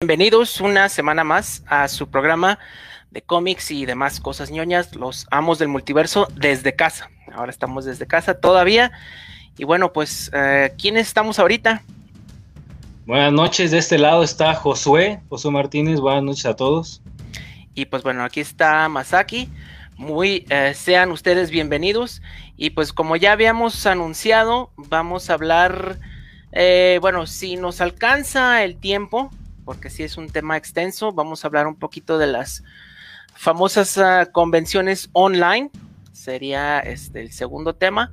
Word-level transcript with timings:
Bienvenidos 0.00 0.60
una 0.60 0.88
semana 0.88 1.24
más 1.24 1.64
a 1.66 1.88
su 1.88 2.08
programa 2.08 2.60
de 3.10 3.20
cómics 3.20 3.72
y 3.72 3.84
demás 3.84 4.20
cosas 4.20 4.48
ñoñas, 4.48 4.94
los 4.94 5.26
amos 5.32 5.58
del 5.58 5.66
multiverso 5.66 6.28
desde 6.36 6.76
casa. 6.76 7.10
Ahora 7.34 7.50
estamos 7.50 7.84
desde 7.84 8.06
casa 8.06 8.38
todavía. 8.38 8.92
Y 9.56 9.64
bueno, 9.64 9.92
pues, 9.92 10.30
eh, 10.32 10.72
¿quiénes 10.78 11.08
estamos 11.08 11.40
ahorita? 11.40 11.82
Buenas 13.06 13.32
noches, 13.32 13.72
de 13.72 13.78
este 13.78 13.98
lado 13.98 14.22
está 14.22 14.54
Josué, 14.54 15.18
Josué 15.30 15.50
Martínez, 15.50 15.98
buenas 15.98 16.22
noches 16.22 16.46
a 16.46 16.54
todos. 16.54 17.02
Y 17.74 17.86
pues 17.86 18.04
bueno, 18.04 18.22
aquí 18.22 18.38
está 18.38 18.88
Masaki. 18.88 19.48
Muy 19.96 20.46
eh, 20.48 20.74
sean 20.76 21.10
ustedes 21.10 21.50
bienvenidos. 21.50 22.22
Y 22.56 22.70
pues 22.70 22.92
como 22.92 23.16
ya 23.16 23.32
habíamos 23.32 23.84
anunciado, 23.84 24.70
vamos 24.76 25.28
a 25.28 25.34
hablar, 25.34 25.98
eh, 26.52 26.98
bueno, 27.00 27.26
si 27.26 27.56
nos 27.56 27.80
alcanza 27.80 28.62
el 28.62 28.76
tiempo, 28.76 29.32
porque 29.68 29.90
sí 29.90 30.02
es 30.02 30.16
un 30.16 30.30
tema 30.30 30.56
extenso. 30.56 31.12
Vamos 31.12 31.44
a 31.44 31.48
hablar 31.48 31.66
un 31.66 31.76
poquito 31.76 32.16
de 32.16 32.26
las 32.26 32.64
famosas 33.34 33.98
ah, 33.98 34.24
convenciones 34.32 35.10
online. 35.12 35.68
Sería 36.10 36.80
este 36.80 37.20
el 37.20 37.32
segundo 37.32 37.74
tema. 37.74 38.10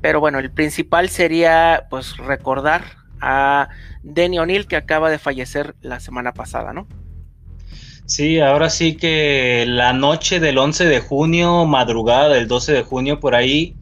Pero 0.00 0.20
bueno, 0.20 0.38
el 0.38 0.52
principal 0.52 1.08
sería 1.08 1.88
pues 1.90 2.18
recordar 2.18 2.84
a 3.20 3.68
Denny 4.04 4.38
O'Neill 4.38 4.68
que 4.68 4.76
acaba 4.76 5.10
de 5.10 5.18
fallecer 5.18 5.74
la 5.80 5.98
semana 5.98 6.34
pasada, 6.34 6.72
¿no? 6.72 6.86
Sí, 8.06 8.38
ahora 8.38 8.70
sí 8.70 8.96
que 8.96 9.64
la 9.66 9.92
noche 9.92 10.38
del 10.38 10.56
11 10.56 10.84
de 10.84 11.00
junio, 11.00 11.64
madrugada 11.64 12.28
del 12.28 12.46
12 12.46 12.74
de 12.74 12.82
junio, 12.84 13.18
por 13.18 13.34
ahí, 13.34 13.74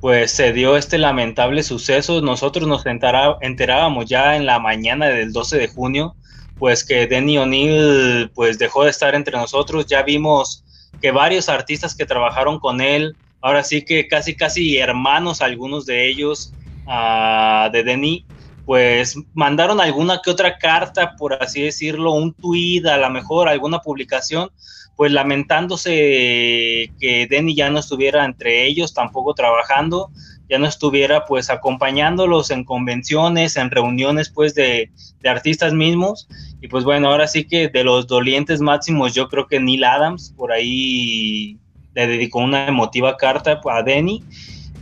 pues 0.00 0.30
se 0.30 0.52
dio 0.52 0.76
este 0.76 0.96
lamentable 0.96 1.64
suceso. 1.64 2.20
Nosotros 2.20 2.68
nos 2.68 2.84
enterábamos 2.86 4.06
ya 4.06 4.36
en 4.36 4.46
la 4.46 4.60
mañana 4.60 5.08
del 5.08 5.32
12 5.32 5.58
de 5.58 5.66
junio 5.66 6.14
pues 6.58 6.84
que 6.84 7.06
Denny 7.06 7.38
O'Neill 7.38 8.30
pues 8.34 8.58
dejó 8.58 8.84
de 8.84 8.90
estar 8.90 9.14
entre 9.14 9.36
nosotros. 9.36 9.86
Ya 9.86 10.02
vimos 10.02 10.64
que 11.00 11.10
varios 11.10 11.48
artistas 11.48 11.94
que 11.94 12.06
trabajaron 12.06 12.58
con 12.58 12.80
él, 12.80 13.16
ahora 13.40 13.62
sí 13.62 13.84
que 13.84 14.08
casi 14.08 14.34
casi 14.34 14.78
hermanos 14.78 15.40
algunos 15.40 15.86
de 15.86 16.08
ellos 16.08 16.52
uh, 16.86 17.70
de 17.70 17.82
Denny, 17.84 18.24
pues 18.66 19.16
mandaron 19.32 19.80
alguna 19.80 20.20
que 20.22 20.30
otra 20.30 20.58
carta, 20.58 21.16
por 21.16 21.42
así 21.42 21.62
decirlo, 21.62 22.12
un 22.12 22.34
tweet, 22.34 22.86
a 22.86 22.98
lo 22.98 23.08
mejor 23.10 23.48
alguna 23.48 23.78
publicación, 23.78 24.50
pues 24.94 25.12
lamentándose 25.12 26.92
que 27.00 27.26
Denny 27.30 27.54
ya 27.54 27.70
no 27.70 27.78
estuviera 27.78 28.24
entre 28.24 28.66
ellos, 28.66 28.92
tampoco 28.92 29.32
trabajando, 29.32 30.10
ya 30.48 30.58
no 30.58 30.66
estuviera 30.66 31.24
pues 31.24 31.50
acompañándolos 31.50 32.50
en 32.50 32.64
convenciones, 32.64 33.56
en 33.56 33.70
reuniones 33.70 34.28
pues 34.28 34.54
de, 34.54 34.90
de, 35.20 35.28
artistas 35.28 35.72
mismos. 35.72 36.28
Y 36.60 36.68
pues 36.68 36.84
bueno, 36.84 37.08
ahora 37.08 37.28
sí 37.28 37.44
que 37.44 37.68
de 37.68 37.84
los 37.84 38.06
dolientes 38.06 38.60
máximos 38.60 39.14
yo 39.14 39.28
creo 39.28 39.46
que 39.46 39.60
Neil 39.60 39.84
Adams 39.84 40.34
por 40.36 40.50
ahí 40.50 41.56
le 41.94 42.06
dedicó 42.06 42.40
una 42.40 42.66
emotiva 42.66 43.16
carta 43.16 43.60
a 43.64 43.82
Denny. 43.82 44.22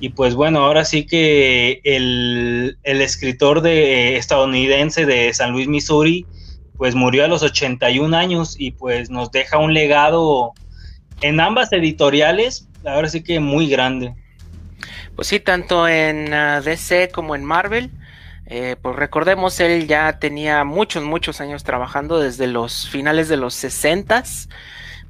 Y 0.01 0.11
pues 0.11 0.35
bueno, 0.35 0.61
ahora 0.61 0.85
sí 0.85 1.07
que 1.07 1.81
el, 1.85 2.79
el 2.83 3.01
escritor 3.01 3.63
de, 3.63 4.17
estadounidense 4.17 5.07
de 5.07 5.33
San 5.33 5.53
Luis, 5.53 5.69
Missouri, 5.69 6.27
pues 6.77 6.95
murió 6.95 7.25
a 7.25 7.29
los 7.29 7.43
81 7.43 8.15
años 8.15 8.57
y 8.59 8.73
pues 8.73 9.09
nos 9.09 9.31
deja 9.31 9.59
un 9.59 9.73
legado 9.73 10.53
en 11.23 11.41
ambas 11.41 11.73
editoriales, 11.73 12.69
ahora 12.85 13.09
sí 13.09 13.23
que 13.23 13.41
muy 13.41 13.69
grande. 13.69 14.15
Pues 15.15 15.29
sí, 15.29 15.41
tanto 15.41 15.89
en 15.89 16.33
ah, 16.35 16.61
DC 16.61 17.11
como 17.11 17.35
en 17.35 17.45
Marvel. 17.45 17.91
Eh, 18.49 18.77
pues 18.81 18.95
recordemos, 18.95 19.59
él 19.59 19.89
ya 19.89 20.19
tenía 20.19 20.63
muchos, 20.65 21.03
muchos 21.03 21.41
años 21.41 21.65
trabajando 21.65 22.21
desde 22.21 22.47
los 22.47 22.89
finales 22.89 23.29
de 23.29 23.37
los 23.37 23.55
60 23.55 24.23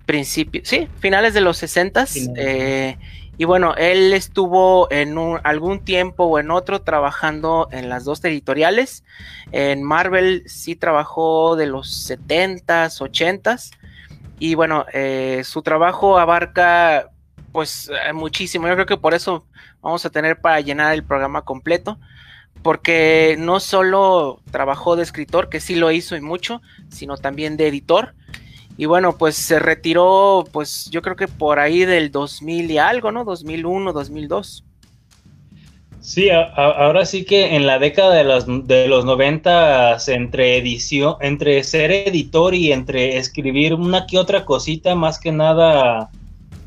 principios, 0.06 0.68
sí, 0.68 0.88
finales 1.00 1.34
de 1.34 1.42
los 1.42 1.58
60 1.58 2.06
eh, 2.36 2.96
y 3.38 3.44
bueno, 3.44 3.74
él 3.76 4.14
estuvo 4.14 4.90
en 4.90 5.14
algún 5.44 5.84
tiempo 5.84 6.24
o 6.24 6.38
en 6.38 6.50
otro 6.50 6.80
trabajando 6.80 7.68
en 7.70 7.90
las 7.90 8.04
dos 8.04 8.22
territoriales. 8.22 9.04
En 9.52 9.82
Marvel 9.82 10.44
sí 10.46 10.74
trabajó 10.74 11.54
de 11.54 11.66
los 11.66 12.08
70s, 12.08 12.98
80s. 12.98 13.72
Y 14.38 14.54
bueno, 14.54 14.86
eh, 14.94 15.42
su 15.44 15.60
trabajo 15.60 16.18
abarca 16.18 17.10
pues 17.52 17.90
muchísimo. 18.14 18.68
Yo 18.68 18.74
creo 18.74 18.86
que 18.86 18.96
por 18.96 19.12
eso 19.12 19.44
vamos 19.82 20.06
a 20.06 20.10
tener 20.10 20.40
para 20.40 20.60
llenar 20.60 20.94
el 20.94 21.04
programa 21.04 21.42
completo, 21.42 21.98
porque 22.66 23.36
no 23.38 23.60
solo 23.60 24.40
trabajó 24.50 24.96
de 24.96 25.04
escritor, 25.04 25.48
que 25.48 25.60
sí 25.60 25.76
lo 25.76 25.92
hizo 25.92 26.16
y 26.16 26.20
mucho, 26.20 26.62
sino 26.88 27.16
también 27.16 27.56
de 27.56 27.68
editor. 27.68 28.16
Y 28.76 28.86
bueno, 28.86 29.16
pues 29.16 29.36
se 29.36 29.60
retiró, 29.60 30.42
pues 30.50 30.90
yo 30.90 31.00
creo 31.00 31.14
que 31.14 31.28
por 31.28 31.60
ahí 31.60 31.84
del 31.84 32.10
2000 32.10 32.68
y 32.68 32.78
algo, 32.78 33.12
¿no? 33.12 33.22
2001, 33.22 33.92
2002. 33.92 34.64
Sí, 36.00 36.28
ahora 36.30 37.06
sí 37.06 37.24
que 37.24 37.54
en 37.54 37.68
la 37.68 37.78
década 37.78 38.16
de 38.16 38.24
los, 38.24 38.66
de 38.66 38.88
los 38.88 39.04
90, 39.04 39.98
entre 40.08 40.56
edición, 40.56 41.14
entre 41.20 41.62
ser 41.62 41.92
editor 41.92 42.52
y 42.52 42.72
entre 42.72 43.16
escribir 43.16 43.74
una 43.74 44.08
que 44.08 44.18
otra 44.18 44.44
cosita, 44.44 44.96
más 44.96 45.20
que 45.20 45.30
nada 45.30 46.10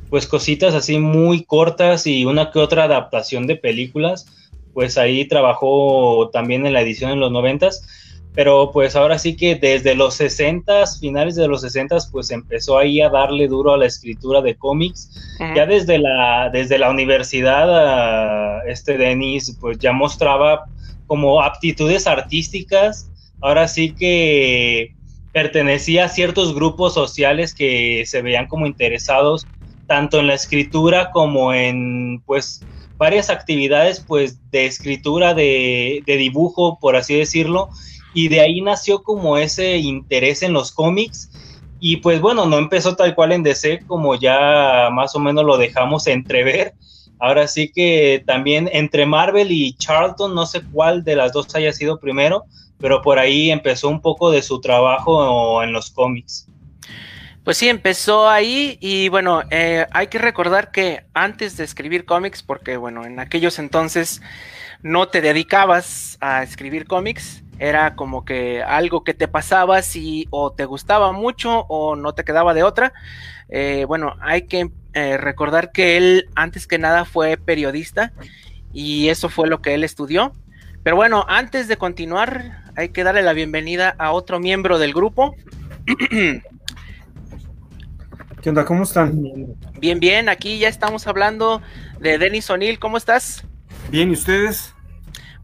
pues 0.09 0.27
cositas 0.27 0.73
así 0.75 0.97
muy 0.97 1.43
cortas 1.43 2.07
y 2.07 2.23
una 2.23 2.51
que 2.51 2.59
otra 2.59 2.85
adaptación 2.85 3.47
de 3.47 3.57
películas, 3.57 4.27
pues 4.73 4.97
ahí 4.97 5.27
trabajó 5.27 6.29
también 6.31 6.65
en 6.65 6.73
la 6.73 6.81
edición 6.81 7.11
en 7.11 7.19
los 7.19 7.31
noventas, 7.31 7.85
pero 8.33 8.71
pues 8.71 8.95
ahora 8.95 9.17
sí 9.17 9.35
que 9.35 9.55
desde 9.55 9.95
los 9.95 10.15
sesentas, 10.15 10.99
finales 10.99 11.35
de 11.35 11.47
los 11.47 11.61
sesentas, 11.61 12.09
pues 12.11 12.31
empezó 12.31 12.77
ahí 12.77 13.01
a 13.01 13.09
darle 13.09 13.47
duro 13.47 13.73
a 13.73 13.77
la 13.77 13.85
escritura 13.85 14.41
de 14.41 14.55
cómics, 14.55 15.11
ya 15.55 15.65
desde 15.65 15.97
la, 15.97 16.49
desde 16.51 16.77
la 16.77 16.89
universidad, 16.89 18.67
este 18.67 18.97
Denis, 18.97 19.57
pues 19.59 19.79
ya 19.79 19.91
mostraba 19.91 20.65
como 21.07 21.41
aptitudes 21.41 22.07
artísticas, 22.07 23.09
ahora 23.41 23.67
sí 23.67 23.95
que 23.95 24.93
pertenecía 25.31 26.05
a 26.05 26.09
ciertos 26.09 26.53
grupos 26.53 26.93
sociales 26.93 27.53
que 27.53 28.03
se 28.05 28.21
veían 28.21 28.47
como 28.47 28.67
interesados 28.67 29.47
tanto 29.87 30.19
en 30.19 30.27
la 30.27 30.35
escritura 30.35 31.09
como 31.11 31.53
en 31.53 32.21
pues 32.25 32.65
varias 32.99 33.29
actividades 33.29 34.01
pues 34.05 34.37
de 34.51 34.65
escritura, 34.65 35.33
de, 35.33 36.03
dibujo, 36.05 36.77
por 36.79 36.97
así 36.97 37.15
decirlo, 37.15 37.69
y 38.13 38.27
de 38.27 38.41
ahí 38.41 38.61
nació 38.61 39.01
como 39.01 39.37
ese 39.37 39.77
interés 39.77 40.43
en 40.43 40.51
los 40.51 40.73
cómics 40.73 41.31
y 41.79 41.97
pues 41.97 42.19
bueno, 42.19 42.45
no 42.45 42.57
empezó 42.57 42.97
tal 42.97 43.15
cual 43.15 43.31
en 43.31 43.41
DC 43.41 43.85
como 43.87 44.15
ya 44.15 44.89
más 44.91 45.15
o 45.15 45.19
menos 45.19 45.45
lo 45.45 45.57
dejamos 45.57 46.07
entrever. 46.07 46.73
Ahora 47.19 47.47
sí 47.47 47.71
que 47.73 48.21
también 48.27 48.69
entre 48.73 49.05
Marvel 49.05 49.49
y 49.49 49.73
Charlton, 49.73 50.35
no 50.35 50.45
sé 50.45 50.61
cuál 50.73 51.05
de 51.05 51.15
las 51.15 51.31
dos 51.31 51.55
haya 51.55 51.71
sido 51.71 51.99
primero, 51.99 52.43
pero 52.79 53.01
por 53.01 53.17
ahí 53.17 53.49
empezó 53.49 53.87
un 53.87 54.01
poco 54.01 54.29
de 54.29 54.41
su 54.41 54.59
trabajo 54.59 55.63
en 55.63 55.71
los 55.71 55.89
cómics. 55.89 56.48
Pues 57.43 57.57
sí, 57.57 57.69
empezó 57.69 58.29
ahí 58.29 58.77
y 58.81 59.09
bueno, 59.09 59.43
eh, 59.49 59.87
hay 59.91 60.07
que 60.07 60.19
recordar 60.19 60.71
que 60.71 61.05
antes 61.13 61.57
de 61.57 61.63
escribir 61.63 62.05
cómics, 62.05 62.43
porque 62.43 62.77
bueno, 62.77 63.05
en 63.05 63.19
aquellos 63.19 63.59
entonces 63.59 64.21
no 64.81 65.07
te 65.07 65.21
dedicabas 65.21 66.17
a 66.21 66.43
escribir 66.43 66.85
cómics, 66.85 67.43
era 67.57 67.95
como 67.95 68.23
que 68.23 68.61
algo 68.61 69.03
que 69.03 69.13
te 69.13 69.27
pasaba 69.27 69.81
si 69.81 70.27
o 70.31 70.51
te 70.51 70.65
gustaba 70.65 71.11
mucho 71.11 71.65
o 71.67 71.95
no 71.95 72.13
te 72.13 72.23
quedaba 72.23 72.53
de 72.53 72.63
otra. 72.63 72.93
Eh, 73.49 73.85
bueno, 73.87 74.15
hay 74.21 74.43
que 74.43 74.69
eh, 74.93 75.17
recordar 75.17 75.71
que 75.71 75.97
él 75.97 76.29
antes 76.35 76.67
que 76.67 76.77
nada 76.77 77.05
fue 77.05 77.37
periodista 77.37 78.13
y 78.73 79.09
eso 79.09 79.29
fue 79.29 79.47
lo 79.47 79.61
que 79.61 79.73
él 79.73 79.83
estudió. 79.83 80.33
Pero 80.83 80.95
bueno, 80.95 81.25
antes 81.27 81.67
de 81.67 81.77
continuar, 81.77 82.63
hay 82.75 82.89
que 82.89 83.03
darle 83.03 83.21
la 83.21 83.33
bienvenida 83.33 83.95
a 83.97 84.11
otro 84.11 84.39
miembro 84.39 84.79
del 84.79 84.93
grupo. 84.93 85.35
¿Qué 88.41 88.49
onda? 88.49 88.63
¿Cómo 88.63 88.83
están? 88.83 89.21
Bien, 89.79 89.99
bien, 89.99 90.29
aquí 90.29 90.59
ya 90.59 90.69
estamos 90.69 91.07
hablando 91.07 91.61
de 91.99 92.17
Denis 92.17 92.49
O'Neill. 92.49 92.79
¿Cómo 92.79 92.95
estás? 92.95 93.43
Bien, 93.89 94.09
¿y 94.09 94.13
ustedes? 94.13 94.73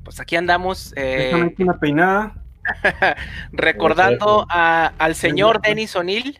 Pues 0.05 0.21
aquí 0.21 0.37
andamos. 0.37 0.93
Eh, 0.95 1.25
Déjame 1.25 1.47
aquí 1.47 1.63
una 1.63 1.77
peinada. 1.77 2.35
recordando 3.51 4.47
al 4.49 5.15
señor 5.15 5.61
Denis 5.61 5.93
O'Neill. 5.97 6.39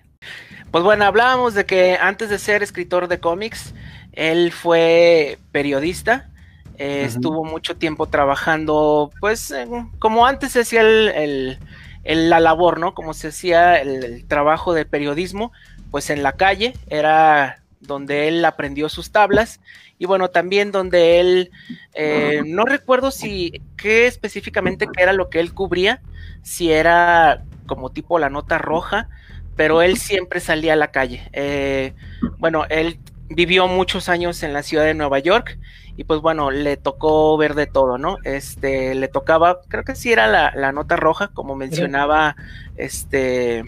Pues 0.71 0.83
bueno, 0.83 1.03
hablábamos 1.03 1.55
de 1.55 1.65
que 1.65 1.97
antes 1.99 2.29
de 2.29 2.39
ser 2.39 2.63
escritor 2.63 3.09
de 3.09 3.19
cómics, 3.19 3.73
él 4.13 4.53
fue 4.53 5.39
periodista. 5.51 6.29
Eh, 6.77 7.03
estuvo 7.05 7.43
mucho 7.43 7.75
tiempo 7.75 8.07
trabajando, 8.07 9.11
pues, 9.19 9.53
como 9.99 10.25
antes 10.25 10.53
se 10.53 10.61
hacía 10.61 10.81
el, 10.81 11.59
la 12.05 12.39
labor, 12.39 12.79
¿no? 12.79 12.93
Como 12.93 13.13
se 13.13 13.27
hacía 13.27 13.81
el 13.81 14.25
trabajo 14.27 14.73
de 14.73 14.85
periodismo 14.85 15.51
pues 15.95 16.09
en 16.09 16.23
la 16.23 16.33
calle, 16.33 16.73
era 16.89 17.61
donde 17.79 18.27
él 18.27 18.43
aprendió 18.43 18.89
sus 18.89 19.13
tablas 19.13 19.61
y 19.97 20.05
bueno, 20.05 20.29
también 20.29 20.73
donde 20.73 21.21
él, 21.21 21.51
eh, 21.93 22.41
no 22.45 22.65
recuerdo 22.65 23.11
si, 23.11 23.61
qué 23.77 24.05
específicamente 24.05 24.89
era 24.97 25.13
lo 25.13 25.29
que 25.29 25.39
él 25.39 25.53
cubría, 25.53 26.01
si 26.43 26.69
era 26.69 27.45
como 27.65 27.93
tipo 27.93 28.19
la 28.19 28.29
nota 28.29 28.57
roja, 28.57 29.07
pero 29.55 29.81
él 29.81 29.95
siempre 29.95 30.41
salía 30.41 30.73
a 30.73 30.75
la 30.75 30.91
calle. 30.91 31.29
Eh, 31.31 31.93
bueno, 32.39 32.65
él 32.67 32.99
vivió 33.29 33.69
muchos 33.69 34.09
años 34.09 34.43
en 34.43 34.51
la 34.51 34.63
ciudad 34.63 34.83
de 34.83 34.95
Nueva 34.95 35.19
York 35.19 35.57
y 35.95 36.03
pues 36.03 36.19
bueno, 36.19 36.51
le 36.51 36.75
tocó 36.75 37.37
ver 37.37 37.55
de 37.55 37.67
todo, 37.67 37.97
¿no? 37.97 38.17
Este, 38.25 38.95
le 38.95 39.07
tocaba, 39.07 39.61
creo 39.69 39.85
que 39.85 39.95
sí 39.95 40.11
era 40.11 40.27
la, 40.27 40.71
nota 40.73 40.97
roja, 40.97 41.29
como 41.29 41.55
mencionaba 41.55 42.35
este 42.75 43.63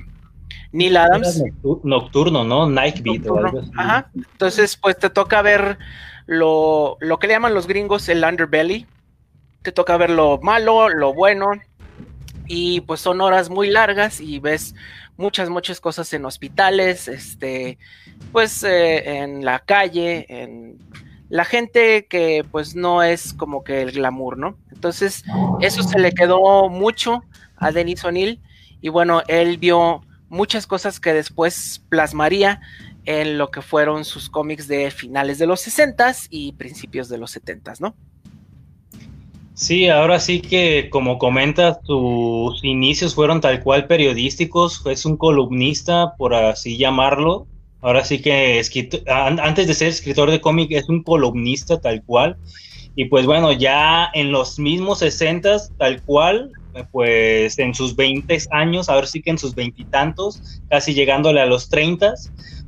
Neil 0.72 0.98
Adams. 0.98 1.44
Nocturno, 1.84 2.44
¿no? 2.44 2.70
Night 2.70 3.02
Beat. 3.02 3.26
Ajá. 3.78 4.10
Entonces, 4.16 4.78
pues 4.78 4.98
te 4.98 5.10
toca 5.10 5.42
ver 5.42 5.78
lo, 6.26 6.98
lo 7.00 7.20
que 7.20 7.28
le 7.28 7.34
llaman 7.34 7.54
los 7.54 7.68
gringos 7.68 8.10
el 8.10 8.24
underbelly. 8.24 8.86
Te 9.62 9.72
toca 9.72 9.98
ver 9.98 10.10
lo 10.10 10.40
malo, 10.42 10.90
lo 10.90 11.14
bueno. 11.14 11.52
Y 12.48 12.82
pues 12.82 13.02
son 13.02 13.20
horas 13.22 13.50
muy 13.50 13.70
largas 13.70 14.22
y 14.22 14.40
ves 14.40 14.74
muchas, 15.18 15.50
muchas 15.50 15.82
cosas 15.82 16.14
en 16.14 16.26
hospitales, 16.26 17.08
este, 17.08 17.78
pues 18.32 18.64
eh, 18.64 19.18
en 19.20 19.44
la 19.44 19.60
calle, 19.60 20.26
en 20.30 20.78
la 21.30 21.44
gente 21.44 22.06
que 22.06 22.46
pues 22.50 22.76
no 22.76 23.04
es 23.04 23.34
como 23.34 23.64
que 23.64 23.82
el 23.82 23.92
glamour, 23.92 24.38
¿no? 24.38 24.58
Entonces, 24.72 25.24
eso 25.60 25.84
se 25.84 26.00
le 26.00 26.14
quedó 26.14 26.70
mucho 26.70 27.24
a 27.58 27.72
Denis 27.72 28.06
O'Neill 28.06 28.40
y 28.80 28.90
bueno, 28.90 29.24
él 29.28 29.58
vio 29.58 30.02
muchas 30.30 30.68
cosas 30.68 31.00
que 31.00 31.14
después 31.14 31.84
plasmaría 31.90 32.62
en 33.06 33.38
lo 33.38 33.52
que 33.52 33.62
fueron 33.62 34.04
sus 34.04 34.30
cómics 34.30 34.68
de 34.68 34.92
finales 34.92 35.38
de 35.38 35.48
los 35.48 35.66
60s 35.66 36.28
y 36.30 36.52
principios 36.54 37.08
de 37.10 37.18
los 37.18 37.36
70s, 37.36 37.80
¿no? 37.80 37.96
Sí, 39.54 39.88
ahora 39.90 40.20
sí 40.20 40.40
que 40.42 40.90
como 40.92 41.18
comentas, 41.18 41.80
sus 41.84 42.64
inicios 42.64 43.16
fueron 43.16 43.42
tal 43.42 43.64
cual 43.64 43.88
periodísticos, 43.88 44.86
es 44.86 45.04
un 45.06 45.18
columnista, 45.18 46.14
por 46.16 46.36
así 46.36 46.78
llamarlo. 46.78 47.48
Ahora 47.82 48.04
sí 48.04 48.22
que 48.22 48.62
antes 49.08 49.68
de 49.68 49.74
ser 49.74 49.88
escritor 49.88 50.30
de 50.30 50.42
cómic 50.42 50.72
es 50.72 50.90
un 50.90 51.02
columnista 51.02 51.80
tal 51.80 52.04
cual. 52.04 52.38
Y 52.96 53.06
pues 53.06 53.26
bueno, 53.26 53.52
ya 53.52 54.10
en 54.14 54.32
los 54.32 54.60
mismos 54.60 55.00
60 55.00 55.58
tal 55.78 56.02
cual, 56.04 56.52
pues 56.86 57.58
en 57.60 57.74
sus 57.74 57.96
20 57.96 58.38
años, 58.52 58.90
ahora 58.90 59.08
sí 59.08 59.22
que 59.22 59.30
en 59.30 59.38
sus 59.38 59.56
veintitantos, 59.56 60.62
casi 60.70 60.94
llegándole 60.94 61.42
a 61.42 61.46
los 61.46 61.70
30, 61.70 62.14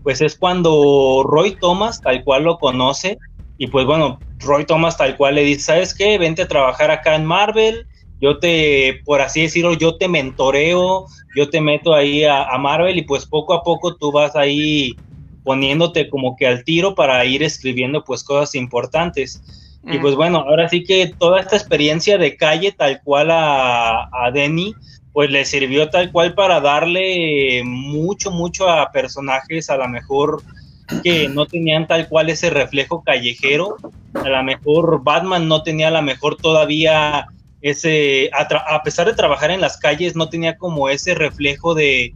pues 0.04 0.22
es 0.22 0.38
cuando 0.38 1.24
Roy 1.26 1.56
Thomas 1.60 2.02
tal 2.02 2.24
cual 2.24 2.44
lo 2.44 2.58
conoce 2.58 3.18
y 3.58 3.68
pues 3.68 3.86
bueno, 3.86 4.20
Roy 4.40 4.66
Thomas 4.66 4.98
tal 4.98 5.18
cual 5.18 5.36
le 5.36 5.44
dice, 5.44 5.62
¿sabes 5.62 5.94
qué? 5.94 6.18
Vente 6.18 6.44
a 6.44 6.48
trabajar 6.48 6.92
acá 6.92 7.16
en 7.16 7.26
Marvel, 7.26 7.86
yo 8.22 8.40
te, 8.40 9.02
por 9.06 9.22
así 9.22 9.42
decirlo, 9.42 9.74
yo 9.74 9.98
te 9.98 10.08
mentoreo, 10.08 11.06
yo 11.36 11.50
te 11.50 11.62
meto 11.62 11.94
ahí 11.94 12.24
a, 12.24 12.58
Marvel 12.58 12.98
y 12.98 13.04
pues 13.04 13.26
poco 13.26 13.54
a 13.54 13.64
poco 13.64 13.96
tú 13.96 14.12
vas 14.12 14.36
ahí 14.36 14.96
poniéndote 15.44 16.10
como 16.10 16.36
que 16.36 16.48
al 16.48 16.64
tiro 16.64 16.96
para 16.96 17.24
ir 17.26 17.44
escribiendo 17.44 18.04
pues 18.04 18.24
cosas 18.24 18.56
importantes. 18.56 19.42
Y 19.84 19.98
pues 20.00 20.16
bueno, 20.16 20.40
ahora 20.40 20.68
sí 20.68 20.84
que 20.84 21.14
toda 21.18 21.40
esta 21.40 21.56
experiencia 21.56 22.18
de 22.18 22.36
calle 22.36 22.72
tal 22.72 23.02
cual 23.02 23.32
a, 23.32 24.10
a 24.12 24.32
Denny, 24.32 24.76
pues 25.14 25.32
le 25.32 25.46
sirvió 25.46 25.90
tal 25.90 26.12
cual 26.12 26.34
para 26.34 26.60
darle 26.60 27.64
mucho, 27.64 28.30
mucho 28.30 28.70
a 28.70 28.92
personajes 28.92 29.70
a 29.70 29.78
lo 29.78 29.88
mejor 29.88 30.44
que 31.04 31.30
no 31.30 31.46
tenían 31.46 31.88
tal 31.88 32.08
cual 32.08 32.30
ese 32.30 32.50
reflejo 32.50 33.04
callejero. 33.04 33.78
A 34.14 34.28
lo 34.28 34.44
mejor 34.44 35.04
Batman 35.04 35.48
no 35.48 35.64
tenía 35.64 35.88
a 35.88 35.92
lo 35.92 36.02
mejor 36.02 36.36
todavía 36.36 37.28
ese, 37.62 38.30
a, 38.34 38.84
pesar 38.84 39.08
de 39.08 39.14
trabajar 39.14 39.52
en 39.52 39.62
las 39.62 39.78
calles, 39.78 40.16
no 40.16 40.30
tenía 40.30 40.58
como 40.58 40.90
ese 40.90 41.14
reflejo 41.14 41.76
de, 41.76 42.14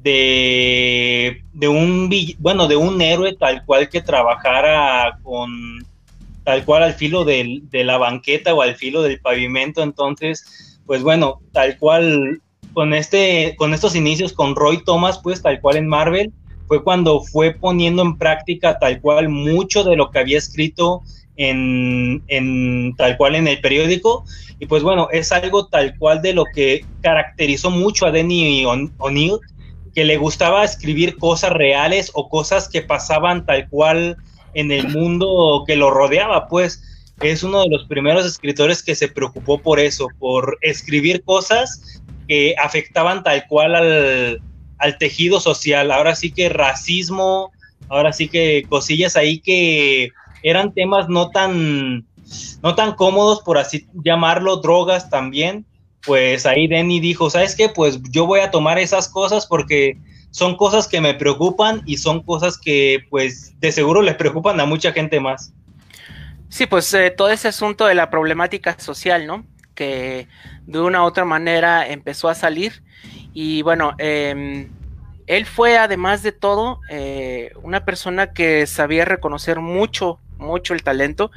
de, 0.00 1.42
de 1.52 1.68
un, 1.68 2.10
bueno, 2.38 2.66
de 2.66 2.76
un 2.76 3.00
héroe 3.00 3.36
tal 3.36 3.64
cual 3.64 3.88
que 3.88 4.00
trabajara 4.00 5.18
con 5.22 5.84
tal 6.44 6.64
cual 6.64 6.82
al 6.82 6.94
filo 6.94 7.24
de 7.24 7.62
la 7.72 7.98
banqueta 7.98 8.54
o 8.54 8.62
al 8.62 8.76
filo 8.76 9.02
del 9.02 9.20
pavimento. 9.20 9.82
Entonces, 9.82 10.80
pues 10.86 11.02
bueno, 11.02 11.40
tal 11.52 11.78
cual 11.78 12.40
con 12.74 12.92
este, 12.92 13.54
con 13.56 13.72
estos 13.72 13.94
inicios 13.94 14.32
con 14.32 14.54
Roy 14.54 14.84
Thomas, 14.84 15.20
pues 15.22 15.40
tal 15.40 15.60
cual 15.60 15.76
en 15.76 15.88
Marvel, 15.88 16.32
fue 16.66 16.82
cuando 16.82 17.22
fue 17.22 17.52
poniendo 17.52 18.02
en 18.02 18.18
práctica 18.18 18.78
tal 18.78 19.00
cual 19.00 19.28
mucho 19.28 19.84
de 19.84 19.96
lo 19.96 20.10
que 20.10 20.18
había 20.18 20.38
escrito 20.38 21.02
en, 21.36 22.94
tal 22.96 23.16
cual 23.16 23.34
en 23.36 23.48
el 23.48 23.60
periódico. 23.60 24.24
Y 24.58 24.66
pues 24.66 24.82
bueno, 24.82 25.08
es 25.12 25.32
algo 25.32 25.66
tal 25.66 25.96
cual 25.98 26.22
de 26.22 26.32
lo 26.32 26.44
que 26.44 26.84
caracterizó 27.00 27.70
mucho 27.70 28.06
a 28.06 28.10
Denny 28.10 28.64
O'Neill, 28.98 29.38
que 29.94 30.04
le 30.04 30.16
gustaba 30.16 30.64
escribir 30.64 31.16
cosas 31.16 31.52
reales 31.52 32.10
o 32.14 32.28
cosas 32.28 32.68
que 32.68 32.82
pasaban 32.82 33.46
tal 33.46 33.68
cual 33.68 34.16
en 34.54 34.70
el 34.70 34.88
mundo 34.88 35.64
que 35.66 35.76
lo 35.76 35.90
rodeaba, 35.90 36.48
pues 36.48 36.82
es 37.20 37.42
uno 37.42 37.62
de 37.62 37.68
los 37.68 37.86
primeros 37.86 38.26
escritores 38.26 38.82
que 38.82 38.94
se 38.94 39.08
preocupó 39.08 39.58
por 39.58 39.78
eso, 39.78 40.08
por 40.18 40.58
escribir 40.62 41.22
cosas 41.22 42.02
que 42.28 42.54
afectaban 42.62 43.22
tal 43.22 43.46
cual 43.48 43.74
al, 44.78 44.98
tejido 44.98 45.40
social. 45.40 45.90
Ahora 45.90 46.14
sí 46.14 46.30
que 46.30 46.48
racismo, 46.48 47.52
ahora 47.88 48.12
sí 48.12 48.28
que 48.28 48.64
cosillas 48.68 49.16
ahí 49.16 49.38
que 49.38 50.10
eran 50.42 50.74
temas 50.74 51.08
no 51.08 51.30
tan, 51.30 52.04
no 52.62 52.74
tan 52.74 52.94
cómodos, 52.94 53.40
por 53.42 53.56
así 53.56 53.86
llamarlo, 54.04 54.56
drogas 54.56 55.08
también. 55.08 55.64
Pues 56.04 56.44
ahí 56.44 56.66
Denny 56.66 57.00
dijo, 57.00 57.30
¿sabes 57.30 57.56
qué? 57.56 57.70
Pues 57.70 57.98
yo 58.10 58.26
voy 58.26 58.40
a 58.40 58.50
tomar 58.50 58.78
esas 58.78 59.08
cosas 59.08 59.46
porque 59.46 59.96
son 60.34 60.56
cosas 60.56 60.88
que 60.88 61.00
me 61.00 61.14
preocupan 61.14 61.82
y 61.86 61.98
son 61.98 62.20
cosas 62.20 62.58
que 62.58 63.06
pues 63.08 63.54
de 63.60 63.70
seguro 63.70 64.02
les 64.02 64.16
preocupan 64.16 64.58
a 64.58 64.66
mucha 64.66 64.90
gente 64.90 65.20
más. 65.20 65.52
Sí, 66.48 66.66
pues 66.66 66.92
eh, 66.92 67.12
todo 67.12 67.28
ese 67.28 67.46
asunto 67.46 67.86
de 67.86 67.94
la 67.94 68.10
problemática 68.10 68.76
social, 68.80 69.28
¿no? 69.28 69.46
Que 69.76 70.26
de 70.66 70.80
una 70.80 71.04
u 71.04 71.06
otra 71.06 71.24
manera 71.24 71.86
empezó 71.86 72.28
a 72.28 72.34
salir 72.34 72.82
y 73.32 73.62
bueno, 73.62 73.94
em, 73.98 74.70
él 75.28 75.46
fue 75.46 75.78
además 75.78 76.24
de 76.24 76.32
todo 76.32 76.80
eh, 76.90 77.52
una 77.62 77.84
persona 77.84 78.32
que 78.32 78.66
sabía 78.66 79.04
reconocer 79.04 79.60
mucho, 79.60 80.18
mucho 80.38 80.74
el 80.74 80.82
talento 80.82 81.30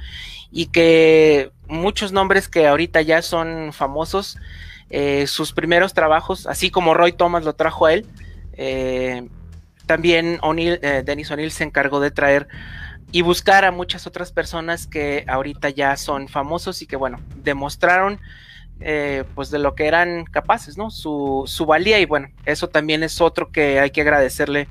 y 0.51 0.67
que 0.67 1.51
muchos 1.67 2.13
nombres 2.13 2.47
que 2.47 2.65
ahorita 2.65 3.03
ya 3.03 3.21
son 3.21 3.73
famosos, 3.73 4.39
eh, 4.89 5.27
sus 5.27 5.53
primeros 5.53 5.93
trabajos, 5.93 6.47
así 6.47 6.71
como 6.71 6.95
Roy 6.95 7.11
Thomas 7.11 7.45
lo 7.45 7.53
trajo 7.53 7.85
a 7.85 7.93
él, 7.93 8.07
eh, 8.57 9.27
también 9.85 10.39
O'Neill, 10.41 10.79
Dennis 10.81 11.31
O'Neill 11.31 11.51
se 11.51 11.63
encargó 11.63 12.01
de 12.01 12.11
traer 12.11 12.47
y 13.11 13.21
buscar 13.21 13.63
a 13.63 13.71
muchas 13.71 14.05
otras 14.05 14.31
personas 14.31 14.85
que 14.85 15.23
ahorita 15.27 15.69
ya 15.69 15.95
son 15.95 16.27
famosos 16.27 16.81
y 16.81 16.87
que 16.87 16.97
bueno, 16.97 17.19
demostraron 17.37 18.19
eh, 18.79 19.23
pues 19.33 19.49
de 19.49 19.59
lo 19.59 19.73
que 19.73 19.87
eran 19.87 20.25
capaces, 20.25 20.77
¿no? 20.77 20.91
Su, 20.91 21.43
su, 21.47 21.65
valía 21.65 21.99
y 21.99 22.05
bueno, 22.05 22.29
eso 22.45 22.67
también 22.67 23.01
es 23.01 23.21
otro 23.21 23.51
que 23.51 23.79
hay 23.79 23.89
que 23.89 24.01
agradecerle 24.01 24.67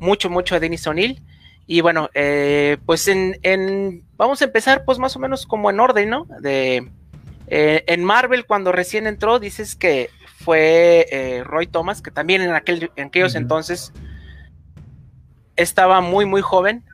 mucho, 0.00 0.30
mucho 0.30 0.56
a 0.56 0.60
Denis 0.60 0.86
O'Neill. 0.86 1.22
Y 1.68 1.80
bueno, 1.80 2.10
eh, 2.14 2.78
pues 2.86 3.06
en, 3.08 4.02
vamos 4.16 4.40
a 4.40 4.46
empezar 4.46 4.84
pues 4.84 4.98
más 4.98 5.14
o 5.16 5.20
menos 5.20 5.46
como 5.46 5.70
en 5.70 5.78
orden, 5.78 6.10
¿no? 6.10 6.26
De, 6.40 6.90
eh, 7.46 7.84
en 7.86 8.04
Marvel 8.04 8.46
cuando 8.46 8.72
recién 8.72 9.06
entró 9.06 9.38
dices 9.38 9.76
que 9.76 10.10
fue 10.36 11.42
Roy 11.44 11.66
Thomas, 11.66 12.02
que 12.02 12.10
también 12.10 12.42
en, 12.42 12.52
aquel, 12.52 12.90
en 12.96 13.08
aquellos 13.08 13.34
entonces 13.34 13.92
estaba 15.56 16.00
muy, 16.00 16.26
muy 16.26 16.42
joven 16.42 16.84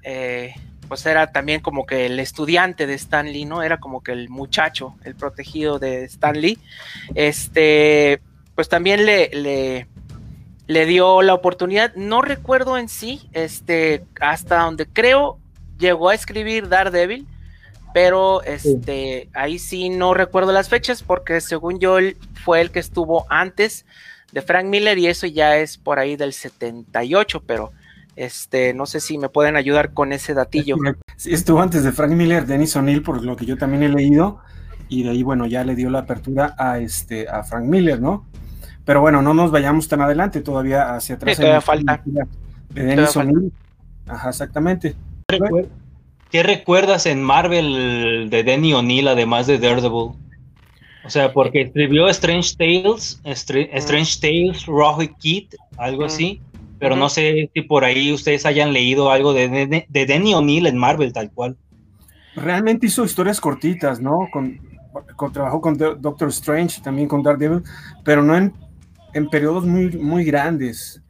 pues 0.92 1.06
era 1.06 1.32
también 1.32 1.62
como 1.62 1.86
que 1.86 2.04
el 2.04 2.20
estudiante 2.20 2.86
de 2.86 2.92
Stan 2.92 3.24
Lee, 3.26 3.46
¿no? 3.46 3.62
Era 3.62 3.80
como 3.80 4.02
que 4.02 4.12
el 4.12 4.28
muchacho, 4.28 4.94
el 5.04 5.14
protegido 5.14 5.78
de 5.78 6.04
Stan 6.04 6.38
Lee. 6.38 6.58
Este, 7.14 8.20
pues 8.54 8.68
también 8.68 9.06
le, 9.06 9.30
le, 9.32 9.86
le 10.66 10.84
dio 10.84 11.22
la 11.22 11.32
oportunidad, 11.32 11.94
no 11.94 12.20
recuerdo 12.20 12.76
en 12.76 12.90
sí, 12.90 13.26
este, 13.32 14.04
hasta 14.20 14.58
donde 14.58 14.84
creo 14.84 15.38
llegó 15.78 16.10
a 16.10 16.14
escribir 16.14 16.68
Daredevil, 16.68 17.26
pero 17.92 18.42
este, 18.42 19.28
ahí 19.34 19.58
sí 19.58 19.88
no 19.88 20.14
recuerdo 20.14 20.52
las 20.52 20.68
fechas 20.68 21.02
porque 21.02 21.40
según 21.40 21.78
yo 21.78 21.98
él 21.98 22.16
fue 22.44 22.60
el 22.60 22.70
que 22.70 22.78
estuvo 22.78 23.26
antes 23.28 23.84
de 24.32 24.42
Frank 24.42 24.66
Miller 24.66 24.98
y 24.98 25.06
eso 25.06 25.26
ya 25.26 25.56
es 25.56 25.78
por 25.78 25.98
ahí 25.98 26.16
del 26.16 26.32
78, 26.32 27.42
pero 27.46 27.72
este, 28.16 28.74
no 28.74 28.86
sé 28.86 29.00
si 29.00 29.18
me 29.18 29.28
pueden 29.28 29.56
ayudar 29.56 29.92
con 29.92 30.12
ese 30.12 30.34
datillo. 30.34 30.76
Sí, 31.16 31.32
estuvo 31.32 31.60
antes 31.60 31.84
de 31.84 31.92
Frank 31.92 32.12
Miller, 32.12 32.46
Dennis 32.46 32.76
O'Neill, 32.76 33.02
por 33.02 33.22
lo 33.22 33.36
que 33.36 33.46
yo 33.46 33.56
también 33.56 33.82
he 33.82 33.88
leído, 33.88 34.40
y 34.88 35.04
de 35.04 35.10
ahí, 35.10 35.22
bueno, 35.22 35.46
ya 35.46 35.64
le 35.64 35.74
dio 35.74 35.90
la 35.90 36.00
apertura 36.00 36.54
a 36.58 36.78
este, 36.78 37.28
a 37.28 37.42
Frank 37.42 37.64
Miller, 37.64 38.00
¿no? 38.00 38.26
Pero 38.84 39.00
bueno, 39.00 39.22
no 39.22 39.32
nos 39.32 39.50
vayamos 39.50 39.88
tan 39.88 40.00
adelante, 40.00 40.40
todavía 40.40 40.94
hacia 40.94 41.14
atrás. 41.14 41.36
todavía 41.36 41.60
falta. 41.60 42.02
De 42.70 42.82
Dennis 42.84 43.16
O'Neill. 43.16 43.52
Ajá, 44.06 44.30
exactamente. 44.30 44.96
¿Qué 46.32 46.42
recuerdas 46.42 47.04
en 47.04 47.22
Marvel 47.22 48.30
de 48.30 48.42
Denny 48.42 48.72
O'Neill, 48.72 49.06
además 49.06 49.46
de 49.46 49.58
Daredevil? 49.58 50.12
O 51.04 51.10
sea, 51.10 51.30
porque 51.32 51.60
escribió 51.60 52.08
Strange 52.08 52.54
Tales, 52.56 53.20
Strange 53.24 54.18
Tales, 54.18 54.64
Rogue 54.64 55.12
Kid, 55.18 55.48
algo 55.76 56.06
así. 56.06 56.40
Pero 56.78 56.96
no 56.96 57.10
sé 57.10 57.50
si 57.52 57.60
por 57.60 57.84
ahí 57.84 58.12
ustedes 58.12 58.46
hayan 58.46 58.72
leído 58.72 59.10
algo 59.10 59.34
de, 59.34 59.48
de, 59.48 59.86
de 59.86 60.06
Denny 60.06 60.32
O'Neill 60.32 60.66
en 60.66 60.78
Marvel, 60.78 61.12
tal 61.12 61.30
cual. 61.30 61.56
Realmente 62.34 62.86
hizo 62.86 63.04
historias 63.04 63.38
cortitas, 63.38 64.00
¿no? 64.00 64.26
Con, 64.32 64.58
con 65.14 65.32
trabajó 65.32 65.60
con 65.60 65.76
Doctor 65.76 66.30
Strange, 66.30 66.80
también 66.80 67.08
con 67.08 67.22
Daredevil, 67.22 67.62
pero 68.04 68.22
no 68.22 68.36
en, 68.36 68.54
en 69.12 69.28
periodos 69.28 69.66
muy, 69.66 69.90
muy 69.98 70.24
grandes. 70.24 71.02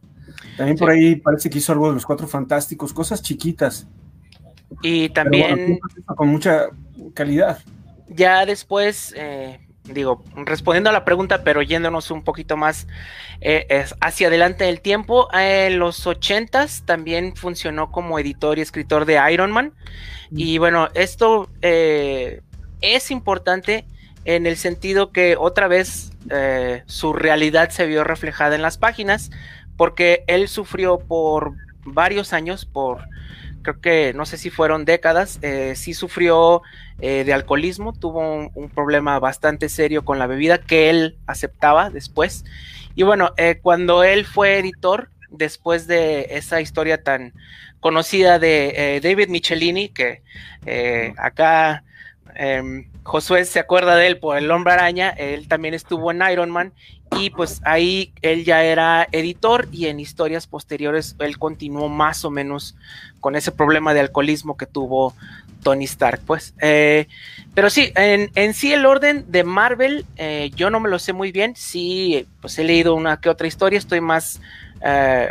También 0.56 0.76
por 0.76 0.90
ahí 0.90 1.14
parece 1.14 1.48
que 1.48 1.58
hizo 1.58 1.72
algo 1.72 1.88
de 1.88 1.94
los 1.94 2.04
Cuatro 2.04 2.26
Fantásticos, 2.26 2.92
cosas 2.92 3.22
chiquitas. 3.22 3.86
Y 4.80 5.10
también... 5.10 5.78
con 6.16 6.28
mucha 6.28 6.68
calidad. 7.14 7.58
Ya 8.08 8.44
después, 8.46 9.14
eh, 9.16 9.60
digo, 9.84 10.22
respondiendo 10.34 10.90
a 10.90 10.92
la 10.92 11.04
pregunta, 11.04 11.42
pero 11.44 11.62
yéndonos 11.62 12.10
un 12.10 12.22
poquito 12.22 12.56
más 12.56 12.86
eh, 13.40 13.84
hacia 14.00 14.28
adelante 14.28 14.64
del 14.64 14.80
tiempo, 14.80 15.28
en 15.32 15.78
los 15.78 16.06
ochentas 16.06 16.82
también 16.84 17.34
funcionó 17.36 17.90
como 17.90 18.18
editor 18.18 18.58
y 18.58 18.62
escritor 18.62 19.04
de 19.06 19.20
Iron 19.32 19.50
Man. 19.50 19.72
Mm. 20.30 20.38
Y 20.38 20.58
bueno, 20.58 20.88
esto 20.94 21.48
eh, 21.62 22.42
es 22.80 23.10
importante 23.10 23.86
en 24.24 24.46
el 24.46 24.56
sentido 24.56 25.10
que 25.10 25.36
otra 25.36 25.68
vez 25.68 26.10
su 26.86 27.12
realidad 27.12 27.70
se 27.70 27.84
vio 27.86 28.04
reflejada 28.04 28.54
en 28.54 28.62
las 28.62 28.78
páginas, 28.78 29.32
porque 29.76 30.22
él 30.28 30.46
sufrió 30.46 31.00
por 31.00 31.54
varios 31.84 32.32
años, 32.32 32.64
por 32.64 33.04
creo 33.62 33.80
que 33.80 34.12
no 34.14 34.26
sé 34.26 34.36
si 34.36 34.50
fueron 34.50 34.84
décadas, 34.84 35.38
eh, 35.42 35.74
sí 35.76 35.94
sufrió 35.94 36.62
eh, 37.00 37.24
de 37.24 37.32
alcoholismo, 37.32 37.92
tuvo 37.92 38.50
un, 38.54 38.70
problema 38.70 39.18
bastante 39.18 39.68
serio 39.68 40.04
con 40.04 40.18
la 40.18 40.26
bebida 40.26 40.58
que 40.58 40.90
él 40.90 41.16
aceptaba 41.26 41.90
después. 41.90 42.44
Y 42.94 43.04
bueno, 43.04 43.30
eh, 43.36 43.58
cuando 43.62 44.04
él 44.04 44.26
fue 44.26 44.58
editor, 44.58 45.08
después 45.30 45.86
de 45.86 46.26
esa 46.30 46.60
historia 46.60 47.02
tan 47.02 47.32
conocida 47.80 48.38
de 48.38 49.00
David 49.02 49.28
Michelini, 49.28 49.88
que 49.88 50.22
acá 51.16 51.84
em, 52.34 52.86
Josué 53.02 53.44
se 53.44 53.58
acuerda 53.58 53.96
de 53.96 54.06
él 54.06 54.18
por 54.18 54.36
el 54.36 54.50
hombre 54.50 54.74
araña, 54.74 55.10
él 55.10 55.48
también 55.48 55.74
estuvo 55.74 56.10
en 56.10 56.22
Iron 56.30 56.50
Man 56.50 56.72
y 57.18 57.30
pues 57.30 57.60
ahí 57.64 58.12
él 58.22 58.44
ya 58.44 58.64
era 58.64 59.08
editor 59.12 59.68
y 59.72 59.86
en 59.86 60.00
historias 60.00 60.46
posteriores 60.46 61.16
él 61.18 61.38
continuó 61.38 61.88
más 61.88 62.24
o 62.24 62.30
menos 62.30 62.76
con 63.20 63.36
ese 63.36 63.52
problema 63.52 63.94
de 63.94 64.00
alcoholismo 64.00 64.56
que 64.56 64.66
tuvo 64.66 65.14
Tony 65.62 65.84
Stark, 65.84 66.20
pues. 66.26 66.54
Eh, 66.60 67.06
pero 67.54 67.70
sí, 67.70 67.92
en, 67.94 68.54
sí 68.54 68.72
el 68.72 68.86
orden 68.86 69.24
de 69.28 69.44
Marvel, 69.44 70.04
eh, 70.16 70.50
yo 70.54 70.70
no 70.70 70.80
me 70.80 70.88
lo 70.88 70.98
sé 70.98 71.12
muy 71.12 71.32
bien, 71.32 71.54
sí, 71.56 72.26
pues 72.40 72.58
he 72.58 72.64
leído 72.64 72.94
una 72.94 73.20
que 73.20 73.28
otra 73.28 73.46
historia, 73.46 73.78
estoy 73.78 74.00
más, 74.00 74.40
eh, 74.84 75.30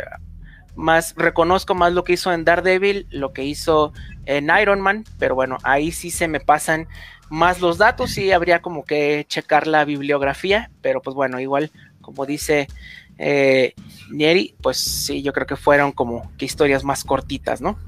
más, 0.74 1.14
reconozco 1.16 1.74
más 1.74 1.92
lo 1.92 2.04
que 2.04 2.14
hizo 2.14 2.32
en 2.32 2.44
Daredevil, 2.44 3.06
lo 3.10 3.32
que 3.32 3.44
hizo 3.44 3.92
en 4.24 4.50
Iron 4.60 4.80
Man, 4.80 5.04
pero 5.18 5.34
bueno, 5.34 5.58
ahí 5.62 5.92
sí 5.92 6.10
se 6.10 6.28
me 6.28 6.40
pasan 6.40 6.88
más 7.32 7.62
los 7.62 7.78
datos, 7.78 8.10
sí 8.10 8.30
habría 8.30 8.60
como 8.60 8.84
que 8.84 9.24
checar 9.26 9.66
la 9.66 9.86
bibliografía, 9.86 10.70
pero 10.82 11.00
pues 11.00 11.16
bueno, 11.16 11.40
igual, 11.40 11.70
como 12.02 12.26
dice 12.26 12.68
eh, 13.16 13.72
Nieri, 14.10 14.54
pues 14.60 14.76
sí, 14.76 15.22
yo 15.22 15.32
creo 15.32 15.46
que 15.46 15.56
fueron 15.56 15.92
como 15.92 16.30
que 16.36 16.44
historias 16.44 16.84
más 16.84 17.04
cortitas, 17.04 17.62
¿no? 17.62 17.78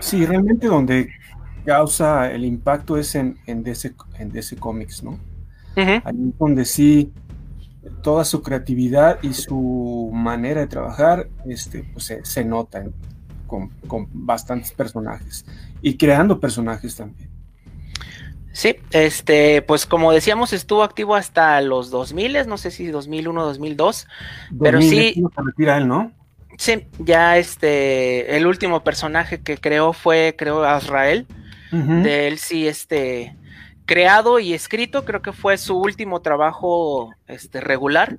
Sí, 0.00 0.26
realmente 0.26 0.66
donde 0.66 1.08
causa 1.64 2.30
el 2.30 2.44
impacto 2.44 2.98
es 2.98 3.14
en, 3.14 3.38
en 3.46 3.62
DC, 3.62 3.94
en 4.18 4.30
DC 4.30 4.56
Comics, 4.56 5.02
¿no? 5.02 5.18
Ahí 5.76 6.34
donde 6.38 6.66
sí 6.66 7.10
toda 8.02 8.22
su 8.26 8.42
creatividad 8.42 9.18
y 9.22 9.32
su 9.32 10.10
manera 10.12 10.60
de 10.60 10.66
trabajar 10.66 11.26
este, 11.46 11.84
pues 11.84 12.04
se, 12.04 12.22
se 12.22 12.44
nota 12.44 12.84
con, 13.46 13.70
con, 13.88 14.08
bastantes 14.12 14.72
personajes 14.72 15.46
y 15.80 15.96
creando 15.96 16.38
personajes 16.38 16.94
también. 16.96 17.33
Sí, 18.54 18.76
este, 18.92 19.62
pues 19.62 19.84
como 19.84 20.12
decíamos, 20.12 20.52
estuvo 20.52 20.84
activo 20.84 21.16
hasta 21.16 21.60
los 21.60 21.90
2000, 21.90 22.46
no 22.46 22.56
sé 22.56 22.70
si 22.70 22.86
2001, 22.86 23.46
2002, 23.46 24.06
pero 24.60 24.80
sí. 24.80 25.20
él, 25.58 25.88
¿no? 25.88 26.12
Sí, 26.56 26.86
ya 27.00 27.36
este, 27.36 28.36
el 28.36 28.46
último 28.46 28.84
personaje 28.84 29.40
que 29.40 29.56
creó 29.58 29.92
fue, 29.92 30.36
creo, 30.38 30.62
Azrael. 30.62 31.26
De 31.72 32.28
él 32.28 32.38
sí, 32.38 32.68
este, 32.68 33.34
creado 33.86 34.38
y 34.38 34.54
escrito, 34.54 35.04
creo 35.04 35.20
que 35.20 35.32
fue 35.32 35.58
su 35.58 35.76
último 35.76 36.22
trabajo, 36.22 37.12
este, 37.26 37.60
regular. 37.60 38.18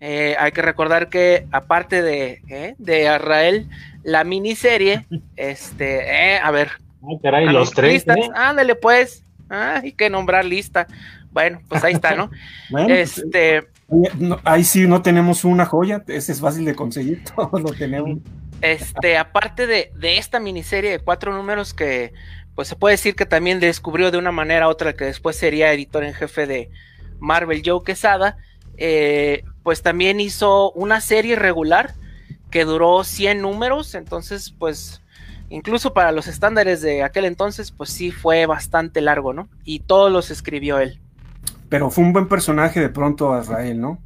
Eh, 0.00 0.34
hay 0.40 0.50
que 0.50 0.62
recordar 0.62 1.08
que 1.08 1.46
aparte 1.52 2.02
de, 2.02 2.42
¿eh? 2.48 2.74
de 2.78 3.08
Azrael, 3.08 3.68
la 4.02 4.24
miniserie, 4.24 5.06
este, 5.36 6.34
eh, 6.34 6.40
a 6.42 6.50
ver. 6.50 6.72
caray, 7.22 7.46
los 7.46 7.70
tres. 7.70 8.04
Ándale, 8.34 8.74
pues. 8.74 9.22
Ah, 9.48 9.80
hay 9.82 9.92
que 9.92 10.10
nombrar 10.10 10.44
lista. 10.44 10.86
Bueno, 11.30 11.60
pues 11.68 11.84
ahí 11.84 11.92
está, 11.92 12.14
¿no? 12.14 12.30
Pues, 12.70 13.18
este. 13.18 13.68
ahí 14.44 14.64
sí 14.64 14.86
no 14.86 15.02
tenemos 15.02 15.44
una 15.44 15.66
joya, 15.66 16.02
ese 16.08 16.32
es 16.32 16.40
fácil 16.40 16.64
de 16.64 16.74
conseguir, 16.74 17.22
todos 17.36 17.60
lo 17.60 17.72
tenemos. 17.72 18.18
Este, 18.62 19.18
aparte 19.18 19.66
de, 19.66 19.90
esta 20.00 20.40
miniserie 20.40 20.90
de 20.90 20.98
cuatro 20.98 21.34
números 21.34 21.74
que, 21.74 22.12
pues 22.54 22.68
se 22.68 22.76
puede 22.76 22.94
decir 22.94 23.14
que 23.14 23.26
también 23.26 23.60
descubrió 23.60 24.10
de 24.10 24.18
una 24.18 24.32
manera 24.32 24.66
u 24.66 24.70
otra 24.70 24.94
que 24.94 25.04
después 25.04 25.36
sería 25.36 25.72
editor 25.72 26.04
en 26.04 26.14
jefe 26.14 26.46
de 26.46 26.70
Marvel 27.18 27.62
Joe 27.64 27.82
Quesada, 27.84 28.38
eh, 28.78 29.44
pues 29.62 29.82
también 29.82 30.20
hizo 30.20 30.72
una 30.72 31.00
serie 31.00 31.36
regular 31.36 31.94
que 32.50 32.64
duró 32.64 33.04
100 33.04 33.42
números, 33.42 33.94
entonces 33.94 34.54
pues 34.58 35.02
incluso 35.48 35.92
para 35.92 36.12
los 36.12 36.26
estándares 36.26 36.80
de 36.82 37.02
aquel 37.02 37.24
entonces, 37.24 37.70
pues 37.70 37.90
sí 37.90 38.10
fue 38.10 38.46
bastante 38.46 39.00
largo, 39.00 39.32
¿no? 39.32 39.48
Y 39.64 39.80
todos 39.80 40.10
los 40.10 40.30
escribió 40.30 40.78
él. 40.78 41.00
Pero 41.68 41.90
fue 41.90 42.04
un 42.04 42.12
buen 42.12 42.28
personaje 42.28 42.80
de 42.80 42.88
pronto 42.88 43.34
a 43.34 43.42
Israel, 43.42 43.80
¿no? 43.80 43.98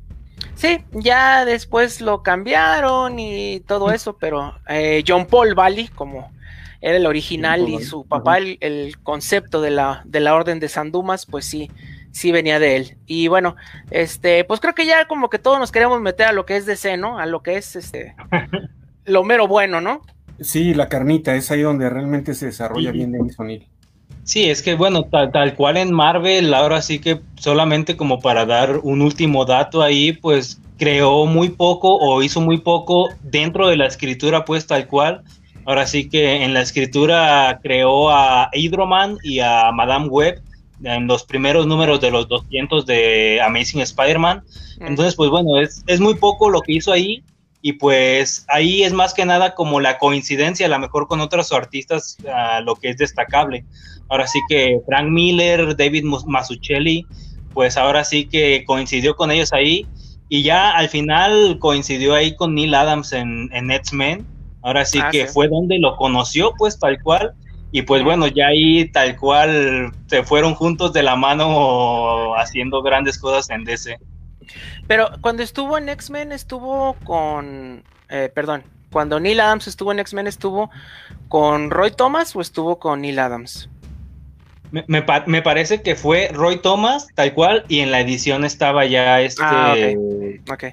Sí, 0.54 0.84
ya 0.92 1.44
después 1.44 2.00
lo 2.00 2.22
cambiaron 2.22 3.18
y 3.18 3.60
todo 3.60 3.90
eso, 3.90 4.16
pero 4.18 4.54
eh, 4.68 5.02
John 5.06 5.26
Paul 5.26 5.54
Valley, 5.54 5.88
como 5.88 6.32
era 6.80 6.96
el 6.96 7.06
original 7.06 7.68
y 7.68 7.82
su 7.82 8.06
papá, 8.06 8.38
el, 8.38 8.96
concepto 9.02 9.60
de 9.60 9.70
la, 9.70 10.02
de 10.06 10.20
la 10.20 10.34
Orden 10.34 10.60
de 10.60 10.68
San 10.68 10.92
Dumas, 10.92 11.26
pues 11.26 11.44
sí, 11.44 11.70
sí 12.10 12.32
venía 12.32 12.58
de 12.58 12.76
él. 12.76 12.96
Y 13.06 13.28
bueno, 13.28 13.56
este, 13.90 14.44
pues 14.44 14.60
creo 14.60 14.74
que 14.74 14.86
ya 14.86 15.06
como 15.06 15.28
que 15.28 15.38
todos 15.38 15.58
nos 15.58 15.72
queremos 15.72 16.00
meter 16.00 16.26
a 16.26 16.32
lo 16.32 16.46
que 16.46 16.56
es 16.56 16.66
DC, 16.66 16.96
¿no? 16.96 17.18
A 17.18 17.26
lo 17.26 17.42
que 17.42 17.56
es 17.56 17.76
este 17.76 18.14
lo 19.04 19.24
mero 19.24 19.46
bueno, 19.46 19.80
¿no? 19.80 20.02
Sí, 20.40 20.74
la 20.74 20.88
carnita, 20.88 21.34
es 21.34 21.50
ahí 21.50 21.62
donde 21.62 21.90
realmente 21.90 22.34
se 22.34 22.46
desarrolla 22.46 22.90
bien 22.92 23.12
Denis 23.12 23.38
O'Neill. 23.38 23.66
Sí, 24.24 24.48
es 24.48 24.62
que 24.62 24.74
bueno, 24.74 25.04
tal, 25.04 25.54
cual 25.54 25.76
en 25.76 25.92
Marvel, 25.92 26.54
ahora 26.54 26.82
sí 26.82 26.98
que 26.98 27.20
solamente 27.36 27.96
como 27.96 28.20
para 28.20 28.46
dar 28.46 28.78
un 28.82 29.02
último 29.02 29.44
dato 29.44 29.82
ahí, 29.82 30.12
pues 30.12 30.60
creó 30.78 31.26
muy 31.26 31.50
poco 31.50 31.96
o 31.96 32.22
hizo 32.22 32.40
muy 32.40 32.58
poco 32.58 33.08
dentro 33.22 33.68
de 33.68 33.76
la 33.76 33.86
escritura, 33.86 34.44
pues 34.44 34.66
tal 34.66 34.86
cual. 34.86 35.22
Ahora 35.66 35.86
sí 35.86 36.08
que 36.08 36.42
en 36.42 36.54
la 36.54 36.62
escritura 36.62 37.60
creó 37.62 38.10
a 38.10 38.48
Hydroman 38.52 39.18
y 39.22 39.40
a 39.40 39.70
Madame 39.72 40.08
Web 40.08 40.42
en 40.82 41.06
los 41.06 41.24
primeros 41.24 41.66
números 41.66 42.00
de 42.00 42.10
los 42.10 42.28
200 42.28 42.86
de 42.86 43.40
Amazing 43.42 43.80
Spider-Man. 43.80 44.42
Entonces, 44.80 45.14
pues 45.14 45.28
bueno, 45.28 45.58
es, 45.60 45.82
es 45.86 46.00
muy 46.00 46.14
poco 46.14 46.48
lo 46.48 46.62
que 46.62 46.72
hizo 46.72 46.92
ahí, 46.92 47.22
y 47.62 47.74
pues 47.74 48.44
ahí 48.48 48.82
es 48.82 48.92
más 48.92 49.12
que 49.12 49.26
nada 49.26 49.54
como 49.54 49.80
la 49.80 49.98
coincidencia, 49.98 50.66
a 50.66 50.70
lo 50.70 50.78
mejor 50.78 51.06
con 51.06 51.20
otros 51.20 51.52
artistas, 51.52 52.16
lo 52.64 52.74
que 52.76 52.90
es 52.90 52.96
destacable. 52.96 53.64
Ahora 54.08 54.26
sí 54.26 54.40
que 54.48 54.80
Frank 54.86 55.08
Miller, 55.08 55.76
David 55.76 56.04
Mazzucchelli, 56.04 57.06
pues 57.52 57.76
ahora 57.76 58.04
sí 58.04 58.26
que 58.26 58.64
coincidió 58.66 59.14
con 59.14 59.30
ellos 59.30 59.52
ahí 59.52 59.86
y 60.28 60.42
ya 60.42 60.70
al 60.70 60.88
final 60.88 61.58
coincidió 61.58 62.14
ahí 62.14 62.34
con 62.34 62.54
Neil 62.54 62.74
Adams 62.74 63.12
en, 63.12 63.50
en 63.52 63.70
X-Men. 63.70 64.26
Ahora 64.62 64.84
sí 64.84 64.98
ah, 65.02 65.10
que 65.10 65.26
fue 65.26 65.48
donde 65.48 65.78
lo 65.78 65.96
conoció, 65.96 66.54
pues 66.56 66.78
tal 66.78 67.02
cual. 67.02 67.32
Y 67.72 67.82
pues 67.82 68.02
bueno, 68.02 68.26
ya 68.26 68.48
ahí 68.48 68.90
tal 68.90 69.16
cual 69.16 69.92
se 70.06 70.22
fueron 70.22 70.54
juntos 70.54 70.92
de 70.92 71.02
la 71.02 71.14
mano 71.16 72.34
haciendo 72.36 72.82
grandes 72.82 73.18
cosas 73.18 73.50
en 73.50 73.64
DC. 73.64 73.98
Pero 74.90 75.08
cuando 75.20 75.44
estuvo 75.44 75.78
en 75.78 75.88
X-Men 75.88 76.32
estuvo 76.32 76.94
con... 77.04 77.84
Eh, 78.08 78.28
perdón, 78.34 78.64
cuando 78.90 79.20
Neil 79.20 79.38
Adams 79.38 79.68
estuvo 79.68 79.92
en 79.92 80.00
X-Men 80.00 80.26
estuvo 80.26 80.68
con 81.28 81.70
Roy 81.70 81.92
Thomas 81.92 82.34
o 82.34 82.40
estuvo 82.40 82.80
con 82.80 83.02
Neil 83.02 83.20
Adams? 83.20 83.70
Me, 84.72 85.42
parece 85.42 85.82
que 85.82 85.94
fue 85.94 86.30
Roy 86.32 86.58
Thomas, 86.60 87.06
tal 87.14 87.34
cual, 87.34 87.64
y 87.68 87.78
en 87.78 87.92
la 87.92 88.00
edición 88.00 88.44
estaba 88.44 88.84
ya 88.84 89.20
este. 89.20 89.44
Ah, 89.44 89.76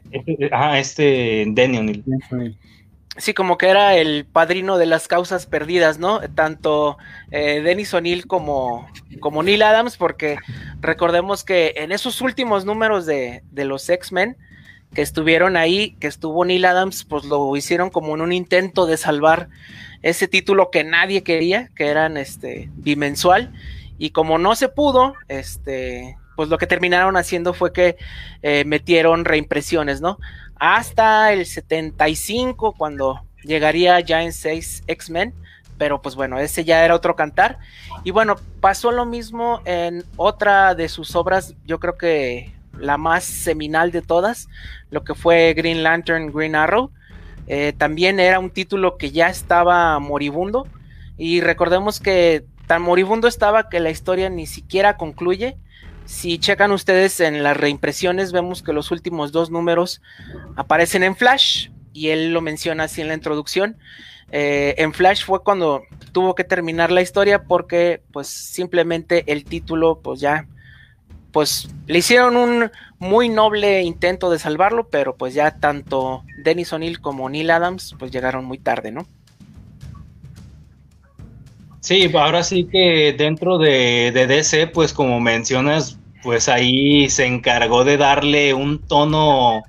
Este, 0.10 0.50
este 0.80 1.46
Danny 1.50 1.78
O'Neill. 1.78 2.04
Sí, 3.18 3.34
como 3.34 3.58
que 3.58 3.70
era 3.70 3.96
el 3.96 4.26
padrino 4.26 4.78
de 4.78 4.86
las 4.86 5.08
causas 5.08 5.48
perdidas, 5.48 5.98
¿no? 5.98 6.22
Tanto 6.36 6.98
eh, 7.32 7.62
Dennis 7.62 7.94
O'Neill 7.94 8.28
como, 8.28 8.88
como 9.20 9.42
Neil 9.42 9.64
Adams, 9.64 9.98
porque 9.98 10.38
recordemos 10.82 11.44
que 11.44 11.74
en 11.78 11.92
esos 11.92 12.22
últimos 12.22 12.64
números 12.64 13.08
de, 13.08 13.44
de 13.52 13.66
los 13.66 13.90
X-Men 13.90 14.38
que 14.94 15.02
estuvieron 15.02 15.58
ahí, 15.58 15.96
que 16.00 16.08
estuvo 16.08 16.46
Neil 16.46 16.66
Adams, 16.66 17.04
pues 17.06 17.26
lo 17.26 17.56
hicieron 17.56 17.90
como 17.90 18.16
en 18.16 18.22
un 18.22 18.32
intento 18.32 18.86
de 18.86 18.98
salvar 18.98 19.50
ese 20.02 20.28
título 20.28 20.70
que 20.72 20.84
nadie 20.84 21.24
quería, 21.24 21.70
que 21.76 21.88
eran 21.88 22.18
este 22.18 22.70
bimensual, 22.76 23.52
y 23.98 24.12
como 24.12 24.38
no 24.38 24.56
se 24.56 24.70
pudo, 24.70 25.16
este, 25.28 26.18
pues 26.36 26.50
lo 26.50 26.58
que 26.58 26.68
terminaron 26.68 27.18
haciendo 27.18 27.54
fue 27.54 27.74
que 27.74 27.98
eh, 28.44 28.64
metieron 28.66 29.26
reimpresiones, 29.26 30.02
¿no? 30.02 30.20
Hasta 30.60 31.34
el 31.34 31.46
75 31.46 32.74
cuando 32.74 33.22
llegaría 33.44 34.00
ya 34.00 34.24
en 34.24 34.34
6 34.34 34.84
X-Men, 34.88 35.34
pero 35.78 36.02
pues 36.02 36.16
bueno, 36.16 36.40
ese 36.40 36.64
ya 36.64 36.84
era 36.84 36.96
otro 36.96 37.16
cantar. 37.16 37.60
Y 38.04 38.12
bueno, 38.12 38.36
pasó 38.60 38.92
lo 38.92 39.06
mismo 39.06 39.62
en 39.66 40.04
otra 40.16 40.76
de 40.76 40.90
sus 40.90 41.16
obras, 41.16 41.56
yo 41.66 41.80
creo 41.80 41.98
que 41.98 42.52
la 42.80 42.98
más 42.98 43.24
seminal 43.24 43.92
de 43.92 44.02
todas, 44.02 44.50
lo 44.90 45.04
que 45.04 45.16
fue 45.16 45.54
Green 45.54 45.84
Lantern, 45.84 46.32
Green 46.32 46.56
Arrow. 46.56 46.92
Eh, 47.48 47.74
también 47.78 48.20
era 48.20 48.40
un 48.40 48.50
título 48.50 48.98
que 48.98 49.12
ya 49.12 49.30
estaba 49.30 49.98
moribundo 50.00 50.68
y 51.18 51.40
recordemos 51.42 52.00
que 52.00 52.44
tan 52.68 52.82
moribundo 52.82 53.28
estaba 53.28 53.70
que 53.70 53.80
la 53.80 53.90
historia 53.90 54.30
ni 54.30 54.46
siquiera 54.46 54.98
concluye 54.98 55.58
si 56.08 56.40
checan 56.40 56.72
ustedes 56.72 57.20
en 57.20 57.44
las 57.44 57.58
reimpresiones, 57.58 58.32
vemos 58.32 58.64
que 58.64 58.72
los 58.72 58.92
últimos 58.92 59.34
dos 59.34 59.52
números 59.52 60.02
aparecen 60.56 61.04
en 61.04 61.16
Flash 61.16 61.70
y 61.92 62.10
él 62.10 62.32
lo 62.32 62.42
menciona 62.42 62.86
así 62.86 63.02
en 63.02 63.10
la 63.10 63.14
introducción. 63.14 63.78
Eh, 64.32 64.76
en 64.78 64.94
Flash 64.94 65.26
fue 65.26 65.44
cuando 65.44 65.84
tuvo 66.14 66.34
que 66.34 66.46
terminar 66.46 66.92
la 66.92 67.02
historia 67.02 67.44
porque 67.44 68.02
pues 68.12 68.28
simplemente 68.28 69.26
el 69.28 69.44
título 69.44 70.00
pues 70.02 70.20
ya 70.22 70.48
pues 71.32 71.70
le 71.88 72.00
hicieron 72.00 72.38
un 72.38 72.72
muy 73.00 73.28
noble 73.28 73.84
intento 73.84 74.30
de 74.30 74.40
salvarlo, 74.40 74.88
pero 74.90 75.18
pues 75.18 75.34
ya 75.34 75.60
tanto 75.60 76.24
Dennis 76.42 76.72
O'Neill 76.72 77.02
como 77.02 77.30
Neil 77.30 77.52
Adams 77.52 77.96
pues 78.00 78.12
llegaron 78.12 78.46
muy 78.46 78.60
tarde, 78.60 78.92
¿no? 78.92 79.06
Sí, 81.88 82.12
ahora 82.16 82.44
sí 82.44 82.66
que 82.66 83.16
dentro 83.18 83.58
de, 83.58 84.12
DC, 84.12 84.68
pues 84.68 84.92
como 84.92 85.22
mencionas, 85.22 85.97
pues 86.28 86.50
ahí 86.50 87.10
se 87.10 87.26
encargó 87.26 87.86
de 87.86 87.96
darle 87.96 88.54
un 88.54 88.80
tono, 88.80 89.64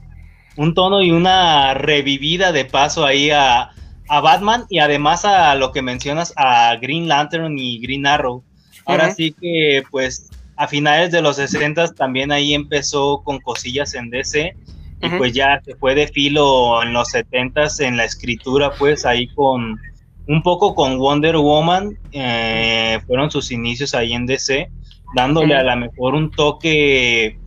un 0.57 0.75
tono 0.75 1.03
y 1.03 1.13
una 1.13 1.73
revivida 1.75 2.51
de 2.51 2.65
paso 2.65 3.07
ahí 3.07 3.31
a, 3.31 3.71
Batman 4.09 4.65
y 4.69 4.81
además 4.81 5.25
a 5.25 5.55
lo 5.55 5.71
que 5.71 5.83
mencionas 5.83 6.33
a 6.35 6.75
Green 6.83 7.07
Lantern 7.07 7.57
y 7.57 7.79
Green 7.79 8.09
Arrow. 8.09 8.43
Ahora 8.87 9.15
sí 9.15 9.37
que 9.41 9.85
pues 9.93 10.31
a 10.57 10.67
finales 10.67 11.13
de 11.13 11.23
los 11.23 11.37
60 11.37 11.95
también 11.95 12.33
ahí 12.33 12.55
empezó 12.55 13.23
con 13.23 13.39
cosillas 13.39 13.95
en 13.95 14.11
DC 14.11 14.57
y 15.01 15.09
pues 15.11 15.35
ya 15.35 15.63
se 15.65 15.77
fue 15.77 15.95
de 15.95 16.09
filo 16.09 16.83
en 16.83 16.93
los 16.93 17.11
70 17.11 17.69
en 17.79 17.97
la 17.97 18.05
escritura 18.05 18.73
pues 18.81 19.07
ahí 19.07 19.29
con 19.29 19.79
un 20.27 20.43
poco 20.43 20.75
con 20.75 20.99
Wonder 20.99 21.37
Woman, 21.37 21.97
eh, 22.11 22.99
fueron 23.07 23.31
sus 23.31 23.53
inicios 23.53 23.95
ahí 23.95 24.13
en 24.13 24.27
DC, 24.27 24.69
dándole 25.15 25.55
a 25.55 25.63
lo 25.63 25.77
mejor 25.77 26.15
un 26.15 26.31
toque, 26.31 27.39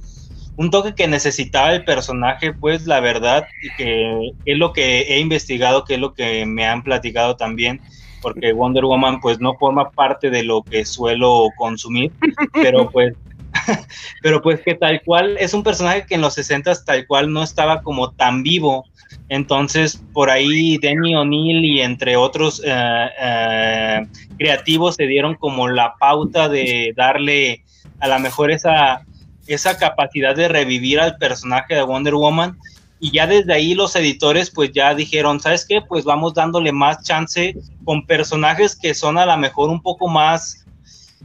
un 0.58 0.70
toque 0.72 0.96
que 0.96 1.08
necesitaba 1.08 1.74
el 1.74 1.84
personaje, 1.84 2.54
pues 2.54 2.86
la 2.88 3.00
verdad, 3.00 3.48
que 3.78 4.32
es 4.46 4.58
lo 4.58 4.74
que 4.74 5.02
he 5.02 5.20
investigado, 5.20 5.86
que 5.86 5.96
es 5.96 6.00
lo 6.00 6.14
que 6.14 6.46
me 6.46 6.66
han 6.66 6.84
platicado 6.84 7.36
también, 7.36 7.82
porque 8.22 8.54
Wonder 8.54 8.86
Woman 8.86 9.20
pues 9.20 9.40
no 9.40 9.56
forma 9.56 9.90
parte 9.92 10.30
de 10.30 10.44
lo 10.44 10.64
que 10.64 10.86
suelo 10.86 11.50
consumir, 11.58 12.12
pero 12.54 12.90
pues 12.92 13.16
pero 14.22 14.42
pues 14.42 14.62
que 14.62 14.76
tal 14.76 15.02
cual 15.04 15.38
es 15.40 15.54
un 15.54 15.64
personaje 15.64 16.06
que 16.06 16.16
en 16.16 16.22
los 16.22 16.34
60 16.36 16.86
tal 16.86 17.06
cual 17.08 17.32
no 17.32 17.44
estaba 17.44 17.82
como 17.82 18.12
tan 18.12 18.44
vivo 18.44 18.86
entonces, 19.32 20.04
por 20.12 20.30
ahí 20.30 20.78
Denny 20.78 21.16
O'Neill 21.16 21.64
y 21.64 21.80
entre 21.80 22.18
otros 22.18 22.62
eh, 22.66 23.10
eh, 23.18 24.06
creativos 24.38 24.96
se 24.96 25.08
dieron 25.08 25.36
como 25.36 25.70
la 25.70 25.96
pauta 25.98 26.50
de 26.50 26.94
darle 26.98 27.64
a 28.02 28.10
lo 28.10 28.20
mejor 28.20 28.52
esa, 28.52 29.06
esa 29.48 29.78
capacidad 29.78 30.36
de 30.36 30.50
revivir 30.50 31.00
al 31.00 31.16
personaje 31.16 31.76
de 31.76 31.84
Wonder 31.84 32.16
Woman. 32.16 32.58
Y 33.00 33.12
ya 33.12 33.26
desde 33.26 33.54
ahí 33.54 33.74
los 33.74 33.96
editores 33.96 34.52
pues 34.52 34.74
ya 34.74 34.94
dijeron, 34.94 35.40
¿sabes 35.40 35.66
qué? 35.66 35.80
Pues 35.82 36.04
vamos 36.04 36.34
dándole 36.34 36.74
más 36.74 37.02
chance 37.02 37.56
con 37.86 38.06
personajes 38.06 38.76
que 38.76 38.94
son 38.94 39.18
a 39.18 39.26
lo 39.26 39.38
mejor 39.38 39.70
un 39.70 39.82
poco 39.82 40.10
más 40.10 40.61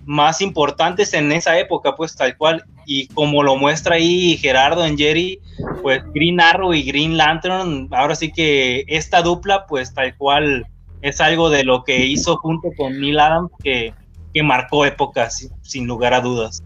más 0.05 0.41
importantes 0.41 1.15
en 1.15 1.33
esa 1.33 1.59
época, 1.59 1.97
pues 1.97 2.15
tal 2.15 2.37
cual. 2.37 2.65
Y 2.85 3.09
como 3.09 3.43
lo 3.43 3.57
muestra 3.57 3.97
ahí 3.97 4.37
Gerardo 4.37 4.85
en 4.85 4.97
Jerry, 4.97 5.41
pues 5.83 6.03
Green 6.15 6.41
Arrow 6.41 6.73
y 6.73 6.83
Green 6.83 7.17
Lantern, 7.17 7.89
ahora 7.93 8.15
sí 8.15 8.33
que 8.33 8.85
esta 8.89 9.23
dupla, 9.23 9.67
pues 9.67 9.93
tal 9.95 10.17
cual 10.17 10.67
es 11.03 11.21
algo 11.21 11.51
de 11.51 11.65
lo 11.65 11.85
que 11.85 12.07
hizo 12.07 12.37
junto 12.37 12.69
con 12.77 13.01
Neil 13.01 13.19
Adams 13.19 13.51
que, 13.63 13.95
que 14.33 14.43
marcó 14.43 14.87
épocas, 14.87 15.49
sin 15.63 15.87
lugar 15.87 16.15
a 16.15 16.21
dudas. 16.21 16.63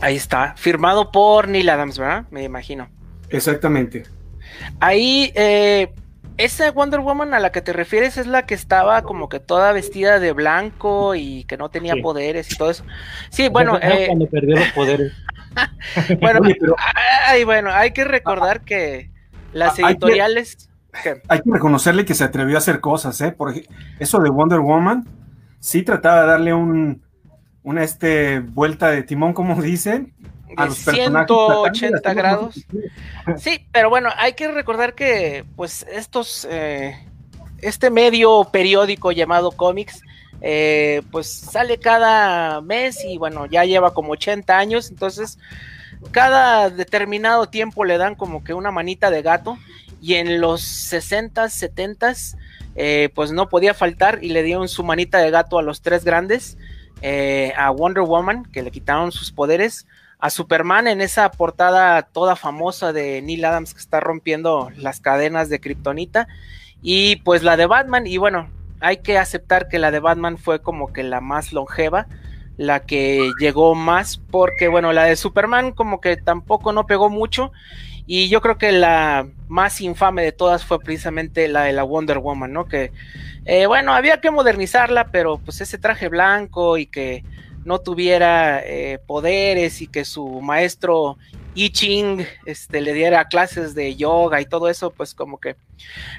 Ahí 0.00 0.16
está, 0.16 0.54
firmado 0.56 1.12
por 1.12 1.48
Neil 1.48 1.68
Adams, 1.68 1.98
¿verdad? 1.98 2.24
Me 2.30 2.42
imagino. 2.42 2.88
Exactamente. 3.30 4.04
Ahí, 4.80 5.32
eh, 5.34 5.92
esa 6.36 6.70
Wonder 6.72 7.00
Woman 7.00 7.34
a 7.34 7.38
la 7.38 7.52
que 7.52 7.60
te 7.60 7.72
refieres 7.72 8.16
es 8.16 8.26
la 8.26 8.46
que 8.46 8.54
estaba 8.54 9.02
como 9.02 9.28
que 9.28 9.40
toda 9.40 9.72
vestida 9.72 10.18
de 10.18 10.32
blanco 10.32 11.14
y 11.14 11.44
que 11.44 11.56
no 11.56 11.68
tenía 11.68 11.94
poderes 12.02 12.50
y 12.52 12.56
todo 12.56 12.70
eso. 12.70 12.84
Sí, 13.30 13.48
bueno. 13.48 13.78
Eh, 13.80 14.06
cuando 14.08 14.26
perdió 14.26 14.56
los 14.56 14.72
poderes. 14.72 15.12
bueno, 16.20 16.40
bueno, 17.44 17.70
hay 17.72 17.92
que 17.92 18.04
recordar 18.04 18.62
que 18.62 19.10
las 19.52 19.78
editoriales. 19.78 20.68
Hay 21.28 21.40
que, 21.40 21.50
reconocerle 21.52 22.04
que 22.04 22.14
se 22.14 22.24
atrevió 22.24 22.56
a 22.56 22.58
hacer 22.58 22.80
cosas, 22.80 23.20
¿eh? 23.20 23.32
Por 23.32 23.52
eso 23.98 24.20
de 24.20 24.30
Wonder 24.30 24.60
Woman, 24.60 25.08
sí 25.58 25.82
trataba 25.82 26.22
de 26.22 26.26
darle 26.28 26.54
un, 26.54 27.02
una 27.62 27.82
este, 27.82 28.40
vuelta 28.40 28.90
de 28.90 29.02
timón, 29.02 29.32
como 29.32 29.60
dicen, 29.60 30.14
a 30.56 30.70
180 30.70 32.14
grados. 32.14 32.64
Sí, 33.38 33.66
pero 33.72 33.88
bueno, 33.88 34.10
hay 34.18 34.34
que 34.34 34.50
recordar 34.50 34.94
que 34.94 35.44
pues 35.56 35.86
estos, 35.90 36.46
eh, 36.50 36.98
este 37.58 37.90
medio 37.90 38.44
periódico 38.52 39.12
llamado 39.12 39.50
cómics, 39.50 40.02
eh, 40.42 41.00
pues 41.10 41.32
sale 41.32 41.78
cada 41.78 42.60
mes 42.60 43.02
y 43.02 43.16
bueno, 43.16 43.46
ya 43.46 43.64
lleva 43.64 43.94
como 43.94 44.12
80 44.12 44.58
años, 44.58 44.90
entonces 44.90 45.38
cada 46.10 46.68
determinado 46.68 47.46
tiempo 47.46 47.84
le 47.84 47.96
dan 47.96 48.14
como 48.14 48.44
que 48.44 48.52
una 48.52 48.70
manita 48.70 49.10
de 49.10 49.22
gato 49.22 49.56
y 50.02 50.14
en 50.14 50.38
los 50.38 50.60
60, 50.60 51.48
70 51.48 52.12
eh, 52.76 53.08
pues 53.14 53.32
no 53.32 53.48
podía 53.48 53.72
faltar 53.72 54.18
y 54.22 54.28
le 54.28 54.42
dieron 54.42 54.68
su 54.68 54.84
manita 54.84 55.18
de 55.18 55.30
gato 55.30 55.58
a 55.58 55.62
los 55.62 55.80
tres 55.80 56.04
grandes, 56.04 56.58
a 57.56 57.70
Wonder 57.70 58.02
Woman, 58.02 58.44
que 58.46 58.62
le 58.62 58.70
quitaron 58.70 59.12
sus 59.12 59.30
poderes, 59.30 59.86
a 60.18 60.30
Superman 60.30 60.86
en 60.86 61.00
esa 61.00 61.30
portada 61.30 62.02
toda 62.02 62.36
famosa 62.36 62.92
de 62.92 63.20
Neil 63.22 63.44
Adams 63.44 63.74
que 63.74 63.80
está 63.80 64.00
rompiendo 64.00 64.70
las 64.76 65.00
cadenas 65.00 65.48
de 65.48 65.60
Kryptonita 65.60 66.28
y 66.82 67.16
pues 67.16 67.42
la 67.42 67.56
de 67.56 67.66
Batman 67.66 68.06
y 68.06 68.16
bueno, 68.18 68.48
hay 68.80 68.98
que 68.98 69.18
aceptar 69.18 69.68
que 69.68 69.78
la 69.78 69.90
de 69.90 70.00
Batman 70.00 70.38
fue 70.38 70.60
como 70.60 70.92
que 70.92 71.02
la 71.02 71.20
más 71.20 71.52
longeva, 71.52 72.06
la 72.56 72.80
que 72.80 73.30
llegó 73.40 73.74
más 73.74 74.18
porque 74.30 74.68
bueno, 74.68 74.92
la 74.92 75.04
de 75.04 75.16
Superman 75.16 75.72
como 75.72 76.00
que 76.00 76.16
tampoco 76.16 76.72
no 76.72 76.86
pegó 76.86 77.08
mucho 77.08 77.52
y 78.06 78.28
yo 78.28 78.40
creo 78.42 78.58
que 78.58 78.72
la 78.72 79.26
más 79.48 79.80
infame 79.80 80.22
de 80.22 80.32
todas 80.32 80.64
fue 80.64 80.78
precisamente 80.78 81.48
la 81.48 81.62
de 81.62 81.72
la 81.72 81.84
Wonder 81.84 82.18
Woman, 82.18 82.52
¿no? 82.52 82.66
Que 82.66 82.92
eh, 83.46 83.66
bueno, 83.66 83.94
había 83.94 84.20
que 84.20 84.30
modernizarla, 84.30 85.08
pero 85.10 85.38
pues 85.38 85.60
ese 85.60 85.78
traje 85.78 86.08
blanco 86.08 86.76
y 86.76 86.86
que 86.86 87.24
no 87.64 87.78
tuviera 87.80 88.60
eh, 88.64 88.98
poderes 89.06 89.80
y 89.80 89.86
que 89.86 90.04
su 90.04 90.40
maestro 90.40 91.16
I 91.54 91.70
Ching 91.70 92.26
este, 92.46 92.80
le 92.80 92.92
diera 92.92 93.26
clases 93.26 93.74
de 93.74 93.96
yoga 93.96 94.40
y 94.40 94.46
todo 94.46 94.68
eso, 94.68 94.90
pues 94.90 95.14
como 95.14 95.38
que 95.38 95.56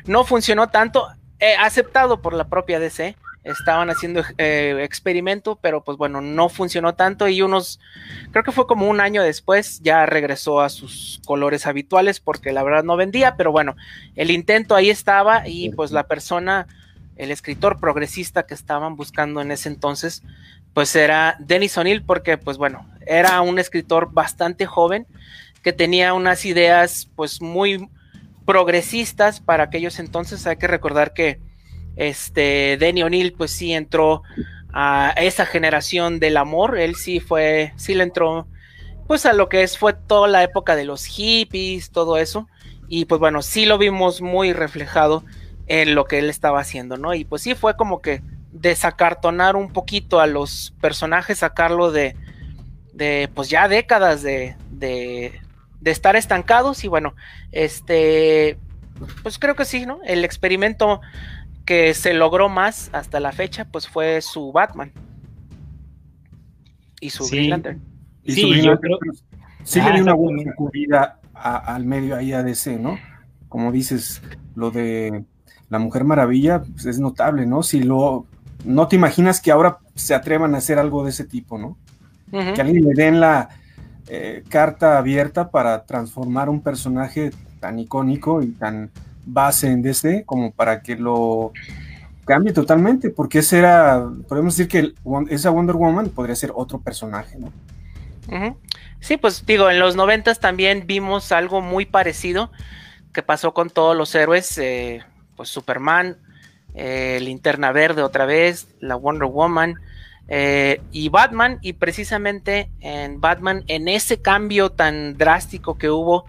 no 0.05 0.23
funcionó 0.23 0.69
tanto, 0.69 1.07
eh, 1.39 1.55
aceptado 1.59 2.21
por 2.21 2.33
la 2.33 2.47
propia 2.47 2.79
DC. 2.79 3.15
Estaban 3.43 3.91
haciendo 3.91 4.23
eh, 4.39 4.79
experimento, 4.81 5.59
pero 5.61 5.83
pues 5.83 5.99
bueno, 5.99 6.19
no 6.19 6.49
funcionó 6.49 6.95
tanto 6.95 7.27
y 7.27 7.43
unos, 7.43 7.79
creo 8.31 8.43
que 8.43 8.51
fue 8.51 8.65
como 8.65 8.89
un 8.89 8.99
año 8.99 9.21
después, 9.21 9.81
ya 9.83 10.07
regresó 10.07 10.61
a 10.61 10.69
sus 10.69 11.21
colores 11.27 11.67
habituales 11.67 12.19
porque 12.19 12.51
la 12.51 12.63
verdad 12.63 12.83
no 12.83 12.97
vendía, 12.97 13.35
pero 13.35 13.51
bueno, 13.51 13.75
el 14.15 14.31
intento 14.31 14.73
ahí 14.73 14.89
estaba 14.89 15.47
y 15.47 15.69
pues 15.69 15.91
la 15.91 16.07
persona, 16.07 16.65
el 17.17 17.29
escritor 17.29 17.79
progresista 17.79 18.47
que 18.47 18.55
estaban 18.55 18.95
buscando 18.95 19.41
en 19.41 19.51
ese 19.51 19.69
entonces, 19.69 20.23
pues 20.75 20.93
era 20.93 21.37
Dennis 21.39 21.77
O'Neill 21.77 22.03
porque 22.03 22.37
pues 22.37 22.57
bueno, 22.57 22.85
era 23.07 23.39
un 23.39 23.59
escritor 23.59 24.11
bastante 24.11 24.65
joven 24.65 25.07
que 25.63 25.71
tenía 25.71 26.13
unas 26.13 26.43
ideas 26.43 27.09
pues 27.15 27.41
muy 27.41 27.87
progresistas 28.45 29.39
para 29.39 29.63
aquellos 29.63 29.99
entonces. 29.99 30.45
Hay 30.45 30.57
que 30.57 30.67
recordar 30.67 31.13
que 31.13 31.39
este 31.95 32.75
Denny 32.77 33.03
O'Neill, 33.03 33.31
pues 33.31 33.51
sí 33.51 33.71
entró 33.71 34.21
a 34.73 35.13
esa 35.15 35.45
generación 35.45 36.19
del 36.19 36.35
amor. 36.35 36.77
Él 36.77 36.95
sí 36.95 37.21
fue, 37.21 37.71
sí 37.77 37.95
le 37.95 38.03
entró, 38.03 38.45
pues 39.07 39.25
a 39.25 39.31
lo 39.31 39.47
que 39.47 39.63
es, 39.63 39.77
fue 39.77 39.93
toda 39.93 40.27
la 40.27 40.43
época 40.43 40.75
de 40.75 40.83
los 40.83 41.05
hippies, 41.05 41.89
todo 41.91 42.17
eso. 42.17 42.49
Y 42.89 43.05
pues 43.05 43.19
bueno, 43.19 43.41
sí 43.43 43.65
lo 43.65 43.77
vimos 43.77 44.21
muy 44.21 44.51
reflejado 44.51 45.23
en 45.67 45.95
lo 45.95 46.03
que 46.03 46.19
él 46.19 46.29
estaba 46.29 46.59
haciendo, 46.59 46.97
¿no? 46.97 47.13
Y 47.13 47.23
pues 47.23 47.43
sí 47.43 47.55
fue 47.55 47.77
como 47.77 48.01
que 48.01 48.21
desacartonar 48.55 49.55
un 49.55 49.71
poquito 49.71 50.19
a 50.19 50.27
los 50.27 50.73
personajes, 50.79 51.39
sacarlo 51.39 51.91
de, 51.91 52.15
de 52.93 53.29
pues 53.33 53.49
ya 53.49 53.67
décadas 53.67 54.23
de, 54.23 54.55
de, 54.71 55.39
de 55.81 55.91
estar 55.91 56.15
estancados 56.15 56.83
y 56.85 56.87
bueno, 56.87 57.15
este, 57.51 58.57
pues 59.23 59.37
creo 59.39 59.55
que 59.55 59.65
sí, 59.65 59.85
¿no? 59.85 59.99
El 60.05 60.23
experimento 60.23 61.01
que 61.65 61.93
se 61.93 62.13
logró 62.13 62.47
más 62.47 62.89
hasta 62.93 63.19
la 63.19 63.33
fecha, 63.33 63.65
pues 63.65 63.87
fue 63.87 64.21
su 64.21 64.51
Batman. 64.53 64.93
Y 67.01 67.09
su 67.09 67.25
sí. 67.25 67.49
Lantern. 67.49 67.81
Y 68.23 68.31
sí, 68.31 68.61
yo 68.61 68.79
creo... 68.79 68.97
sí 69.63 69.81
le 69.81 69.91
dio 69.91 70.03
una 70.03 70.13
buena 70.13 70.43
sacudida 70.43 71.19
al 71.33 71.85
medio 71.85 72.15
ahí 72.15 72.31
a 72.31 72.41
DC, 72.41 72.79
¿no? 72.79 72.97
Como 73.49 73.73
dices, 73.73 74.21
lo 74.55 74.71
de 74.71 75.25
la 75.69 75.79
Mujer 75.79 76.05
Maravilla 76.05 76.61
pues 76.61 76.85
es 76.85 76.99
notable, 76.99 77.45
¿no? 77.45 77.61
Si 77.61 77.83
lo 77.83 78.27
no 78.65 78.87
te 78.87 78.95
imaginas 78.95 79.39
que 79.39 79.51
ahora 79.51 79.77
se 79.95 80.13
atrevan 80.13 80.55
a 80.55 80.57
hacer 80.57 80.79
algo 80.79 81.03
de 81.03 81.11
ese 81.11 81.23
tipo, 81.23 81.57
¿no? 81.57 81.77
Uh 82.31 82.39
-huh. 82.39 82.53
Que 82.53 82.61
alguien 82.61 82.83
le 82.83 82.93
den 82.93 83.19
la 83.19 83.49
eh, 84.07 84.43
carta 84.49 84.97
abierta 84.97 85.49
para 85.49 85.85
transformar 85.85 86.49
un 86.49 86.61
personaje 86.61 87.31
tan 87.59 87.79
icónico 87.79 88.41
y 88.41 88.47
tan 88.47 88.91
base 89.25 89.67
en 89.67 89.81
DC 89.81 90.23
como 90.25 90.51
para 90.51 90.81
que 90.81 90.95
lo 90.95 91.53
cambie 92.25 92.53
totalmente, 92.53 93.09
porque 93.09 93.39
ese 93.39 93.59
era, 93.59 94.03
podemos 94.27 94.57
decir 94.57 94.67
que 94.67 94.93
esa 95.29 95.51
Wonder 95.51 95.75
Woman 95.75 96.09
podría 96.09 96.35
ser 96.35 96.51
otro 96.55 96.79
personaje, 96.79 97.37
¿no? 97.37 97.47
Uh 98.27 98.31
-huh. 98.31 98.55
Sí, 98.99 99.17
pues 99.17 99.45
digo, 99.45 99.69
en 99.69 99.79
los 99.79 99.95
noventas 99.95 100.39
también 100.39 100.87
vimos 100.87 101.31
algo 101.31 101.61
muy 101.61 101.85
parecido 101.85 102.51
que 103.13 103.21
pasó 103.21 103.53
con 103.53 103.69
todos 103.69 103.95
los 103.95 104.13
héroes, 104.15 104.57
eh, 104.57 105.03
pues 105.35 105.49
Superman, 105.49 106.17
eh, 106.75 107.19
Linterna 107.21 107.71
Verde 107.71 108.03
otra 108.03 108.25
vez, 108.25 108.67
la 108.79 108.95
Wonder 108.95 109.29
Woman 109.29 109.75
eh, 110.27 110.81
y 110.91 111.09
Batman, 111.09 111.59
y 111.61 111.73
precisamente 111.73 112.69
en 112.79 113.21
Batman, 113.21 113.63
en 113.67 113.87
ese 113.87 114.21
cambio 114.21 114.71
tan 114.71 115.17
drástico 115.17 115.77
que 115.77 115.89
hubo, 115.89 116.25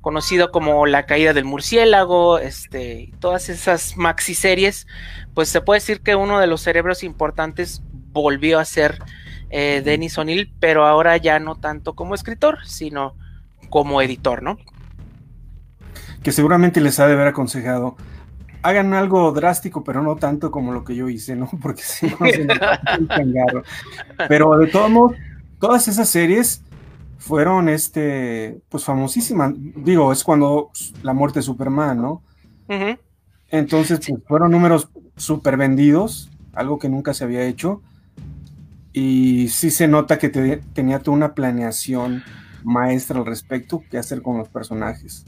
conocido 0.00 0.52
como 0.52 0.86
la 0.86 1.04
caída 1.04 1.32
del 1.32 1.44
murciélago, 1.44 2.38
este, 2.38 3.12
todas 3.18 3.48
esas 3.48 3.96
maxi 3.96 4.34
series, 4.34 4.86
pues 5.34 5.48
se 5.48 5.60
puede 5.60 5.80
decir 5.80 6.00
que 6.00 6.14
uno 6.14 6.38
de 6.38 6.46
los 6.46 6.60
cerebros 6.60 7.02
importantes 7.02 7.82
volvió 8.12 8.60
a 8.60 8.64
ser 8.64 9.00
eh, 9.50 9.82
Dennis 9.84 10.16
O'Neill, 10.16 10.52
pero 10.60 10.86
ahora 10.86 11.16
ya 11.16 11.40
no 11.40 11.56
tanto 11.56 11.94
como 11.94 12.14
escritor, 12.14 12.58
sino 12.66 13.16
como 13.68 14.00
editor, 14.00 14.42
¿no? 14.42 14.58
Que 16.22 16.32
seguramente 16.32 16.80
les 16.80 17.00
ha 17.00 17.06
de 17.06 17.14
haber 17.14 17.28
aconsejado 17.28 17.96
hagan 18.66 18.94
algo 18.94 19.30
drástico, 19.32 19.84
pero 19.84 20.02
no 20.02 20.16
tanto 20.16 20.50
como 20.50 20.72
lo 20.72 20.82
que 20.82 20.96
yo 20.96 21.08
hice, 21.08 21.36
¿no? 21.36 21.48
Porque 21.62 21.82
si 21.82 22.06
no 22.06 22.16
se 22.26 22.44
me 22.44 23.44
Pero 24.28 24.58
de 24.58 24.66
todos 24.66 24.90
modos, 24.90 25.16
todas 25.60 25.86
esas 25.88 26.08
series 26.08 26.62
fueron 27.18 27.68
este, 27.68 28.60
pues 28.68 28.84
famosísimas. 28.84 29.52
Digo, 29.56 30.12
es 30.12 30.24
cuando 30.24 30.70
la 31.02 31.12
muerte 31.12 31.38
de 31.38 31.44
Superman, 31.44 32.00
¿no? 32.00 32.22
Uh 32.68 32.72
-huh. 32.72 32.98
Entonces, 33.48 34.00
pues, 34.06 34.22
fueron 34.26 34.50
números 34.50 34.88
súper 35.16 35.56
vendidos, 35.56 36.30
algo 36.52 36.78
que 36.78 36.88
nunca 36.88 37.14
se 37.14 37.24
había 37.24 37.44
hecho. 37.44 37.82
Y 38.92 39.48
sí 39.48 39.70
se 39.70 39.86
nota 39.86 40.18
que 40.18 40.28
te, 40.28 40.56
tenía 40.72 41.00
toda 41.00 41.16
una 41.16 41.34
planeación 41.34 42.22
maestra 42.64 43.18
al 43.20 43.26
respecto, 43.26 43.82
qué 43.90 43.98
hacer 43.98 44.22
con 44.22 44.38
los 44.38 44.48
personajes. 44.48 45.24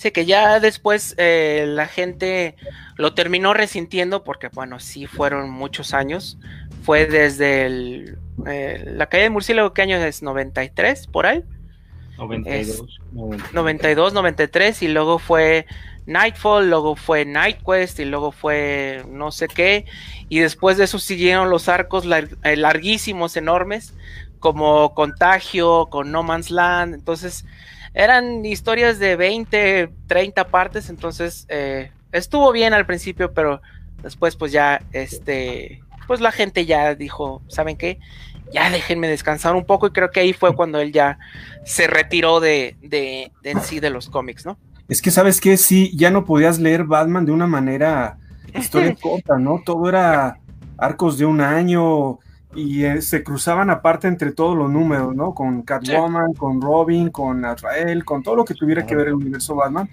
Sí, 0.00 0.12
que 0.12 0.24
ya 0.24 0.60
después 0.60 1.14
eh, 1.18 1.66
la 1.68 1.86
gente 1.86 2.56
lo 2.96 3.12
terminó 3.12 3.52
resintiendo 3.52 4.24
porque, 4.24 4.48
bueno, 4.48 4.80
sí 4.80 5.06
fueron 5.06 5.50
muchos 5.50 5.92
años. 5.92 6.38
Fue 6.84 7.04
desde 7.04 7.66
el, 7.66 8.16
eh, 8.46 8.82
la 8.86 9.10
caída 9.10 9.24
de 9.24 9.30
murciélago, 9.30 9.74
¿qué 9.74 9.82
año 9.82 9.98
es? 9.98 10.22
¿93 10.22 11.06
por 11.10 11.26
ahí? 11.26 11.44
92, 12.16 12.48
es, 12.48 12.82
92. 13.12 13.52
92, 13.52 14.14
93 14.14 14.82
y 14.84 14.88
luego 14.88 15.18
fue 15.18 15.66
Nightfall, 16.06 16.70
luego 16.70 16.96
fue 16.96 17.26
Nightquest 17.26 18.00
y 18.00 18.06
luego 18.06 18.32
fue 18.32 19.04
no 19.06 19.30
sé 19.30 19.48
qué. 19.48 19.84
Y 20.30 20.38
después 20.38 20.78
de 20.78 20.84
eso 20.84 20.98
siguieron 20.98 21.50
los 21.50 21.68
arcos 21.68 22.06
lar 22.06 22.26
eh, 22.42 22.56
larguísimos, 22.56 23.36
enormes, 23.36 23.92
como 24.38 24.94
Contagio, 24.94 25.88
con 25.90 26.10
No 26.10 26.22
Man's 26.22 26.50
Land. 26.50 26.94
Entonces 26.94 27.44
eran 27.94 28.44
historias 28.44 28.98
de 28.98 29.16
20, 29.16 29.90
30 30.06 30.48
partes, 30.48 30.88
entonces 30.90 31.46
eh, 31.48 31.90
estuvo 32.12 32.52
bien 32.52 32.72
al 32.72 32.86
principio, 32.86 33.32
pero 33.32 33.60
después 34.02 34.36
pues 34.36 34.52
ya, 34.52 34.82
este, 34.92 35.82
pues 36.06 36.20
la 36.20 36.32
gente 36.32 36.66
ya 36.66 36.94
dijo, 36.94 37.42
¿saben 37.48 37.76
qué? 37.76 37.98
Ya 38.52 38.70
déjenme 38.70 39.08
descansar 39.08 39.54
un 39.54 39.64
poco 39.64 39.86
y 39.86 39.90
creo 39.90 40.10
que 40.10 40.20
ahí 40.20 40.32
fue 40.32 40.54
cuando 40.54 40.80
él 40.80 40.92
ya 40.92 41.18
se 41.64 41.86
retiró 41.86 42.40
de, 42.40 42.76
de, 42.80 43.32
de 43.42 43.50
en 43.50 43.60
sí 43.60 43.80
de 43.80 43.90
los 43.90 44.08
cómics, 44.08 44.44
¿no? 44.44 44.58
Es 44.88 45.00
que, 45.00 45.12
¿sabes 45.12 45.40
qué? 45.40 45.56
Sí, 45.56 45.96
ya 45.96 46.10
no 46.10 46.24
podías 46.24 46.58
leer 46.58 46.82
Batman 46.82 47.24
de 47.24 47.30
una 47.30 47.46
manera 47.46 48.18
historia 48.54 48.96
corta, 49.00 49.38
¿no? 49.38 49.62
Todo 49.64 49.88
era 49.88 50.38
arcos 50.78 51.16
de 51.16 51.26
un 51.26 51.40
año, 51.40 52.18
y 52.54 52.84
eh, 52.84 53.00
se 53.00 53.22
cruzaban 53.22 53.70
aparte 53.70 54.08
entre 54.08 54.32
todos 54.32 54.56
los 54.56 54.70
números, 54.70 55.14
¿no? 55.14 55.34
Con 55.34 55.62
Catwoman, 55.62 56.32
sí. 56.32 56.38
con 56.38 56.60
Robin, 56.60 57.10
con 57.10 57.44
Azrael, 57.44 58.04
con 58.04 58.22
todo 58.22 58.36
lo 58.36 58.44
que 58.44 58.54
tuviera 58.54 58.84
que 58.84 58.96
ver 58.96 59.08
el 59.08 59.14
universo 59.14 59.54
Batman, 59.54 59.88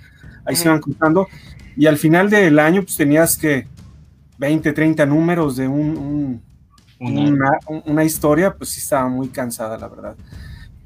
ahí 0.45 0.53
uh 0.53 0.57
-huh. 0.57 0.61
se 0.61 0.65
iban 0.65 0.81
cruzando, 0.81 1.27
y 1.75 1.85
al 1.85 1.97
final 1.97 2.29
del 2.29 2.57
año 2.57 2.81
pues 2.81 2.97
tenías 2.97 3.37
que 3.37 3.67
20, 4.39 4.73
30 4.73 5.05
números 5.05 5.55
de 5.55 5.67
un, 5.67 5.97
un, 5.97 6.41
una, 6.99 7.51
una, 7.85 8.03
historia, 8.03 8.55
pues 8.55 8.71
sí 8.71 8.79
estaba 8.79 9.07
muy 9.07 9.29
cansada, 9.29 9.77
la 9.77 9.87
verdad. 9.87 10.15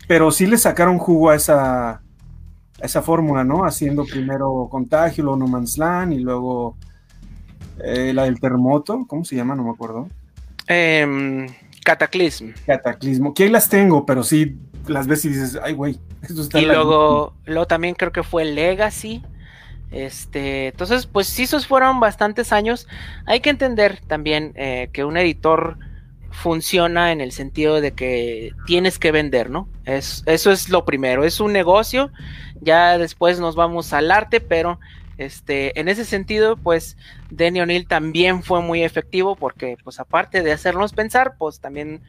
Pero 0.08 0.32
sí 0.32 0.46
le 0.46 0.58
sacaron 0.58 0.98
jugo 0.98 1.30
a 1.30 1.36
esa, 1.36 1.92
a 1.92 2.02
esa 2.82 3.02
fórmula, 3.02 3.44
¿no? 3.44 3.64
Haciendo 3.64 4.06
primero 4.06 4.68
Contagio, 4.70 5.24
luego 5.24 5.38
No 5.38 5.48
Man's 5.48 5.78
Land, 5.78 6.14
y 6.14 6.20
luego 6.20 6.76
eh, 7.84 8.12
la 8.14 8.24
del 8.24 8.40
terremoto, 8.40 9.06
¿cómo 9.08 9.24
se 9.24 9.36
llama? 9.36 9.56
No 9.56 9.64
me 9.64 9.72
acuerdo. 9.72 10.10
Eh, 10.68 11.48
Cataclism. 11.84 12.52
Cataclismo. 12.66 13.34
Que 13.34 13.44
ahí 13.44 13.50
las 13.50 13.70
tengo, 13.70 14.06
pero 14.06 14.24
sí 14.24 14.58
las 14.88 15.08
ves 15.08 15.26
y 15.26 15.30
dices, 15.30 15.60
ay, 15.62 15.74
güey, 15.74 16.00
esto 16.22 16.42
está. 16.42 16.60
Y 16.60 16.66
luego, 16.66 17.34
luego 17.46 17.68
también 17.68 17.96
creo 17.96 18.12
que 18.12 18.24
fue 18.24 18.46
Legacy. 18.46 19.24
Este, 19.92 20.68
entonces, 20.68 21.06
pues 21.06 21.28
sí, 21.28 21.44
esos 21.44 21.68
fueron 21.68 22.00
bastantes 22.00 22.54
años. 22.54 22.88
Hay 23.26 23.42
que 23.42 23.50
entender 23.50 24.00
también 24.08 24.54
eh, 24.56 24.90
que 24.94 25.04
un 25.04 25.18
editor 25.18 25.78
funciona 26.32 27.12
en 27.12 27.20
el 27.20 27.34
sentido 27.34 27.82
de 27.82 27.92
que 27.92 28.54
tienes 28.66 28.98
que 28.98 29.12
vender, 29.12 29.50
¿no? 29.50 29.68
Es, 29.86 30.24
eso 30.26 30.52
es 30.52 30.70
lo 30.70 30.86
primero, 30.86 31.26
es 31.26 31.40
un 31.42 31.52
negocio. 31.52 32.10
Ya 32.62 32.98
después 32.98 33.40
nos 33.40 33.56
vamos 33.56 33.92
al 33.92 34.12
arte, 34.12 34.40
pero 34.40 34.80
este, 35.26 35.80
en 35.80 35.88
ese 35.88 36.04
sentido, 36.04 36.58
pues 36.58 36.98
Denny 37.30 37.62
O'Neill 37.62 37.88
también 37.88 38.42
fue 38.42 38.62
muy 38.62 38.84
efectivo 38.84 39.36
porque, 39.36 39.78
pues 39.84 40.00
aparte 40.00 40.42
de 40.42 40.52
hacernos 40.52 40.94
pensar, 40.94 41.36
pues 41.38 41.60
también 41.60 42.02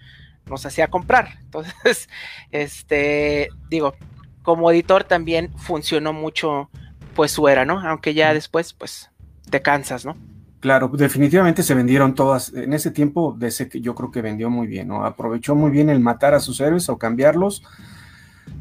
nos 0.47 0.65
hacía 0.65 0.89
comprar. 0.89 1.39
Entonces, 1.45 2.09
este, 2.51 3.51
digo, 3.69 3.95
como 4.43 4.71
editor 4.71 5.05
también 5.05 5.53
funcionó 5.59 6.13
mucho, 6.13 6.71
pues 7.15 7.33
su 7.33 7.49
era, 7.49 7.65
¿no? 7.67 7.81
Aunque 7.81 8.15
ya 8.15 8.33
después, 8.33 8.73
pues, 8.73 9.11
te 9.51 9.61
cansas, 9.61 10.07
¿no? 10.07 10.17
Claro, 10.61 10.89
definitivamente 10.89 11.63
se 11.63 11.75
vendieron 11.75 12.15
todas. 12.15 12.55
En 12.55 12.73
ese 12.73 12.93
tiempo, 12.93 13.37
de 13.37 13.49
ese 13.49 13.69
que 13.69 13.81
yo 13.81 13.95
creo 13.95 14.11
que 14.11 14.23
vendió 14.23 14.49
muy 14.49 14.67
bien, 14.67 14.89
¿no? 14.89 15.05
Aprovechó 15.05 15.55
muy 15.55 15.71
bien 15.71 15.91
el 15.91 16.01
matar 16.01 16.35
a 16.35 16.41
sus 16.41 16.61
héroes 16.61 16.89
o 16.89 16.99
cambiarlos 16.99 17.63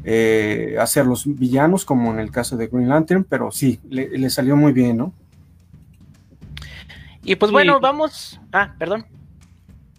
eh, 0.04 0.76
hacer 0.80 1.06
los 1.06 1.24
villanos, 1.26 1.84
como 1.84 2.12
en 2.12 2.18
el 2.18 2.30
caso 2.30 2.56
de 2.56 2.66
Green 2.66 2.88
Lantern, 2.88 3.24
pero 3.24 3.50
sí, 3.50 3.80
le, 3.88 4.08
le 4.18 4.30
salió 4.30 4.56
muy 4.56 4.72
bien, 4.72 4.96
¿no? 4.96 5.12
Y 7.24 7.36
pues 7.36 7.50
sí. 7.50 7.52
bueno, 7.52 7.80
vamos. 7.80 8.40
Ah, 8.52 8.74
perdón. 8.78 9.06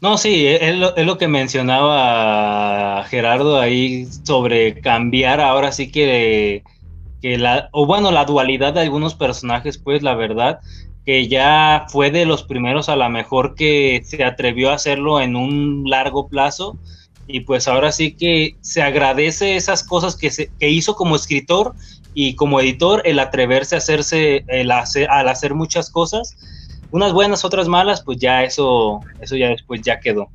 No, 0.02 0.18
sí, 0.18 0.46
es 0.46 0.76
lo, 0.76 0.94
es 0.98 1.06
lo, 1.06 1.18
que 1.18 1.30
mencionaba 1.30 3.06
Gerardo 3.06 3.62
ahí 3.62 4.06
sobre 4.24 4.82
cambiar 4.82 5.40
ahora 5.40 5.72
sí 5.72 5.90
que, 5.90 6.64
que 7.22 7.38
la, 7.38 7.70
o 7.72 7.86
bueno, 7.86 8.12
la 8.12 8.26
dualidad 8.26 8.74
de 8.74 8.82
algunos 8.82 9.16
personajes, 9.16 9.78
pues 9.78 10.04
la 10.04 10.14
verdad, 10.14 10.60
que 11.06 11.30
ya 11.30 11.86
fue 11.88 12.12
de 12.12 12.26
los 12.26 12.44
primeros 12.44 12.90
a 12.90 12.98
lo 12.98 13.10
mejor 13.10 13.56
que 13.56 14.02
se 14.04 14.22
atrevió 14.26 14.72
a 14.72 14.76
hacerlo 14.76 15.22
en 15.22 15.38
un 15.38 15.86
largo 15.90 16.28
plazo 16.28 16.78
y 17.28 17.42
pues 17.42 17.68
ahora 17.68 17.92
sí 17.92 18.14
que 18.14 18.56
se 18.62 18.82
agradece 18.82 19.56
esas 19.56 19.84
cosas 19.84 20.16
que, 20.16 20.30
se, 20.30 20.52
que 20.60 20.70
hizo 20.70 20.96
como 20.96 21.16
escritor 21.16 21.74
y 22.14 22.36
como 22.36 22.60
editor 22.60 23.02
el 23.06 23.20
atreverse 23.20 23.76
a 23.76 23.78
hacerse, 23.80 24.44
el 24.48 24.72
hacer, 24.72 25.10
al 25.10 25.28
hacer 25.30 25.54
muchas 25.54 25.90
cosas, 25.90 26.38
unas 26.92 27.14
buenas, 27.14 27.44
otras 27.46 27.68
malas, 27.68 28.04
pues 28.04 28.20
ya 28.20 28.44
eso, 28.44 29.00
eso 29.20 29.36
ya 29.36 29.50
después 29.50 29.82
ya 29.82 30.00
quedó. 30.00 30.30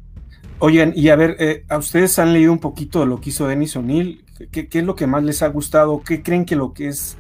Oigan, 0.61 0.93
y 0.97 1.09
a 1.09 1.17
ver, 1.17 1.37
eh, 1.39 1.65
¿a 1.69 1.79
ustedes 1.79 2.19
han 2.19 2.33
leído 2.33 2.53
un 2.53 2.59
poquito 2.59 3.01
de 3.01 3.07
lo 3.07 3.21
que 3.21 3.31
hizo 3.31 3.47
Denis 3.47 3.77
O'Neill? 3.77 4.25
¿Qué, 4.51 4.69
¿Qué, 4.69 4.79
es 4.81 4.85
lo 4.85 4.97
que 4.97 5.07
más 5.07 5.23
les 5.23 5.43
ha 5.43 5.49
gustado? 5.49 6.03
¿Qué 6.03 6.23
creen 6.23 6.45
que 6.45 6.57
lo 6.57 6.73
que 6.73 6.89
es 6.89 7.17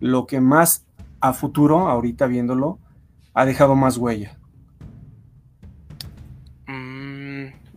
lo 0.00 0.26
que 0.26 0.40
más 0.40 0.84
a 1.20 1.32
futuro, 1.32 1.88
ahorita 1.88 2.26
viéndolo, 2.26 2.78
ha 3.32 3.46
dejado 3.46 3.74
más 3.74 3.96
huella? 3.96 4.37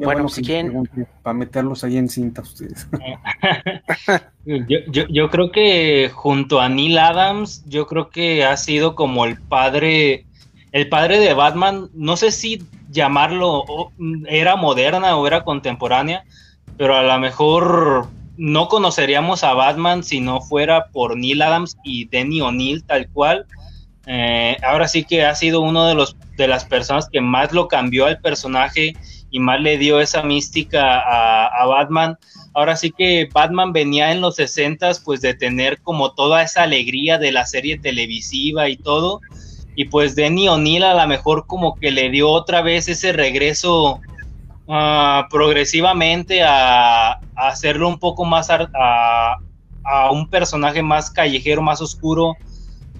Bueno, 0.05 0.29
si 0.29 0.41
quieren... 0.41 0.89
Para 1.23 1.33
meterlos 1.33 1.83
ahí 1.83 1.97
en 1.97 2.09
cinta 2.09 2.41
ustedes. 2.41 2.87
yo, 4.45 4.77
yo, 4.87 5.07
yo 5.07 5.29
creo 5.29 5.51
que 5.51 6.09
junto 6.13 6.59
a 6.59 6.69
Neil 6.69 6.97
Adams, 6.97 7.63
yo 7.67 7.87
creo 7.87 8.09
que 8.09 8.43
ha 8.43 8.57
sido 8.57 8.95
como 8.95 9.25
el 9.25 9.39
padre, 9.39 10.25
el 10.71 10.89
padre 10.89 11.19
de 11.19 11.33
Batman, 11.33 11.89
no 11.93 12.17
sé 12.17 12.31
si 12.31 12.63
llamarlo 12.89 13.63
era 14.27 14.55
moderna 14.55 15.15
o 15.17 15.25
era 15.27 15.43
contemporánea, 15.43 16.23
pero 16.77 16.95
a 16.95 17.03
lo 17.03 17.19
mejor 17.19 18.07
no 18.37 18.67
conoceríamos 18.67 19.43
a 19.43 19.53
Batman 19.53 20.03
si 20.03 20.19
no 20.19 20.41
fuera 20.41 20.87
por 20.87 21.17
Neil 21.17 21.41
Adams 21.41 21.77
y 21.83 22.05
Denny 22.05 22.41
O'Neill 22.41 22.83
tal 22.83 23.07
cual. 23.09 23.45
Eh, 24.07 24.57
ahora 24.63 24.87
sí 24.87 25.03
que 25.03 25.25
ha 25.25 25.35
sido 25.35 25.61
uno 25.61 25.85
de 25.85 25.93
los 25.93 26.15
de 26.35 26.47
las 26.47 26.65
personas 26.65 27.07
que 27.09 27.21
más 27.21 27.51
lo 27.51 27.67
cambió 27.67 28.07
al 28.07 28.19
personaje 28.19 28.95
y 29.29 29.39
más 29.39 29.61
le 29.61 29.77
dio 29.77 29.99
esa 29.99 30.23
mística 30.23 30.99
a, 30.99 31.65
Batman. 31.67 32.17
Ahora 32.53 32.75
sí 32.75 32.91
que 32.91 33.29
Batman 33.31 33.73
venía 33.73 34.11
en 34.11 34.21
los 34.21 34.35
60 34.37 34.91
pues 35.05 35.21
de 35.21 35.33
tener 35.35 35.81
como 35.81 36.13
toda 36.13 36.41
esa 36.41 36.63
alegría 36.63 37.17
de 37.17 37.31
la 37.31 37.45
serie 37.45 37.77
televisiva 37.77 38.67
y 38.69 38.75
todo 38.75 39.21
y 39.75 39.85
pues 39.85 40.15
Denny 40.15 40.47
O'Neill 40.49 40.83
a 40.83 40.93
lo 40.93 41.07
mejor 41.07 41.47
como 41.47 41.75
que 41.75 41.91
le 41.91 42.09
dio 42.09 42.29
otra 42.29 42.61
vez 42.61 42.87
ese 42.87 43.13
regreso 43.13 43.99
uh, 44.67 45.29
progresivamente 45.29 46.43
a, 46.43 47.19
hacerlo 47.35 47.87
un 47.87 47.97
poco 47.97 48.25
más 48.25 48.49
a, 48.49 49.37
un 50.11 50.29
personaje 50.29 50.83
más 50.83 51.09
callejero, 51.09 51.61
más 51.61 51.81
oscuro, 51.81 52.35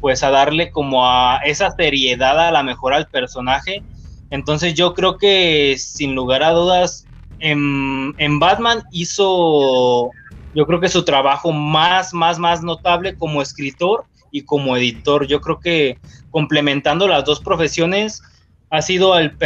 pues 0.01 0.23
a 0.23 0.31
darle 0.31 0.71
como 0.71 1.07
a 1.07 1.37
esa 1.45 1.71
seriedad 1.71 2.37
a 2.39 2.51
lo 2.51 2.63
mejor 2.63 2.93
al 2.93 3.07
personaje. 3.07 3.83
Entonces 4.29 4.73
yo 4.73 4.93
creo 4.93 5.17
que 5.17 5.75
sin 5.77 6.15
lugar 6.15 6.43
a 6.43 6.51
dudas 6.51 7.07
en, 7.39 8.13
en 8.17 8.39
Batman 8.39 8.83
hizo 8.91 10.11
yo 10.53 10.65
creo 10.65 10.79
que 10.79 10.89
su 10.89 11.05
trabajo 11.05 11.51
más, 11.51 12.13
más, 12.13 12.39
más 12.39 12.61
notable 12.61 13.15
como 13.15 13.41
escritor 13.41 14.05
y 14.31 14.43
como 14.43 14.75
editor. 14.75 15.27
Yo 15.27 15.39
creo 15.39 15.59
que 15.59 15.97
complementando 16.29 17.07
las 17.07 17.23
dos 17.23 17.39
profesiones 17.39 18.21
ha 18.69 18.81
sido 18.81 19.13
al 19.13 19.37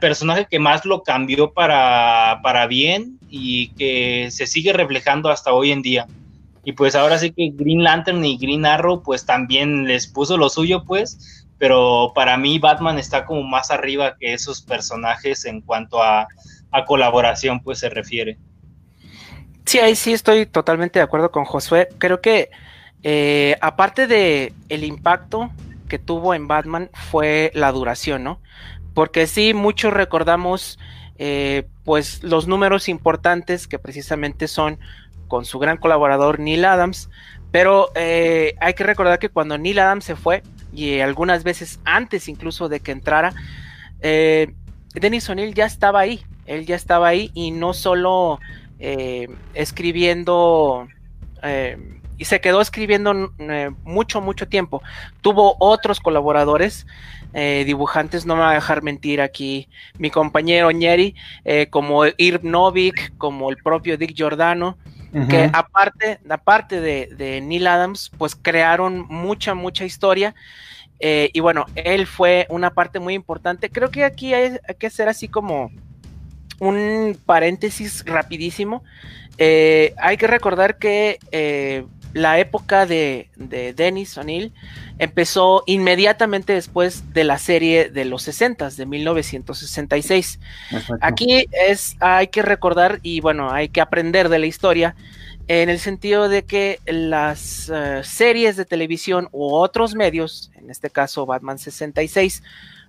personaje 0.00 0.46
que 0.50 0.58
más 0.58 0.84
lo 0.84 1.02
cambió 1.02 1.52
para, 1.52 2.40
para 2.42 2.66
bien 2.66 3.18
y 3.28 3.68
que 3.74 4.28
se 4.30 4.46
sigue 4.46 4.72
reflejando 4.72 5.28
hasta 5.28 5.52
hoy 5.52 5.70
en 5.70 5.82
día. 5.82 6.06
Y 6.64 6.72
pues 6.72 6.94
ahora 6.94 7.18
sí 7.18 7.30
que 7.30 7.50
Green 7.54 7.82
Lantern 7.82 8.24
y 8.24 8.36
Green 8.36 8.66
Arrow 8.66 9.02
pues 9.02 9.24
también 9.24 9.86
les 9.86 10.06
puso 10.06 10.36
lo 10.36 10.50
suyo 10.50 10.84
pues, 10.84 11.46
pero 11.58 12.12
para 12.14 12.36
mí 12.36 12.58
Batman 12.58 12.98
está 12.98 13.24
como 13.24 13.42
más 13.42 13.70
arriba 13.70 14.16
que 14.18 14.34
esos 14.34 14.60
personajes 14.60 15.44
en 15.44 15.60
cuanto 15.62 16.02
a, 16.02 16.28
a 16.70 16.84
colaboración 16.84 17.60
pues 17.60 17.78
se 17.78 17.88
refiere. 17.88 18.38
Sí, 19.64 19.78
ahí 19.78 19.94
sí 19.94 20.12
estoy 20.12 20.46
totalmente 20.46 20.98
de 20.98 21.04
acuerdo 21.04 21.30
con 21.30 21.44
Josué. 21.44 21.88
Creo 21.98 22.20
que 22.20 22.50
eh, 23.02 23.56
aparte 23.60 24.06
de 24.06 24.52
el 24.68 24.84
impacto 24.84 25.50
que 25.88 25.98
tuvo 25.98 26.34
en 26.34 26.48
Batman 26.48 26.90
fue 26.92 27.50
la 27.54 27.72
duración, 27.72 28.24
¿no? 28.24 28.40
Porque 28.94 29.26
sí, 29.26 29.54
muchos 29.54 29.92
recordamos 29.92 30.78
eh, 31.18 31.68
pues 31.84 32.22
los 32.22 32.46
números 32.46 32.88
importantes 32.88 33.66
que 33.66 33.78
precisamente 33.78 34.48
son 34.48 34.78
con 35.30 35.46
su 35.46 35.58
gran 35.58 35.78
colaborador 35.78 36.40
Neil 36.40 36.64
Adams, 36.66 37.08
pero 37.52 37.90
eh, 37.94 38.54
hay 38.60 38.74
que 38.74 38.84
recordar 38.84 39.18
que 39.18 39.30
cuando 39.30 39.56
Neil 39.56 39.78
Adams 39.78 40.04
se 40.04 40.16
fue, 40.16 40.42
y 40.74 41.00
algunas 41.00 41.44
veces 41.44 41.78
antes 41.84 42.28
incluso 42.28 42.68
de 42.68 42.80
que 42.80 42.92
entrara, 42.92 43.32
eh, 44.00 44.52
Dennis 44.92 45.30
O'Neill 45.30 45.54
ya 45.54 45.66
estaba 45.66 46.00
ahí, 46.00 46.22
él 46.46 46.66
ya 46.66 46.74
estaba 46.74 47.08
ahí 47.08 47.30
y 47.32 47.52
no 47.52 47.72
solo 47.74 48.40
eh, 48.80 49.28
escribiendo 49.54 50.88
eh, 51.42 51.78
y 52.18 52.24
se 52.24 52.40
quedó 52.40 52.60
escribiendo 52.60 53.32
eh, 53.38 53.70
mucho, 53.84 54.20
mucho 54.20 54.46
tiempo. 54.46 54.82
Tuvo 55.22 55.56
otros 55.58 56.00
colaboradores, 56.00 56.86
dibujantes, 57.32 58.26
no 58.26 58.34
me 58.34 58.42
va 58.42 58.50
a 58.50 58.54
dejar 58.54 58.82
mentir 58.82 59.20
aquí 59.20 59.68
mi 59.98 60.10
compañero 60.10 60.70
Ñeri, 60.72 61.14
eh, 61.44 61.68
como 61.70 62.04
Irv 62.04 62.44
Novik, 62.44 63.16
como 63.16 63.48
el 63.50 63.56
propio 63.58 63.96
Dick 63.96 64.14
Giordano, 64.14 64.76
que 65.28 65.50
aparte, 65.52 66.20
aparte 66.28 66.80
de, 66.80 67.08
de, 67.16 67.40
Neil 67.40 67.66
Adams, 67.66 68.10
pues 68.16 68.36
crearon 68.36 69.06
mucha, 69.08 69.54
mucha 69.54 69.84
historia. 69.84 70.34
y 71.00 71.40
bueno, 71.40 71.66
él 71.74 72.06
fue 72.06 72.46
una 72.50 72.70
parte 72.70 73.00
muy 73.00 73.14
importante. 73.14 73.70
Creo 73.70 73.90
que 73.90 74.04
aquí 74.04 74.34
hay, 74.34 74.58
hay 74.68 74.74
que 74.76 74.86
hacer 74.86 75.08
así 75.08 75.28
como 75.28 75.70
un 76.58 77.18
paréntesis 77.26 78.04
rapidísimo. 78.06 78.82
hay 79.38 80.16
que 80.16 80.26
recordar 80.26 80.78
que 80.78 81.18
la 82.12 82.38
época 82.38 82.86
de, 82.86 83.28
de 83.36 83.72
Dennis 83.72 84.16
O'Neill 84.18 84.52
empezó 84.98 85.62
inmediatamente 85.66 86.52
después 86.52 87.12
de 87.12 87.24
la 87.24 87.38
serie 87.38 87.88
de 87.90 88.04
los 88.04 88.22
60 88.22 88.70
de 88.70 88.86
1966. 88.86 90.40
Exacto. 90.70 90.98
Aquí 91.00 91.46
es, 91.52 91.96
hay 92.00 92.28
que 92.28 92.42
recordar 92.42 93.00
y 93.02 93.20
bueno, 93.20 93.50
hay 93.50 93.68
que 93.68 93.80
aprender 93.80 94.28
de 94.28 94.38
la 94.38 94.46
historia 94.46 94.94
en 95.48 95.68
el 95.68 95.80
sentido 95.80 96.28
de 96.28 96.44
que 96.44 96.78
las 96.86 97.70
uh, 97.70 98.04
series 98.04 98.56
de 98.56 98.64
televisión 98.64 99.28
u 99.32 99.52
otros 99.52 99.94
medios, 99.94 100.52
en 100.54 100.70
este 100.70 100.90
caso 100.90 101.26
Batman 101.26 101.58
66, 101.58 102.42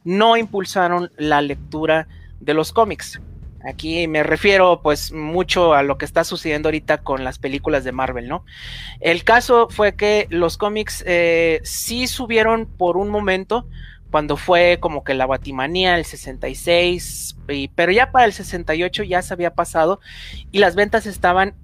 no 0.03 0.37
impulsaron 0.37 1.11
la 1.17 1.41
lectura 1.41 2.07
de 2.39 2.53
los 2.53 2.71
cómics. 2.71 3.19
Aquí 3.63 4.07
me 4.07 4.23
refiero 4.23 4.81
pues 4.81 5.11
mucho 5.11 5.73
a 5.73 5.83
lo 5.83 5.97
que 5.97 6.05
está 6.05 6.23
sucediendo 6.23 6.69
ahorita 6.69 6.99
con 6.99 7.23
las 7.23 7.37
películas 7.37 7.83
de 7.83 7.91
Marvel, 7.91 8.27
¿no? 8.27 8.43
El 8.99 9.23
caso 9.23 9.67
fue 9.69 9.95
que 9.95 10.27
los 10.29 10.57
cómics 10.57 11.03
eh, 11.05 11.61
sí 11.63 12.07
subieron 12.07 12.65
por 12.65 12.97
un 12.97 13.09
momento 13.09 13.67
cuando 14.09 14.35
fue 14.35 14.77
como 14.81 15.03
que 15.03 15.13
la 15.13 15.25
Batimanía, 15.25 15.97
el 15.97 16.05
66, 16.05 17.37
y, 17.47 17.69
pero 17.69 17.91
ya 17.91 18.11
para 18.11 18.25
el 18.25 18.33
68 18.33 19.03
ya 19.03 19.21
se 19.21 19.33
había 19.33 19.53
pasado 19.53 20.01
y 20.51 20.59
las 20.59 20.75
ventas 20.75 21.05
estaban 21.05 21.55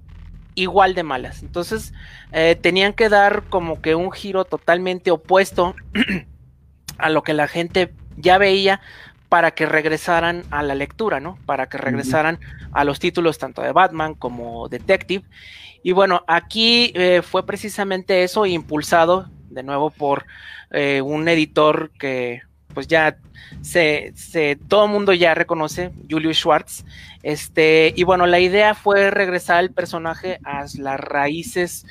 igual 0.54 0.94
de 0.94 1.02
malas. 1.02 1.42
Entonces 1.42 1.92
eh, 2.32 2.56
tenían 2.60 2.94
que 2.94 3.08
dar 3.08 3.44
como 3.48 3.80
que 3.80 3.94
un 3.94 4.10
giro 4.10 4.44
totalmente 4.44 5.10
opuesto 5.10 5.74
a 6.98 7.10
lo 7.10 7.22
que 7.22 7.34
la 7.34 7.48
gente 7.48 7.92
ya 8.16 8.38
veía 8.38 8.80
para 9.28 9.50
que 9.52 9.66
regresaran 9.66 10.44
a 10.50 10.62
la 10.62 10.74
lectura, 10.74 11.20
¿no? 11.20 11.38
Para 11.44 11.68
que 11.68 11.78
regresaran 11.78 12.38
a 12.72 12.84
los 12.84 12.98
títulos 12.98 13.38
tanto 13.38 13.62
de 13.62 13.72
Batman 13.72 14.14
como 14.14 14.68
Detective. 14.68 15.24
Y 15.82 15.92
bueno, 15.92 16.24
aquí 16.26 16.92
eh, 16.94 17.22
fue 17.22 17.44
precisamente 17.44 18.24
eso, 18.24 18.46
impulsado 18.46 19.30
de 19.50 19.62
nuevo 19.62 19.90
por 19.90 20.26
eh, 20.70 21.00
un 21.02 21.28
editor 21.28 21.90
que 21.98 22.42
pues 22.74 22.86
ya 22.86 23.18
se, 23.62 24.12
se 24.14 24.56
todo 24.68 24.84
el 24.84 24.92
mundo 24.92 25.12
ya 25.12 25.34
reconoce, 25.34 25.92
Julius 26.10 26.38
Schwartz. 26.38 26.84
Este, 27.22 27.92
y 27.96 28.04
bueno, 28.04 28.26
la 28.26 28.40
idea 28.40 28.74
fue 28.74 29.10
regresar 29.10 29.58
al 29.58 29.70
personaje 29.70 30.38
a 30.44 30.64
las 30.78 31.00
raíces, 31.00 31.86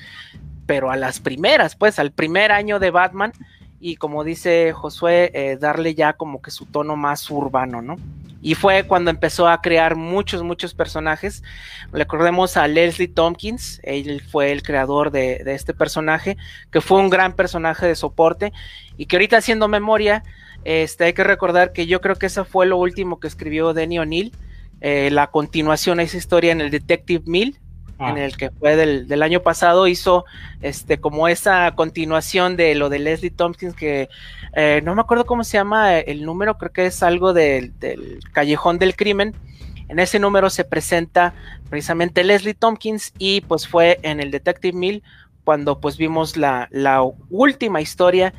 pero 0.66 0.92
a 0.92 0.96
las 0.96 1.20
primeras, 1.20 1.76
pues 1.76 2.00
al 2.00 2.12
primer 2.12 2.52
año 2.52 2.80
de 2.80 2.92
Batman 2.92 3.34
y 3.80 3.96
como 3.96 4.24
dice 4.24 4.72
Josué, 4.74 5.32
eh, 5.34 5.58
darle 5.58 5.94
ya 5.94 6.14
como 6.14 6.42
que 6.42 6.52
su 6.52 6.66
tono 6.66 6.96
más 6.96 7.30
urbano, 7.30 7.82
¿no? 7.82 7.98
Y 8.42 8.56
fue 8.56 8.84
cuando 8.84 9.10
empezó 9.12 9.48
a 9.48 9.62
crear 9.62 9.96
muchos, 9.96 10.44
muchos 10.44 10.74
personajes. 10.74 11.44
Recordemos 11.92 12.56
a 12.56 12.68
Leslie 12.68 13.08
Tompkins, 13.08 13.80
él 13.84 14.22
fue 14.22 14.52
el 14.52 14.64
creador 14.64 15.12
de, 15.12 15.44
este 15.48 15.74
personaje, 15.74 16.38
que 16.72 16.82
fue 16.82 17.00
un 17.00 17.10
gran 17.10 17.34
personaje 17.34 17.88
de 17.88 17.96
soporte 17.96 18.54
y 18.96 19.08
que 19.08 19.16
ahorita 19.16 19.38
haciendo 19.38 19.68
memoria, 19.68 20.24
este, 20.64 21.06
hay 21.06 21.14
que 21.14 21.24
recordar 21.24 21.74
que 21.74 21.88
yo 21.88 22.00
creo 22.00 22.16
que 22.16 22.28
eso 22.28 22.46
fue 22.46 22.66
lo 22.66 22.78
último 22.78 23.20
que 23.20 23.28
escribió 23.28 23.74
Denny 23.74 24.00
O'Neill, 24.00 24.34
eh, 24.82 25.10
la 25.12 25.28
continuación 25.28 26.00
a 26.00 26.04
esa 26.04 26.18
historia 26.18 26.52
en 26.52 26.62
el 26.62 26.70
Detective 26.70 27.24
Mill, 27.26 27.60
Ah. 28.00 28.12
en 28.12 28.20
el 28.20 28.38
que 28.38 28.52
fue 28.52 28.76
del, 28.76 29.08
del, 29.08 29.24
año 29.24 29.42
pasado, 29.42 29.88
hizo 29.88 30.26
este 30.62 31.00
como 31.00 31.28
esa 31.28 31.74
continuación 31.74 32.56
de 32.56 32.76
lo 32.76 32.90
de 32.90 33.00
Leslie 33.00 33.32
Tompkins, 33.32 33.74
que 33.74 34.08
eh, 34.56 34.82
no 34.84 34.94
me 34.94 35.02
acuerdo 35.02 35.26
cómo 35.26 35.44
se 35.44 35.58
llama 35.58 35.98
el 35.98 36.24
número, 36.24 36.58
creo 36.60 36.72
que 36.72 36.86
es 36.86 37.02
algo 37.02 37.34
de, 37.34 37.72
del 37.80 38.20
Callejón 38.34 38.78
del 38.78 38.96
Crimen. 38.96 39.34
En 39.88 40.00
ese 40.00 40.20
número 40.20 40.50
se 40.50 40.64
presenta 40.64 41.34
precisamente 41.70 42.24
Leslie 42.24 42.54
Tompkins 42.54 43.14
y 43.18 43.42
pues 43.42 43.68
fue 43.68 44.00
en 44.04 44.20
el 44.20 44.30
Detective 44.30 44.78
Mill 44.78 45.02
cuando 45.48 45.80
pues 45.80 45.96
vimos 45.96 46.36
la, 46.36 46.68
la 46.72 47.02
última 47.30 47.80
historia, 47.80 48.34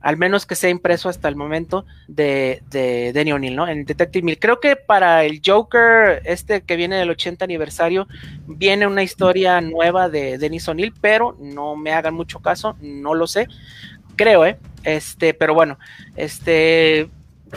al 0.00 0.16
menos 0.16 0.46
que 0.46 0.54
sea 0.54 0.70
impreso 0.70 1.10
hasta 1.10 1.28
el 1.28 1.36
momento, 1.36 1.84
de, 2.08 2.62
de 2.70 3.12
Danny 3.12 3.32
O'Neill, 3.32 3.54
¿no? 3.54 3.68
En 3.68 3.84
Detective 3.84 4.24
Mill. 4.24 4.38
Creo 4.38 4.60
que 4.60 4.74
para 4.74 5.24
el 5.24 5.42
Joker, 5.44 6.22
este 6.24 6.62
que 6.62 6.76
viene 6.76 6.96
del 6.96 7.10
80 7.10 7.44
aniversario, 7.44 8.08
viene 8.46 8.86
una 8.86 9.02
historia 9.02 9.60
nueva 9.60 10.08
de 10.08 10.38
Dennis 10.38 10.66
O'Neill, 10.66 10.94
pero 11.02 11.36
no 11.38 11.76
me 11.76 11.92
hagan 11.92 12.14
mucho 12.14 12.40
caso, 12.40 12.78
no 12.80 13.12
lo 13.12 13.26
sé. 13.26 13.46
Creo, 14.16 14.46
¿eh? 14.46 14.56
Este, 14.84 15.34
pero 15.34 15.52
bueno, 15.52 15.78
este, 16.16 17.10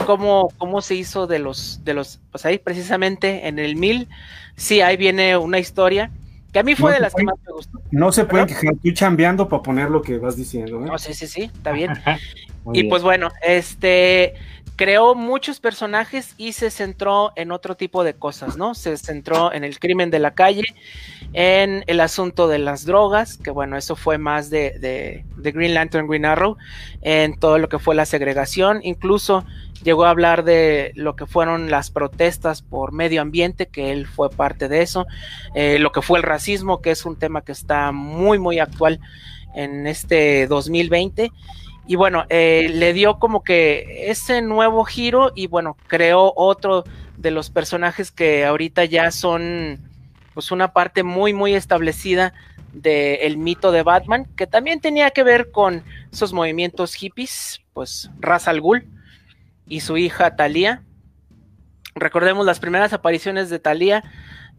¿cómo, 0.04 0.52
cómo 0.58 0.82
se 0.82 0.96
hizo 0.96 1.26
de 1.26 1.38
los, 1.38 1.82
de 1.82 1.94
los, 1.94 2.20
pues 2.30 2.44
ahí 2.44 2.58
precisamente 2.58 3.48
en 3.48 3.58
el 3.58 3.74
1000, 3.74 4.06
sí, 4.54 4.82
ahí 4.82 4.98
viene 4.98 5.38
una 5.38 5.58
historia 5.58 6.10
que 6.52 6.58
a 6.58 6.62
mí 6.62 6.74
fue 6.74 6.94
de 6.94 7.00
las 7.00 7.14
que 7.14 7.24
más 7.24 7.36
me 7.46 7.52
gustó. 7.52 7.80
No 7.90 8.12
se 8.12 8.24
pueden 8.24 8.46
quejar, 8.46 8.72
estoy 8.74 8.94
chambeando 8.94 9.48
para 9.48 9.62
poner 9.62 9.90
lo 9.90 10.02
que 10.02 10.18
vas 10.18 10.36
diciendo. 10.36 10.78
¿eh? 10.82 10.86
No, 10.86 10.98
sí, 10.98 11.14
sí, 11.14 11.26
sí, 11.26 11.50
está 11.54 11.72
bien. 11.72 11.92
y 12.72 12.84
pues 12.84 13.02
bueno, 13.02 13.28
este 13.42 14.34
creó 14.78 15.16
muchos 15.16 15.58
personajes 15.58 16.36
y 16.38 16.52
se 16.52 16.70
centró 16.70 17.32
en 17.34 17.50
otro 17.50 17.76
tipo 17.76 18.04
de 18.04 18.14
cosas, 18.14 18.56
¿no? 18.56 18.76
Se 18.76 18.96
centró 18.96 19.52
en 19.52 19.64
el 19.64 19.80
crimen 19.80 20.08
de 20.08 20.20
la 20.20 20.34
calle, 20.34 20.62
en 21.32 21.82
el 21.88 21.98
asunto 21.98 22.46
de 22.46 22.60
las 22.60 22.84
drogas, 22.84 23.38
que 23.38 23.50
bueno, 23.50 23.76
eso 23.76 23.96
fue 23.96 24.18
más 24.18 24.50
de, 24.50 24.78
de, 24.78 25.24
Green 25.50 25.74
Lantern, 25.74 26.06
Green 26.06 26.24
Arrow, 26.24 26.56
en 27.02 27.40
todo 27.40 27.58
lo 27.58 27.68
que 27.68 27.80
fue 27.80 27.96
la 27.96 28.06
segregación, 28.06 28.78
incluso 28.84 29.44
llegó 29.82 30.04
a 30.04 30.10
hablar 30.10 30.44
de 30.44 30.92
lo 30.94 31.16
que 31.16 31.26
fueron 31.26 31.72
las 31.72 31.90
protestas 31.90 32.62
por 32.62 32.92
medio 32.92 33.20
ambiente, 33.20 33.66
que 33.66 33.90
él 33.90 34.06
fue 34.06 34.30
parte 34.30 34.68
de 34.68 34.82
eso, 34.82 35.08
eh, 35.56 35.80
lo 35.80 35.90
que 35.90 36.02
fue 36.02 36.20
el 36.20 36.22
racismo, 36.22 36.80
que 36.82 36.92
es 36.92 37.04
un 37.04 37.16
tema 37.16 37.42
que 37.42 37.50
está 37.50 37.90
muy, 37.90 38.38
muy 38.38 38.60
actual 38.60 39.00
en 39.56 39.88
este 39.88 40.46
2020. 40.46 41.32
Y 41.88 41.96
bueno, 41.96 42.26
eh, 42.28 42.70
le 42.70 42.92
dio 42.92 43.18
como 43.18 43.42
que 43.42 44.10
ese 44.10 44.42
nuevo 44.42 44.84
giro 44.84 45.32
y 45.34 45.46
bueno, 45.46 45.78
creó 45.86 46.34
otro 46.36 46.84
de 47.16 47.30
los 47.30 47.48
personajes 47.48 48.10
que 48.10 48.44
ahorita 48.44 48.84
ya 48.84 49.10
son 49.10 49.78
pues 50.34 50.50
una 50.50 50.74
parte 50.74 51.02
muy, 51.02 51.32
muy 51.32 51.54
establecida 51.54 52.34
del 52.74 53.38
mito 53.38 53.72
de 53.72 53.82
Batman, 53.82 54.26
que 54.36 54.46
también 54.46 54.80
tenía 54.80 55.10
que 55.12 55.22
ver 55.22 55.50
con 55.50 55.82
esos 56.12 56.34
movimientos 56.34 56.92
hippies, 56.92 57.62
pues 57.72 58.10
Ra's 58.20 58.48
al 58.48 58.60
Ghul, 58.60 58.86
y 59.66 59.80
su 59.80 59.96
hija 59.96 60.36
Thalía. 60.36 60.82
Recordemos 61.94 62.44
las 62.44 62.60
primeras 62.60 62.92
apariciones 62.92 63.48
de 63.48 63.60
Thalía 63.60 64.04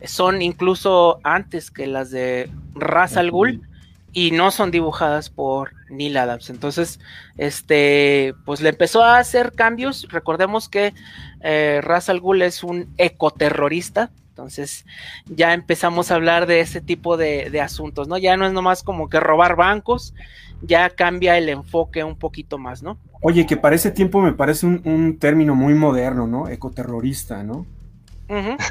son 0.04 0.42
incluso 0.42 1.20
antes 1.24 1.70
que 1.70 1.86
las 1.86 2.10
de 2.10 2.50
Ra's 2.74 3.18
al 3.18 3.30
Ghul 3.30 3.69
y 4.14 4.32
no 4.32 4.52
son 4.52 4.72
dibujadas 4.72 5.30
por 5.30 5.74
Neil 5.90 6.18
Adams. 6.18 6.50
Entonces, 6.50 7.00
este, 7.38 8.34
pues 8.46 8.62
le 8.62 8.70
empezó 8.70 9.04
a 9.04 9.18
hacer 9.18 9.54
cambios. 9.54 10.08
Recordemos 10.10 10.70
que 10.70 10.94
eh, 11.42 11.82
Ra's 11.84 12.10
al 12.10 12.20
Ghul 12.20 12.42
es 12.42 12.64
un 12.64 12.94
ecoterrorista. 12.98 14.12
Entonces, 14.30 14.86
ya 15.26 15.54
empezamos 15.54 16.12
a 16.12 16.16
hablar 16.16 16.46
de 16.46 16.62
ese 16.62 16.80
tipo 16.80 17.18
de, 17.18 17.50
de 17.50 17.62
asuntos, 17.62 18.08
¿no? 18.08 18.18
Ya 18.18 18.38
no 18.38 18.46
es 18.46 18.54
nomás 18.54 18.84
como 18.84 19.10
que 19.10 19.20
robar 19.20 19.58
bancos, 19.58 20.14
ya 20.62 20.90
cambia 20.90 21.38
el 21.38 21.50
enfoque 21.50 22.04
un 22.04 22.18
poquito 22.18 22.58
más, 22.58 22.82
¿no? 22.82 22.98
Oye, 23.22 23.46
que 23.46 23.58
para 23.58 23.76
ese 23.76 23.92
tiempo 23.92 24.22
me 24.22 24.34
parece 24.34 24.66
un, 24.66 25.18
término 25.20 25.56
muy 25.56 25.74
moderno, 25.74 26.26
¿no? 26.26 26.48
Ecoterrorista, 26.48 27.44
¿no? 27.44 27.66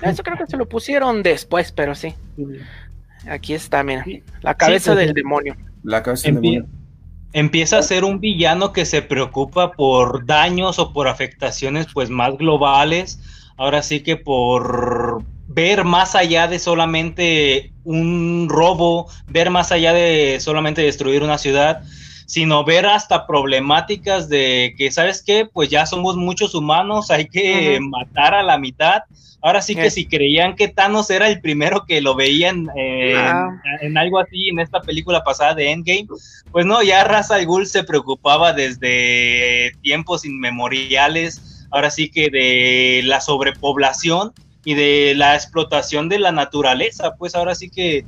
Eso 0.02 0.22
creo 0.22 0.38
que 0.38 0.46
se 0.46 0.56
lo 0.56 0.68
pusieron 0.68 1.22
después, 1.22 1.72
pero 1.72 1.94
sí. 1.94 2.14
Aquí 3.28 3.54
está, 3.54 3.82
mira. 3.82 4.04
La 4.42 4.54
cabeza 4.54 4.94
del 4.94 5.12
demonio. 5.14 5.56
La 5.82 6.02
cabeza 6.02 6.28
del 6.28 6.36
demonio. 6.36 6.66
Empieza 7.32 7.78
a 7.78 7.82
ser 7.82 8.04
un 8.04 8.20
villano 8.20 8.72
que 8.72 8.86
se 8.86 9.02
preocupa 9.02 9.72
por 9.72 10.24
daños 10.24 10.78
o 10.78 10.92
por 10.92 11.08
afectaciones 11.08 11.86
pues 11.92 12.08
más 12.08 12.36
globales. 12.38 13.20
Ahora 13.56 13.82
sí 13.82 14.00
que 14.00 14.16
por 14.16 15.22
ver 15.48 15.84
más 15.84 16.14
allá 16.14 16.46
de 16.46 16.58
solamente 16.58 17.72
un 17.84 18.48
robo, 18.48 19.08
ver 19.26 19.50
más 19.50 19.72
allá 19.72 19.92
de 19.92 20.38
solamente 20.40 20.82
destruir 20.82 21.22
una 21.22 21.38
ciudad, 21.38 21.82
sino 22.28 22.62
ver 22.62 22.84
hasta 22.84 23.26
problemáticas 23.26 24.28
de 24.28 24.74
que, 24.76 24.90
¿sabes 24.90 25.22
qué? 25.22 25.48
Pues 25.50 25.70
ya 25.70 25.86
somos 25.86 26.14
muchos 26.14 26.54
humanos, 26.54 27.10
hay 27.10 27.26
que 27.26 27.78
matar 27.80 28.34
a 28.34 28.42
la 28.42 28.58
mitad. 28.58 29.04
Ahora 29.40 29.62
sí 29.62 29.74
que 29.74 29.90
si 29.90 30.06
creían 30.06 30.54
que 30.54 30.68
Thanos 30.68 31.08
era 31.08 31.26
el 31.26 31.40
primero 31.40 31.86
que 31.86 32.02
lo 32.02 32.14
veían 32.14 32.68
eh, 32.76 33.14
ah. 33.16 33.48
en, 33.80 33.96
algo 33.96 34.18
así 34.18 34.50
en 34.50 34.58
esta 34.58 34.82
película 34.82 35.24
pasada 35.24 35.54
de 35.54 35.70
Endgame, 35.70 36.06
pues 36.52 36.66
no, 36.66 36.82
ya 36.82 37.02
Ra's 37.04 37.30
al 37.30 37.46
Ghul 37.46 37.66
se 37.66 37.82
preocupaba 37.82 38.52
desde 38.52 39.72
tiempos 39.80 40.26
inmemoriales, 40.26 41.66
ahora 41.70 41.90
sí 41.90 42.10
que 42.10 42.28
de 42.28 43.00
la 43.04 43.22
sobrepoblación 43.22 44.34
y 44.66 44.74
de 44.74 45.14
la 45.16 45.34
explotación 45.34 46.10
de 46.10 46.18
la 46.18 46.32
naturaleza, 46.32 47.14
pues 47.16 47.34
ahora 47.34 47.54
sí 47.54 47.70
que 47.70 48.04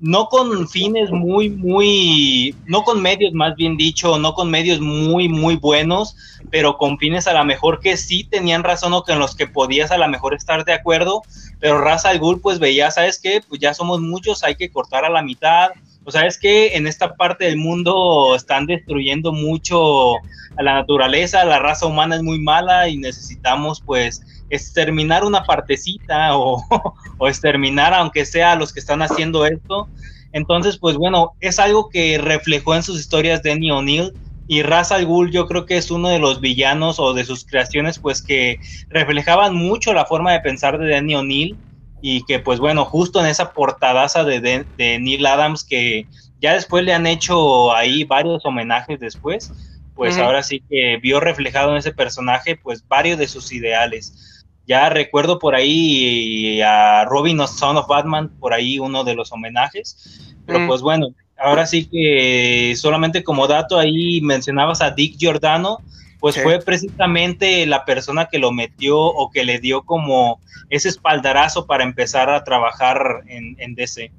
no 0.00 0.28
con 0.28 0.66
fines 0.68 1.10
muy, 1.10 1.50
muy, 1.50 2.54
no 2.66 2.82
con 2.82 3.02
medios 3.02 3.34
más 3.34 3.54
bien 3.54 3.76
dicho, 3.76 4.18
no 4.18 4.34
con 4.34 4.50
medios 4.50 4.80
muy, 4.80 5.28
muy 5.28 5.56
buenos, 5.56 6.16
pero 6.50 6.78
con 6.78 6.98
fines 6.98 7.26
a 7.26 7.34
lo 7.34 7.44
mejor 7.44 7.80
que 7.80 7.96
sí 7.96 8.24
tenían 8.24 8.64
razón 8.64 8.94
o 8.94 9.04
que 9.04 9.12
en 9.12 9.18
los 9.18 9.36
que 9.36 9.46
podías 9.46 9.90
a 9.90 9.98
lo 9.98 10.08
mejor 10.08 10.34
estar 10.34 10.64
de 10.64 10.72
acuerdo, 10.72 11.22
pero 11.58 11.80
Raza 11.80 12.08
al 12.08 12.18
Ghul 12.18 12.40
pues 12.40 12.58
veía, 12.58 12.90
¿sabes 12.90 13.20
qué? 13.22 13.42
Pues 13.46 13.60
ya 13.60 13.74
somos 13.74 14.00
muchos, 14.00 14.42
hay 14.42 14.56
que 14.56 14.70
cortar 14.70 15.04
a 15.04 15.10
la 15.10 15.22
mitad, 15.22 15.70
o 16.04 16.10
sea, 16.10 16.26
es 16.26 16.38
que 16.38 16.76
en 16.76 16.86
esta 16.86 17.14
parte 17.14 17.44
del 17.44 17.58
mundo 17.58 18.34
están 18.34 18.66
destruyendo 18.66 19.32
mucho 19.32 20.14
a 20.56 20.62
la 20.62 20.74
naturaleza, 20.74 21.44
la 21.44 21.58
raza 21.58 21.86
humana 21.86 22.16
es 22.16 22.22
muy 22.22 22.40
mala 22.40 22.88
y 22.88 22.96
necesitamos 22.96 23.82
pues 23.84 24.22
exterminar 24.50 25.24
una 25.24 25.44
partecita 25.44 26.36
o, 26.36 26.62
o 27.18 27.28
exterminar 27.28 27.94
aunque 27.94 28.24
sea 28.24 28.52
a 28.52 28.56
los 28.56 28.72
que 28.72 28.80
están 28.80 29.02
haciendo 29.02 29.46
esto. 29.46 29.88
Entonces, 30.32 30.78
pues 30.78 30.96
bueno, 30.96 31.32
es 31.40 31.58
algo 31.58 31.88
que 31.88 32.18
reflejó 32.18 32.74
en 32.74 32.82
sus 32.82 33.00
historias 33.00 33.42
Danny 33.42 33.70
O'Neill 33.70 34.12
y 34.50 34.62
Ra's 34.62 34.90
al 34.90 35.06
Ghul 35.06 35.30
yo 35.30 35.46
creo 35.46 35.64
que 35.64 35.76
es 35.76 35.92
uno 35.92 36.08
de 36.08 36.18
los 36.18 36.40
villanos 36.40 36.98
o 36.98 37.14
de 37.14 37.24
sus 37.24 37.44
creaciones 37.44 38.00
pues 38.00 38.20
que 38.20 38.58
reflejaban 38.88 39.54
mucho 39.54 39.92
la 39.92 40.06
forma 40.06 40.32
de 40.32 40.40
pensar 40.40 40.76
de 40.76 40.90
Danny 40.90 41.14
O'Neill 41.14 41.56
y 42.02 42.24
que 42.24 42.40
pues 42.40 42.58
bueno, 42.58 42.84
justo 42.84 43.20
en 43.20 43.26
esa 43.26 43.52
portadaza 43.52 44.24
de, 44.24 44.40
de, 44.40 44.98
Neil 44.98 45.24
Adams 45.24 45.62
que 45.62 46.08
ya 46.40 46.54
después 46.54 46.84
le 46.84 46.92
han 46.92 47.06
hecho 47.06 47.72
ahí 47.72 48.02
varios 48.02 48.44
homenajes 48.44 48.98
después, 48.98 49.52
pues 49.94 50.18
ahora 50.18 50.42
sí 50.42 50.64
que 50.68 50.98
vio 51.00 51.20
reflejado 51.20 51.70
en 51.70 51.76
ese 51.76 51.92
personaje 51.92 52.56
pues 52.56 52.82
varios 52.88 53.18
de 53.18 53.28
sus 53.28 53.52
ideales. 53.52 54.39
Ya 54.70 54.88
recuerdo 54.88 55.40
por 55.40 55.56
ahí 55.56 56.60
a 56.60 57.04
Robin 57.04 57.44
Son 57.48 57.76
of 57.76 57.88
Batman, 57.88 58.30
por 58.38 58.54
ahí 58.54 58.78
uno 58.78 59.02
de 59.02 59.16
los 59.16 59.32
homenajes. 59.32 60.36
Pero 60.46 60.60
mm. 60.60 60.68
pues 60.68 60.80
bueno, 60.80 61.08
ahora 61.36 61.66
sí 61.66 61.86
que 61.86 62.74
solamente 62.76 63.24
como 63.24 63.48
dato 63.48 63.80
ahí 63.80 64.20
mencionabas 64.20 64.80
a 64.80 64.92
Dick 64.92 65.16
Giordano, 65.18 65.78
pues 66.20 66.40
fue 66.40 66.60
precisamente 66.60 67.66
la 67.66 67.84
persona 67.84 68.26
que 68.26 68.38
lo 68.38 68.52
metió 68.52 68.96
o 68.96 69.32
que 69.32 69.44
le 69.44 69.58
dio 69.58 69.82
como 69.82 70.38
ese 70.68 70.88
espaldarazo 70.88 71.66
para 71.66 71.82
empezar 71.82 72.30
a 72.30 72.44
trabajar 72.44 73.24
en, 73.26 73.74
DC. 73.74 74.12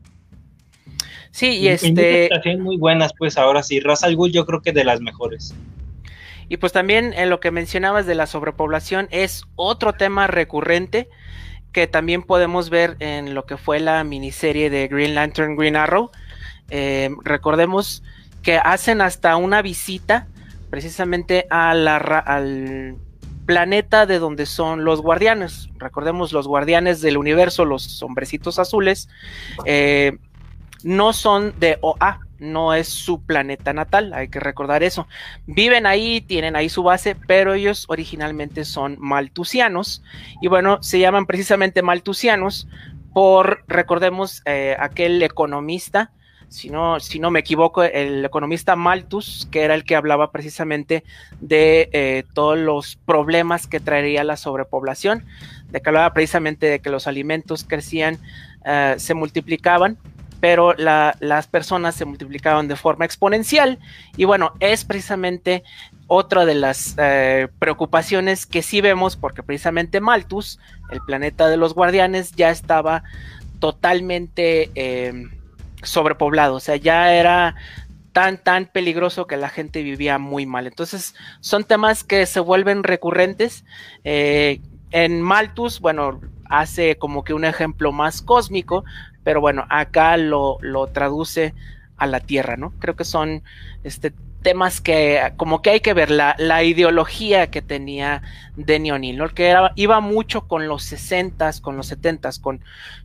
Sí, 1.32 1.60
y 1.60 1.70
este... 1.70 2.30
muy 2.58 2.76
buenas, 2.76 3.14
pues 3.18 3.38
ahora 3.38 3.64
sí, 3.64 3.80
Ra's 3.80 4.04
al 4.04 4.18
Ghul 4.18 4.34
yo 4.34 4.46
creo 4.46 4.62
que 4.62 4.74
de 4.74 4.84
las 4.84 5.00
mejores. 5.00 5.56
Y 6.52 6.58
pues 6.58 6.74
también 6.74 7.14
en 7.14 7.30
lo 7.30 7.40
que 7.40 7.50
mencionabas 7.50 8.06
de 8.06 8.14
la 8.14 8.28
sobrepoblación 8.28 9.08
es 9.10 9.46
otro 9.56 9.94
tema 9.94 10.28
recurrente 10.28 11.08
que 11.72 11.88
también 11.88 12.24
podemos 12.24 12.70
ver 12.70 12.98
en 13.00 13.34
lo 13.34 13.46
que 13.46 13.56
fue 13.56 13.80
la 13.80 14.04
miniserie 14.04 14.70
de 14.70 14.90
Green 14.90 15.16
Lantern 15.16 15.56
Green 15.56 15.78
Arrow. 15.78 16.12
Eh, 16.70 17.10
recordemos 17.24 18.04
que 18.44 18.58
hacen 18.58 19.00
hasta 19.00 19.38
una 19.38 19.62
visita 19.62 20.28
precisamente 20.70 21.48
a 21.50 21.74
la, 21.74 21.96
al 21.96 22.98
planeta 23.46 24.06
de 24.06 24.20
donde 24.20 24.46
son 24.46 24.84
los 24.84 25.02
guardianes. 25.02 25.70
Recordemos 25.78 26.34
los 26.34 26.50
guardianes 26.50 27.00
del 27.00 27.16
universo, 27.16 27.64
los 27.64 28.04
hombrecitos 28.04 28.60
azules, 28.60 29.08
eh, 29.64 30.18
no 30.84 31.14
son 31.14 31.58
de 31.62 31.78
OA, 31.80 32.20
no 32.42 32.74
es 32.74 32.90
su 32.90 33.22
planeta 33.22 33.72
natal, 33.72 34.14
hay 34.14 34.28
que 34.28 34.40
recordar 34.40 34.84
eso. 34.84 35.08
Viven 35.46 35.86
ahí, 35.86 36.22
tienen 36.22 36.56
ahí 36.56 36.68
su 36.68 36.84
base, 36.84 37.16
pero 37.16 37.54
ellos 37.54 37.86
originalmente 37.88 38.66
son 38.66 38.98
maltusianos 39.00 40.04
y 40.42 40.48
bueno, 40.48 40.82
se 40.82 41.00
llaman 41.00 41.28
precisamente 41.28 41.82
maltusianos 41.82 42.68
por, 43.14 43.64
recordemos, 43.68 44.42
eh, 44.46 44.76
aquel 44.80 45.22
economista, 45.22 46.12
si 46.48 46.70
no, 46.70 47.00
si 47.00 47.20
no 47.20 47.32
me 47.32 47.40
equivoco, 47.40 47.84
el 47.84 48.26
economista 48.26 48.76
Malthus, 48.76 49.48
que 49.52 49.62
era 49.62 49.74
el 49.74 49.86
que 49.86 49.96
hablaba 49.96 50.32
precisamente 50.32 51.06
de 51.40 51.90
eh, 51.94 52.24
todos 52.34 52.58
los 52.58 52.98
problemas 52.98 53.68
que 53.68 53.80
traería 53.80 54.26
la 54.26 54.36
sobrepoblación, 54.36 55.24
de 55.70 55.82
que 55.82 55.90
hablaba 55.90 56.14
precisamente 56.14 56.66
de 56.66 56.80
que 56.80 56.90
los 56.90 57.08
alimentos 57.08 57.64
crecían, 57.64 58.18
eh, 58.66 58.96
se 58.98 59.14
multiplicaban 59.14 59.98
pero 60.42 60.74
las 60.74 61.48
personas 61.48 61.96
se 61.96 62.04
multiplicaban 62.04 62.68
de 62.68 62.76
forma 62.76 63.06
exponencial 63.06 63.80
y 64.18 64.26
bueno, 64.26 64.54
es 64.60 64.84
precisamente 64.84 65.64
otra 66.08 66.46
de 66.46 66.56
las 66.56 66.96
eh, 66.98 67.48
preocupaciones 67.60 68.46
que 68.48 68.64
sí 68.64 68.82
vemos 68.82 69.16
porque 69.16 69.44
precisamente 69.44 70.02
Malthus, 70.02 70.60
el 70.90 71.00
planeta 71.02 71.48
de 71.48 71.58
los 71.58 71.76
guardianes, 71.76 72.32
ya 72.32 72.50
estaba 72.50 73.04
totalmente 73.60 74.72
em, 74.74 75.30
sobrepoblado, 75.84 76.56
o 76.56 76.60
sea, 76.60 76.76
ya 76.76 77.14
era 77.14 77.56
tan, 78.12 78.44
tan 78.44 78.66
peligroso 78.66 79.28
que 79.28 79.38
la 79.38 79.50
gente 79.50 79.84
vivía 79.84 80.18
muy 80.18 80.46
mal. 80.46 80.68
Entonces, 80.68 81.16
son 81.40 81.64
temas 81.64 82.04
que 82.04 82.26
se 82.26 82.40
vuelven 82.40 82.84
recurrentes. 82.84 83.64
Eh, 84.04 84.60
en 84.92 85.22
Malthus, 85.22 85.80
bueno, 85.80 86.20
hace 86.52 86.98
como 86.98 87.24
que 87.24 87.34
un 87.34 87.46
ejemplo 87.46 87.94
más 87.94 88.22
cósmico, 88.22 88.84
pero 89.24 89.42
bueno, 89.42 89.66
acá 89.70 90.18
lo, 90.18 90.58
lo 90.62 90.88
traduce 90.88 91.54
a 91.98 92.08
la 92.08 92.20
Tierra, 92.20 92.58
¿no? 92.58 92.74
Creo 92.80 92.96
que 92.96 93.06
son 93.06 93.44
este, 93.84 94.14
temas 94.42 94.82
que 94.82 95.34
como 95.38 95.62
que 95.62 95.70
hay 95.70 95.80
que 95.82 95.94
ver 95.94 96.10
la, 96.10 96.36
la 96.38 96.64
ideología 96.64 97.52
que 97.52 97.62
tenía 97.62 98.22
Denny 98.56 98.92
O'Neill, 98.92 99.18
¿no? 99.18 99.30
que 99.30 99.48
era, 99.48 99.72
iba 99.76 100.00
mucho 100.00 100.48
con 100.48 100.68
los 100.68 100.92
60s, 100.92 101.62
con 101.62 101.78
los 101.78 101.92
70s, 101.92 102.42
con 102.42 102.64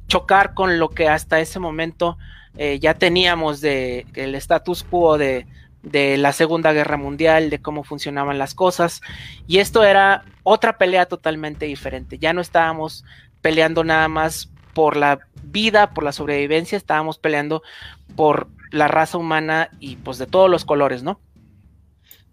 chocar 0.08 0.54
con 0.54 0.78
lo 0.78 0.90
que 0.90 1.08
hasta 1.08 1.40
ese 1.40 1.58
momento 1.58 2.16
eh, 2.56 2.78
ya 2.78 2.94
teníamos 2.94 3.60
de 3.60 4.06
el 4.14 4.34
status 4.34 4.82
quo 4.82 5.18
de, 5.18 5.46
de 5.82 6.16
la 6.16 6.32
Segunda 6.32 6.72
Guerra 6.72 6.96
Mundial, 6.96 7.50
de 7.50 7.60
cómo 7.60 7.84
funcionaban 7.84 8.38
las 8.38 8.54
cosas, 8.54 9.02
y 9.46 9.58
esto 9.58 9.84
era 9.84 10.24
otra 10.42 10.78
pelea 10.78 11.06
totalmente 11.06 11.66
diferente, 11.66 12.18
ya 12.18 12.32
no 12.32 12.40
estábamos 12.40 13.04
peleando 13.42 13.84
nada 13.84 14.08
más 14.08 14.50
por 14.77 14.99
la 14.99 15.20
vida, 15.43 15.95
por 15.95 16.05
la 16.05 16.12
sobrevivencia, 16.12 16.77
estábamos 16.77 17.16
peleando 17.16 17.62
por 18.14 18.47
la 18.70 18.89
raza 18.89 19.16
humana 19.16 19.70
y 19.81 19.97
pues 19.97 20.18
de 20.18 20.27
todos 20.27 20.51
los 20.51 20.66
colores, 20.66 21.03
¿no? 21.03 21.18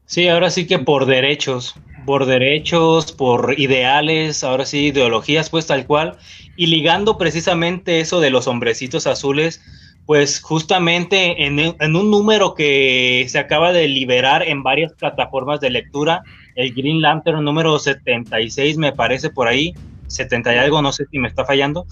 Sí, 0.05 0.27
ahora 0.27 0.49
sí 0.49 0.67
que 0.67 0.77
por 0.77 1.05
derechos, 1.05 1.73
por 2.05 2.25
derechos, 2.25 3.13
por 3.13 3.57
ideales, 3.57 4.43
ahora 4.43 4.65
sí, 4.65 4.87
ideologías, 4.87 5.49
pues 5.49 5.67
tal 5.67 5.87
cual, 5.87 6.17
y 6.57 6.67
ligando 6.67 7.17
precisamente 7.17 8.01
eso 8.01 8.19
de 8.19 8.29
los 8.29 8.45
hombrecitos 8.47 9.07
azules, 9.07 9.61
pues 10.05 10.41
justamente 10.41 11.45
en, 11.45 11.59
en, 11.59 11.95
un 11.95 12.11
número 12.11 12.55
que 12.55 13.25
se 13.29 13.39
acaba 13.39 13.71
de 13.71 13.87
liberar 13.87 14.43
en 14.45 14.63
varias 14.63 14.91
plataformas 14.91 15.61
de 15.61 15.69
lectura, 15.69 16.23
el 16.55 16.73
Green 16.73 17.01
Lantern 17.01 17.41
número 17.45 17.79
76 17.79 18.77
me 18.77 18.91
parece 18.91 19.29
por 19.29 19.47
ahí, 19.47 19.73
70 20.07 20.53
y 20.53 20.57
algo, 20.57 20.81
no 20.81 20.91
sé 20.91 21.05
si 21.11 21.19
me 21.19 21.27
está 21.27 21.45
fallando, 21.45 21.85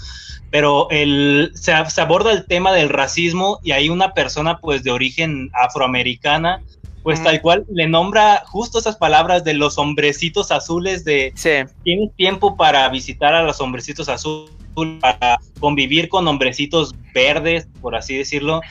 pero 0.50 0.88
el, 0.90 1.52
se, 1.56 1.74
se, 1.90 2.02
aborda 2.02 2.32
el 2.32 2.46
tema 2.46 2.74
del 2.74 2.90
racismo 2.90 3.60
y 3.64 3.72
hay 3.72 3.90
una 3.90 4.14
persona 4.14 4.60
pues 4.60 4.84
de 4.84 4.92
origen 4.92 5.50
afroamericana, 5.54 6.62
pues 7.04 7.24
tal 7.24 7.42
cual 7.42 7.66
le 7.72 7.88
nombra 7.88 8.44
justo 8.46 8.78
esas 8.78 8.96
palabras 8.96 9.44
de 9.44 9.56
los 9.56 9.78
hombrecitos 9.78 10.52
azules 10.52 11.04
de 11.04 11.34
tienes 11.84 12.14
tiempo 12.16 12.56
para 12.56 12.88
visitar 12.90 13.34
a 13.34 13.44
los 13.44 13.60
hombrecitos 13.60 14.08
azules, 14.08 14.52
para 15.00 15.40
convivir 15.60 16.10
con 16.10 16.28
hombrecitos 16.28 16.94
verdes, 17.14 17.68
por 17.82 17.96
así 17.96 18.18
decirlo, 18.18 18.62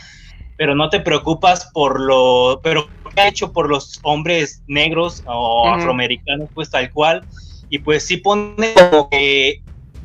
pero 0.57 0.75
no 0.75 0.91
te 0.91 1.01
preocupas 1.01 1.71
por 1.73 2.01
lo, 2.01 2.61
pero 2.63 2.89
¿qué 3.15 3.21
ha 3.21 3.29
hecho 3.29 3.53
por 3.53 3.69
los 3.69 3.99
hombres 4.03 4.63
negros 4.67 5.23
o 5.27 5.69
afroamericanos, 5.69 6.49
pues 6.55 6.71
tal 6.71 6.91
cual? 6.93 7.25
Y 7.71 7.79
pues 7.79 8.05
sí 8.05 8.19
pone 8.19 8.75
como 8.75 9.09
que 9.09 9.63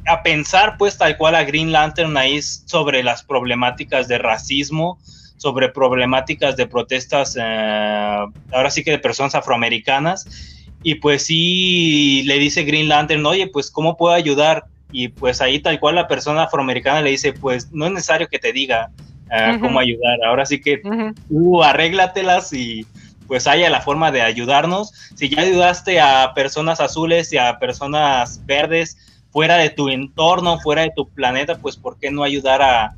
a 0.07 0.21
pensar 0.21 0.77
pues 0.77 0.97
tal 0.97 1.17
cual 1.17 1.35
a 1.35 1.43
Green 1.43 1.71
Lantern 1.71 2.15
ahí 2.15 2.41
sobre 2.41 3.03
las 3.03 3.23
problemáticas 3.23 4.07
de 4.07 4.19
racismo, 4.19 4.99
sobre 5.37 5.69
problemáticas 5.69 6.55
de 6.55 6.67
protestas, 6.67 7.35
eh, 7.39 8.25
ahora 8.51 8.69
sí 8.69 8.83
que 8.83 8.91
de 8.91 8.99
personas 8.99 9.35
afroamericanas, 9.35 10.63
y 10.83 10.95
pues 10.95 11.23
sí 11.23 12.21
le 12.25 12.37
dice 12.37 12.63
Green 12.63 12.87
Lantern, 12.87 13.25
oye, 13.25 13.47
pues 13.47 13.71
¿cómo 13.71 13.97
puedo 13.97 14.13
ayudar? 14.13 14.65
Y 14.91 15.07
pues 15.07 15.41
ahí 15.41 15.59
tal 15.59 15.79
cual 15.79 15.95
la 15.95 16.07
persona 16.07 16.43
afroamericana 16.43 17.01
le 17.01 17.09
dice, 17.09 17.33
pues 17.33 17.71
no 17.71 17.87
es 17.87 17.91
necesario 17.91 18.27
que 18.27 18.37
te 18.37 18.53
diga 18.53 18.91
eh, 19.31 19.57
cómo 19.59 19.79
ayudar, 19.79 20.19
ahora 20.27 20.45
sí 20.45 20.61
que 20.61 20.81
tú 21.27 21.63
arréglatelas 21.63 22.53
y 22.53 22.85
pues 23.27 23.47
haya 23.47 23.69
la 23.69 23.81
forma 23.81 24.11
de 24.11 24.21
ayudarnos. 24.21 24.93
Si 25.15 25.29
ya 25.29 25.41
ayudaste 25.41 25.99
a 25.99 26.33
personas 26.33 26.79
azules 26.79 27.31
y 27.33 27.37
a 27.37 27.59
personas 27.59 28.41
verdes 28.45 28.97
fuera 29.31 29.57
de 29.57 29.69
tu 29.69 29.89
entorno, 29.89 30.59
fuera 30.59 30.83
de 30.83 30.93
tu 30.95 31.09
planeta, 31.09 31.57
pues 31.57 31.75
¿por 31.75 31.97
qué 31.97 32.11
no 32.11 32.23
ayudar 32.23 32.61
a, 32.61 32.95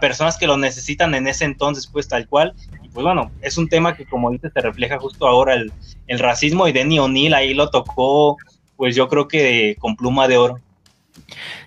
personas 0.00 0.36
que 0.36 0.48
lo 0.48 0.56
necesitan 0.56 1.14
en 1.14 1.28
ese 1.28 1.44
entonces, 1.44 1.86
pues 1.86 2.08
tal 2.08 2.26
cual? 2.26 2.54
Y 2.82 2.88
pues 2.88 3.04
bueno, 3.04 3.30
es 3.40 3.56
un 3.56 3.68
tema 3.68 3.96
que 3.96 4.04
como 4.04 4.32
dices 4.32 4.52
te 4.52 4.60
refleja 4.60 4.98
justo 4.98 5.28
ahora 5.28 5.54
el, 5.54 5.72
racismo 6.18 6.66
y 6.66 6.72
Denny 6.72 6.98
O'Neill 6.98 7.34
ahí 7.34 7.54
lo 7.54 7.70
tocó, 7.70 8.36
pues 8.76 8.96
yo 8.96 9.08
creo 9.08 9.28
que 9.28 9.76
con 9.78 9.94
pluma 9.94 10.26
de 10.26 10.38
oro. 10.38 10.60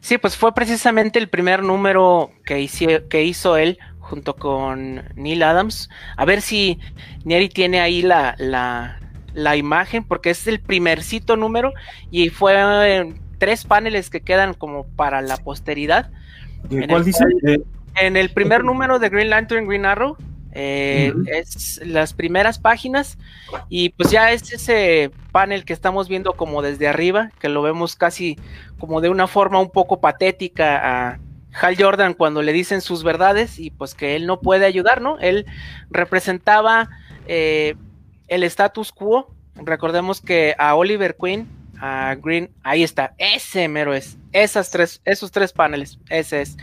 Sí, 0.01 0.17
pues 0.17 0.35
fue 0.35 0.53
precisamente 0.53 1.17
el 1.17 1.29
primer 1.29 1.63
número 1.63 2.31
que 2.45 2.59
hizo, 2.59 2.85
que 3.09 3.23
hizo 3.23 3.57
él 3.57 3.79
junto 4.09 4.35
con 4.35 5.03
Neil 5.15 5.43
Adams. 5.43 5.89
A 6.17 6.25
ver 6.25 6.41
si 6.41 6.79
Neri 7.23 7.49
tiene 7.49 7.79
ahí 7.79 8.01
la, 8.01 8.35
la, 8.37 9.55
imagen, 9.55 10.03
porque 10.03 10.31
es 10.31 10.47
el 10.47 10.59
primercito 10.59 11.37
número 11.37 11.73
y 12.11 12.29
fue 12.29 13.13
tres 13.37 13.63
paneles 13.63 14.09
que 14.09 14.21
quedan 14.21 14.53
como 14.53 14.85
para 14.87 15.21
la 15.21 15.37
posteridad. 15.37 16.11
¿Cuál 16.89 17.05
dice? 17.05 17.23
En 17.95 18.17
el 18.17 18.29
primer 18.31 18.63
número 18.63 18.99
de 18.99 19.09
Green 19.09 19.29
Lantern 19.29 19.67
Green 19.67 19.85
Arrow. 19.85 20.17
Eh, 20.51 21.13
es 21.27 21.79
las 21.85 22.13
primeras 22.13 22.57
páginas 22.57 23.19
y 23.69 23.89
pues 23.89 24.09
ya 24.09 24.31
es 24.31 24.51
ese 24.51 25.11
panel 25.31 25.63
que 25.63 25.73
estamos 25.73 26.09
viendo 26.09 26.33
como 26.33 26.63
desde 26.63 26.87
arriba, 26.87 27.29
que 27.39 27.49
lo 27.49 27.61
vemos 27.61 27.95
casi 27.95 28.35
como 28.79 28.99
de 28.99 29.09
una 29.09 29.27
forma 29.27 29.61
un 29.61 29.69
poco 29.69 30.01
patética 30.01 31.11
a, 31.11 31.19
Hal 31.53 31.75
Jordan 31.77 32.13
cuando 32.13 32.41
le 32.41 32.53
dicen 32.53 32.81
sus 32.81 33.03
verdades 33.03 33.59
y 33.59 33.71
pues 33.71 33.95
que 33.95 34.15
él 34.15 34.27
no 34.27 34.39
puede 34.39 34.65
ayudar, 34.65 35.01
¿no? 35.01 35.17
Él 35.19 35.45
representaba 35.89 36.89
eh, 37.27 37.75
el 38.27 38.43
status 38.43 38.91
quo. 38.91 39.33
Recordemos 39.55 40.21
que 40.21 40.55
a 40.57 40.75
Oliver 40.75 41.17
Queen, 41.19 41.47
a 41.79 42.15
Green, 42.21 42.51
ahí 42.63 42.83
está, 42.83 43.13
ese 43.17 43.67
mero 43.67 43.93
es, 43.93 44.17
esas 44.31 44.69
tres, 44.69 45.01
esos 45.05 45.31
tres 45.31 45.51
paneles, 45.51 45.99
ese 46.09 46.41
es. 46.41 46.57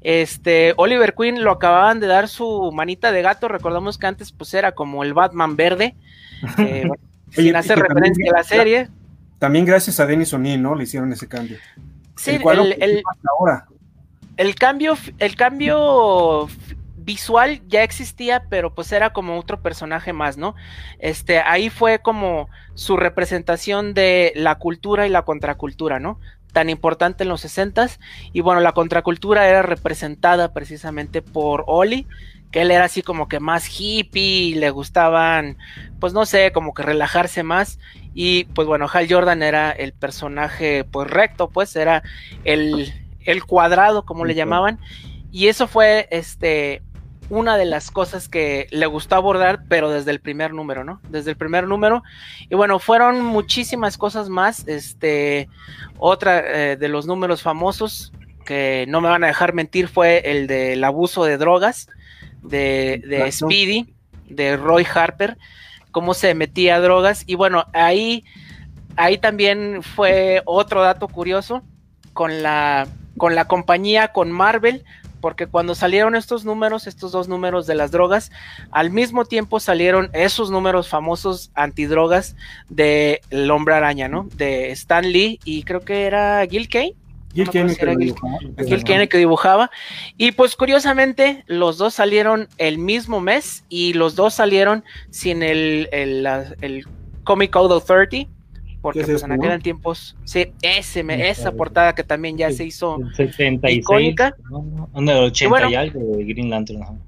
Este, 0.00 0.74
Oliver 0.76 1.14
Queen 1.14 1.42
lo 1.42 1.52
acababan 1.52 1.98
de 2.00 2.06
dar 2.08 2.28
su 2.28 2.70
manita 2.72 3.12
de 3.12 3.22
gato, 3.22 3.48
recordamos 3.48 3.96
que 3.96 4.06
antes 4.06 4.32
pues 4.32 4.52
era 4.52 4.72
como 4.72 5.02
el 5.02 5.14
Batman 5.14 5.56
verde, 5.56 5.94
eh, 6.58 6.88
sin 7.30 7.56
hacer 7.56 7.78
referencia 7.78 8.30
a 8.32 8.38
la 8.38 8.44
serie. 8.44 8.88
También 9.38 9.64
gracias 9.64 10.00
a 10.00 10.06
Dennis 10.06 10.34
O'Neill, 10.34 10.60
¿no? 10.60 10.74
Le 10.74 10.84
hicieron 10.84 11.12
ese 11.12 11.28
cambio. 11.28 11.58
Sí, 12.16 12.38
el, 12.42 12.76
el, 12.80 13.02
ahora 13.38 13.66
el 14.36 14.54
cambio, 14.54 14.96
el 15.18 15.36
cambio 15.36 16.48
visual 17.04 17.60
ya 17.68 17.82
existía, 17.82 18.44
pero 18.48 18.74
pues 18.74 18.90
era 18.92 19.12
como 19.12 19.38
otro 19.38 19.60
personaje 19.60 20.12
más, 20.12 20.36
¿no? 20.36 20.54
Este, 20.98 21.38
ahí 21.40 21.70
fue 21.70 22.00
como 22.00 22.48
su 22.74 22.96
representación 22.96 23.94
de 23.94 24.32
la 24.34 24.56
cultura 24.56 25.06
y 25.06 25.10
la 25.10 25.22
contracultura, 25.22 26.00
¿no? 26.00 26.18
Tan 26.52 26.70
importante 26.70 27.24
en 27.24 27.28
los 27.28 27.42
60 27.42 27.90
y 28.32 28.40
bueno, 28.40 28.60
la 28.60 28.72
contracultura 28.72 29.48
era 29.48 29.62
representada 29.62 30.52
precisamente 30.52 31.20
por 31.20 31.64
Oli, 31.66 32.06
que 32.50 32.62
él 32.62 32.70
era 32.70 32.84
así 32.84 33.02
como 33.02 33.28
que 33.28 33.40
más 33.40 33.68
hippie, 33.68 34.54
le 34.56 34.70
gustaban, 34.70 35.58
pues 35.98 36.12
no 36.12 36.24
sé, 36.24 36.52
como 36.52 36.72
que 36.72 36.84
relajarse 36.84 37.42
más. 37.42 37.80
Y 38.14 38.44
pues 38.44 38.68
bueno, 38.68 38.86
Hal 38.90 39.08
Jordan 39.10 39.42
era 39.42 39.72
el 39.72 39.92
personaje 39.92 40.84
pues 40.84 41.10
recto, 41.10 41.50
pues 41.50 41.74
era 41.74 42.04
el, 42.44 42.92
el 43.24 43.44
cuadrado, 43.44 44.04
como 44.04 44.24
le 44.24 44.34
llamaban, 44.34 44.78
y 45.30 45.48
eso 45.48 45.66
fue 45.66 46.08
este 46.10 46.82
una 47.30 47.56
de 47.56 47.64
las 47.64 47.90
cosas 47.90 48.28
que 48.28 48.66
le 48.70 48.86
gustó 48.86 49.16
abordar, 49.16 49.64
pero 49.68 49.90
desde 49.90 50.10
el 50.10 50.20
primer 50.20 50.52
número, 50.52 50.84
¿no? 50.84 51.00
Desde 51.08 51.30
el 51.30 51.36
primer 51.36 51.66
número. 51.66 52.02
Y 52.50 52.54
bueno, 52.54 52.78
fueron 52.78 53.24
muchísimas 53.24 53.96
cosas 53.96 54.28
más. 54.28 54.68
Este, 54.68 55.48
otra 55.98 56.40
eh, 56.72 56.76
de 56.76 56.88
los 56.88 57.06
números 57.06 57.42
famosos 57.42 58.12
que 58.44 58.84
no 58.88 59.00
me 59.00 59.08
van 59.08 59.24
a 59.24 59.28
dejar 59.28 59.54
mentir 59.54 59.88
fue 59.88 60.22
el 60.30 60.46
del 60.46 60.84
abuso 60.84 61.24
de 61.24 61.38
drogas 61.38 61.88
de, 62.42 63.02
de 63.06 63.32
Speedy, 63.32 63.94
de 64.28 64.56
Roy 64.56 64.86
Harper, 64.92 65.38
cómo 65.90 66.14
se 66.14 66.34
metía 66.34 66.80
drogas. 66.80 67.24
Y 67.26 67.34
bueno, 67.34 67.64
ahí, 67.72 68.24
ahí 68.96 69.18
también 69.18 69.82
fue 69.82 70.42
otro 70.44 70.82
dato 70.82 71.08
curioso 71.08 71.62
con 72.12 72.42
la 72.42 72.86
con 73.16 73.34
la 73.34 73.46
compañía, 73.46 74.08
con 74.08 74.32
Marvel, 74.32 74.84
porque 75.24 75.46
cuando 75.46 75.74
salieron 75.74 76.16
estos 76.16 76.44
números, 76.44 76.86
estos 76.86 77.10
dos 77.10 77.28
números 77.28 77.66
de 77.66 77.74
las 77.74 77.90
drogas, 77.90 78.30
al 78.70 78.90
mismo 78.90 79.24
tiempo 79.24 79.58
salieron 79.58 80.10
esos 80.12 80.50
números 80.50 80.88
famosos 80.88 81.50
antidrogas 81.54 82.36
de 82.68 83.22
El 83.30 83.50
Hombre 83.50 83.74
Araña, 83.74 84.06
¿no? 84.06 84.28
De 84.34 84.70
Stan 84.72 85.10
Lee 85.10 85.40
y 85.44 85.62
creo 85.62 85.80
que 85.80 86.04
era 86.04 86.46
Gil 86.46 86.68
Kane. 86.68 86.94
Gil 88.66 88.84
Kennedy 88.84 89.08
que 89.08 89.16
dibujaba. 89.16 89.70
Y 90.18 90.32
pues 90.32 90.56
curiosamente, 90.56 91.42
los 91.46 91.78
dos 91.78 91.94
salieron 91.94 92.46
el 92.58 92.76
mismo 92.76 93.20
mes 93.20 93.64
y 93.70 93.94
los 93.94 94.16
dos 94.16 94.34
salieron 94.34 94.84
sin 95.08 95.42
el, 95.42 95.88
el, 95.90 96.28
el 96.60 96.86
Comic 97.24 97.50
Code 97.50 97.80
30 97.80 98.30
porque 98.84 99.02
pues, 99.02 99.22
en 99.22 99.32
aquel 99.32 99.62
tiempos, 99.62 100.14
sí, 100.24 100.52
ese, 100.60 101.02
esa 101.30 101.52
portada 101.52 101.94
que 101.94 102.04
también 102.04 102.36
ya 102.36 102.52
se 102.52 102.66
hizo 102.66 102.98
76, 103.16 103.78
icónica. 103.78 104.36
¿no? 104.50 104.90
80 104.92 105.70
y, 105.70 105.74
algo 105.74 106.18
de 106.18 106.24
Green 106.24 106.50
Lantern. 106.50 107.00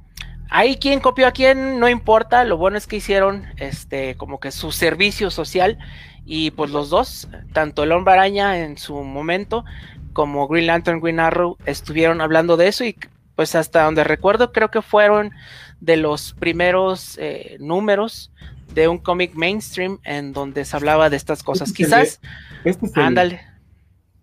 Ahí 0.48 0.76
quien 0.76 1.00
copió 1.00 1.26
a 1.26 1.32
quién, 1.32 1.78
no 1.78 1.90
importa, 1.90 2.44
lo 2.44 2.56
bueno 2.56 2.78
es 2.78 2.86
que 2.86 2.96
hicieron 2.96 3.44
este 3.58 4.14
como 4.14 4.40
que 4.40 4.52
su 4.52 4.72
servicio 4.72 5.30
social 5.30 5.76
y 6.24 6.50
pues 6.52 6.70
los 6.70 6.88
dos, 6.88 7.28
tanto 7.52 7.82
el 7.82 7.92
Hombre 7.92 8.14
Araña 8.14 8.58
en 8.64 8.78
su 8.78 8.94
momento 8.94 9.66
como 10.14 10.48
Green 10.48 10.68
Lantern, 10.68 11.02
Green 11.02 11.20
Arrow, 11.20 11.58
estuvieron 11.66 12.22
hablando 12.22 12.56
de 12.56 12.68
eso 12.68 12.86
y 12.86 12.96
pues 13.34 13.54
hasta 13.54 13.82
donde 13.82 14.02
recuerdo 14.02 14.50
creo 14.50 14.70
que 14.70 14.80
fueron 14.80 15.32
de 15.80 15.98
los 15.98 16.32
primeros 16.32 17.18
eh, 17.20 17.58
números 17.60 18.32
de 18.76 18.88
un 18.88 18.98
cómic 18.98 19.34
mainstream 19.34 19.98
en 20.04 20.34
donde 20.34 20.66
se 20.66 20.76
hablaba 20.76 21.08
de 21.08 21.16
estas 21.16 21.42
cosas. 21.42 21.70
Este 21.70 21.84
Quizás, 21.84 22.20
este 22.62 23.00
ándale, 23.00 23.40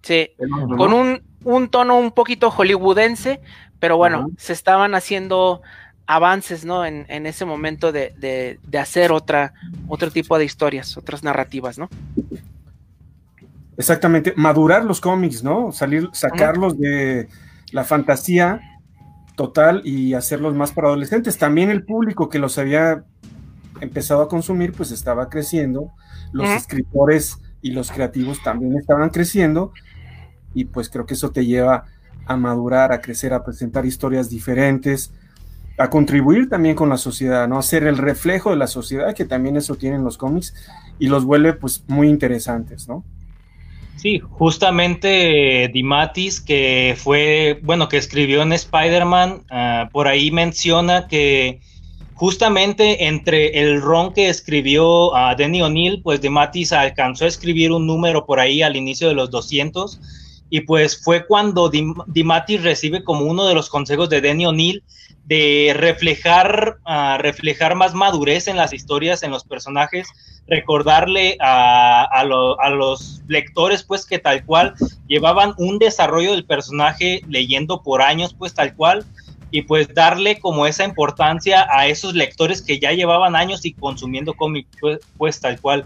sí, 0.03 0.29
con 0.77 0.93
un, 0.93 1.69
tono 1.69 1.97
un 1.97 2.11
poquito 2.11 2.51
hollywoodense, 2.51 3.41
pero 3.79 3.97
bueno, 3.97 4.29
se 4.37 4.53
estaban 4.53 4.93
haciendo 4.93 5.63
avances, 6.05 6.65
¿no? 6.65 6.85
En, 6.85 7.25
ese 7.25 7.45
momento 7.45 7.91
de, 7.91 8.59
hacer 8.79 9.11
otra, 9.11 9.53
otro 9.87 10.11
tipo 10.11 10.37
de 10.37 10.45
historias, 10.45 10.97
otras 10.97 11.23
narrativas, 11.23 11.79
¿no? 11.79 11.89
Exactamente, 13.75 14.33
madurar 14.37 14.85
los 14.85 15.01
cómics, 15.01 15.43
¿no? 15.43 15.71
Salir, 15.71 16.09
sacarlos 16.13 16.77
de 16.77 17.27
la 17.71 17.83
fantasía 17.83 18.61
total 19.35 19.81
y 19.83 20.13
hacerlos 20.13 20.53
más 20.53 20.71
para 20.73 20.89
adolescentes. 20.89 21.39
También 21.39 21.71
el 21.71 21.83
público 21.83 22.29
que 22.29 22.37
los 22.37 22.59
había 22.59 23.03
empezado 23.83 24.21
a 24.21 24.27
consumir, 24.27 24.73
pues 24.73 24.91
estaba 24.91 25.29
creciendo, 25.29 25.91
los 26.31 26.49
escritores 26.49 27.37
y 27.61 27.71
los 27.71 27.91
creativos 27.91 28.41
también 28.43 28.75
estaban 28.77 29.09
creciendo, 29.09 29.71
y 30.53 30.65
pues 30.65 30.89
creo 30.89 31.05
que 31.05 31.13
eso 31.13 31.31
te 31.31 31.45
lleva 31.45 31.85
a 32.25 32.37
madurar, 32.37 32.91
a 32.91 33.01
crecer, 33.01 33.33
a 33.33 33.43
presentar 33.43 33.85
historias 33.85 34.29
diferentes, 34.29 35.11
a 35.77 35.89
contribuir 35.89 36.49
también 36.49 36.75
con 36.75 36.89
la 36.89 36.97
sociedad, 36.97 37.47
¿no? 37.47 37.57
A 37.57 37.63
ser 37.63 37.83
el 37.83 37.97
reflejo 37.97 38.51
de 38.51 38.57
la 38.57 38.67
sociedad, 38.67 39.15
que 39.15 39.25
también 39.25 39.57
eso 39.57 39.75
tienen 39.75 40.03
los 40.03 40.17
cómics, 40.17 40.53
y 40.99 41.07
los 41.07 41.25
vuelve 41.25 41.53
pues 41.53 41.83
muy 41.87 42.09
interesantes, 42.09 42.87
¿no? 42.87 43.03
Sí, 43.95 44.19
justamente 44.19 45.69
Dimatis, 45.73 46.41
que 46.41 46.95
fue, 46.97 47.59
bueno, 47.63 47.87
que 47.87 47.97
escribió 47.97 48.41
en 48.41 48.53
Spider-Man, 48.53 49.43
ah, 49.49 49.89
por 49.91 50.07
ahí 50.07 50.29
menciona 50.29 51.07
que 51.07 51.61
justamente 52.15 53.07
entre 53.07 53.59
el 53.59 53.81
ron 53.81 54.13
que 54.13 54.29
escribió 54.29 55.15
a 55.15 55.35
Denny 55.35 55.61
O'Neill, 55.61 56.01
pues 56.01 56.21
de 56.21 56.29
Matis 56.29 56.71
alcanzó 56.71 57.25
a 57.25 57.27
escribir 57.27 57.71
un 57.71 57.87
número 57.87 58.25
por 58.25 58.39
ahí 58.39 58.61
al 58.61 58.75
inicio 58.75 59.07
de 59.07 59.15
los 59.15 59.29
200 59.31 59.99
y 60.49 60.61
pues 60.61 61.01
fue 61.03 61.25
cuando 61.25 61.71
Dimatis 62.07 62.61
recibe 62.61 63.03
como 63.03 63.25
uno 63.25 63.45
de 63.45 63.55
los 63.55 63.69
consejos 63.69 64.09
de 64.09 64.21
Denny 64.21 64.45
O'Neill 64.45 64.83
de 65.25 65.73
reflejar, 65.75 66.77
reflejar 67.17 67.75
más 67.75 67.95
madurez 67.95 68.47
en 68.47 68.57
las 68.57 68.73
historias, 68.73 69.23
en 69.23 69.31
los 69.31 69.45
personajes, 69.45 70.07
recordarle 70.47 71.37
a, 71.39 72.03
a, 72.03 72.23
los 72.23 73.21
lectores 73.27 73.83
pues 73.83 74.05
que 74.05 74.19
tal 74.19 74.45
cual 74.45 74.75
llevaban 75.07 75.53
un 75.57 75.79
desarrollo 75.79 76.31
del 76.31 76.45
personaje 76.45 77.21
leyendo 77.27 77.81
por 77.81 78.01
años 78.01 78.35
pues 78.37 78.53
tal 78.53 78.75
cual 78.75 79.05
y 79.53 79.61
pues 79.61 79.87
darle 79.93 80.39
como 80.39 80.65
esa 80.65 80.83
importancia 80.83 81.67
a 81.69 81.85
esos 81.85 82.15
lectores 82.15 82.59
que 82.59 82.79
ya 82.79 82.91
llevaban 82.91 83.35
años 83.35 83.63
y 83.65 83.73
consumiendo 83.73 84.33
cómics, 84.33 84.67
pues, 84.81 84.99
pues, 85.15 85.39
tal 85.39 85.61
cual. 85.61 85.85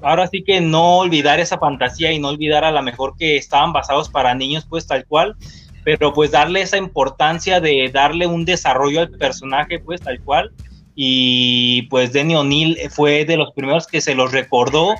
Ahora 0.00 0.26
sí 0.28 0.42
que 0.42 0.62
no 0.62 0.96
olvidar 0.96 1.38
esa 1.38 1.58
fantasía 1.58 2.10
y 2.10 2.18
no 2.18 2.28
olvidar 2.28 2.64
a 2.64 2.72
la 2.72 2.80
mejor 2.80 3.14
que 3.18 3.36
estaban 3.36 3.74
basados 3.74 4.08
para 4.08 4.34
niños, 4.34 4.64
pues 4.66 4.86
tal 4.86 5.04
cual, 5.04 5.36
pero 5.84 6.14
pues 6.14 6.30
darle 6.30 6.62
esa 6.62 6.78
importancia 6.78 7.60
de 7.60 7.90
darle 7.92 8.26
un 8.26 8.46
desarrollo 8.46 9.00
al 9.00 9.10
personaje, 9.10 9.78
pues 9.78 10.00
tal 10.00 10.18
cual. 10.22 10.50
Y 10.94 11.82
pues 11.90 12.14
Denny 12.14 12.34
O'Neill 12.34 12.78
fue 12.88 13.26
de 13.26 13.36
los 13.36 13.52
primeros 13.52 13.86
que 13.86 14.00
se 14.00 14.14
los 14.14 14.32
recordó 14.32 14.94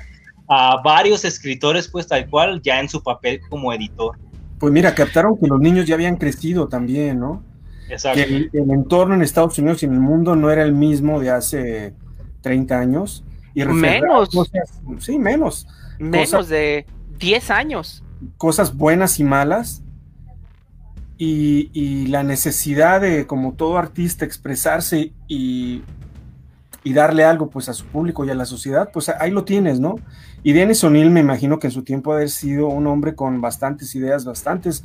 a 0.47 0.79
varios 0.83 1.25
escritores, 1.25 1.87
pues 1.87 2.05
tal 2.05 2.29
cual, 2.29 2.61
ya 2.61 2.79
en 2.79 2.89
su 2.89 3.01
papel 3.01 3.41
como 3.49 3.73
editor. 3.73 4.19
Pues 4.59 4.71
mira, 4.71 4.93
captaron 4.93 5.35
que 5.39 5.47
los 5.47 5.59
niños 5.59 5.87
ya 5.87 5.95
habían 5.95 6.17
crecido 6.17 6.67
también, 6.67 7.19
¿no? 7.19 7.43
Que 8.13 8.23
el, 8.23 8.71
entorno 8.71 9.15
en 9.15 9.21
Estados 9.21 9.57
Unidos 9.57 9.83
y 9.83 9.85
en 9.85 9.93
el 9.93 9.99
mundo 9.99 10.35
no 10.35 10.49
era 10.49 10.63
el 10.63 10.73
mismo 10.73 11.19
de 11.19 11.31
hace 11.31 11.93
30 12.41 12.79
años. 12.79 13.23
Y 13.53 13.63
menos. 13.65 14.29
sí, 14.99 15.19
menos. 15.19 15.67
Menos 15.99 16.49
de 16.49 16.85
10 17.19 17.51
años. 17.51 18.03
Cosas 18.37 18.75
buenas 18.75 19.19
y 19.19 19.23
malas. 19.23 19.81
Y, 21.17 22.07
la 22.07 22.23
necesidad 22.23 22.99
de, 22.99 23.25
como 23.25 23.53
todo 23.53 23.77
artista, 23.77 24.25
expresarse 24.25 25.13
y, 25.27 25.81
y, 26.83 26.93
darle 26.93 27.23
algo 27.23 27.49
pues 27.49 27.69
a 27.69 27.73
su 27.73 27.85
público 27.85 28.25
y 28.25 28.29
a 28.29 28.35
la 28.35 28.45
sociedad, 28.45 28.89
pues 28.91 29.07
ahí 29.07 29.31
lo 29.31 29.45
tienes, 29.45 29.79
¿no? 29.79 29.95
Y 30.43 30.51
Dennis 30.51 30.83
O'Neill 30.83 31.09
me 31.11 31.21
imagino 31.21 31.59
que 31.59 31.67
en 31.67 31.71
su 31.71 31.83
tiempo 31.83 32.11
haber 32.11 32.29
sido 32.29 32.67
un 32.67 32.87
hombre 32.87 33.15
con 33.15 33.39
bastantes 33.39 33.95
ideas, 33.95 34.25
bastantes 34.25 34.83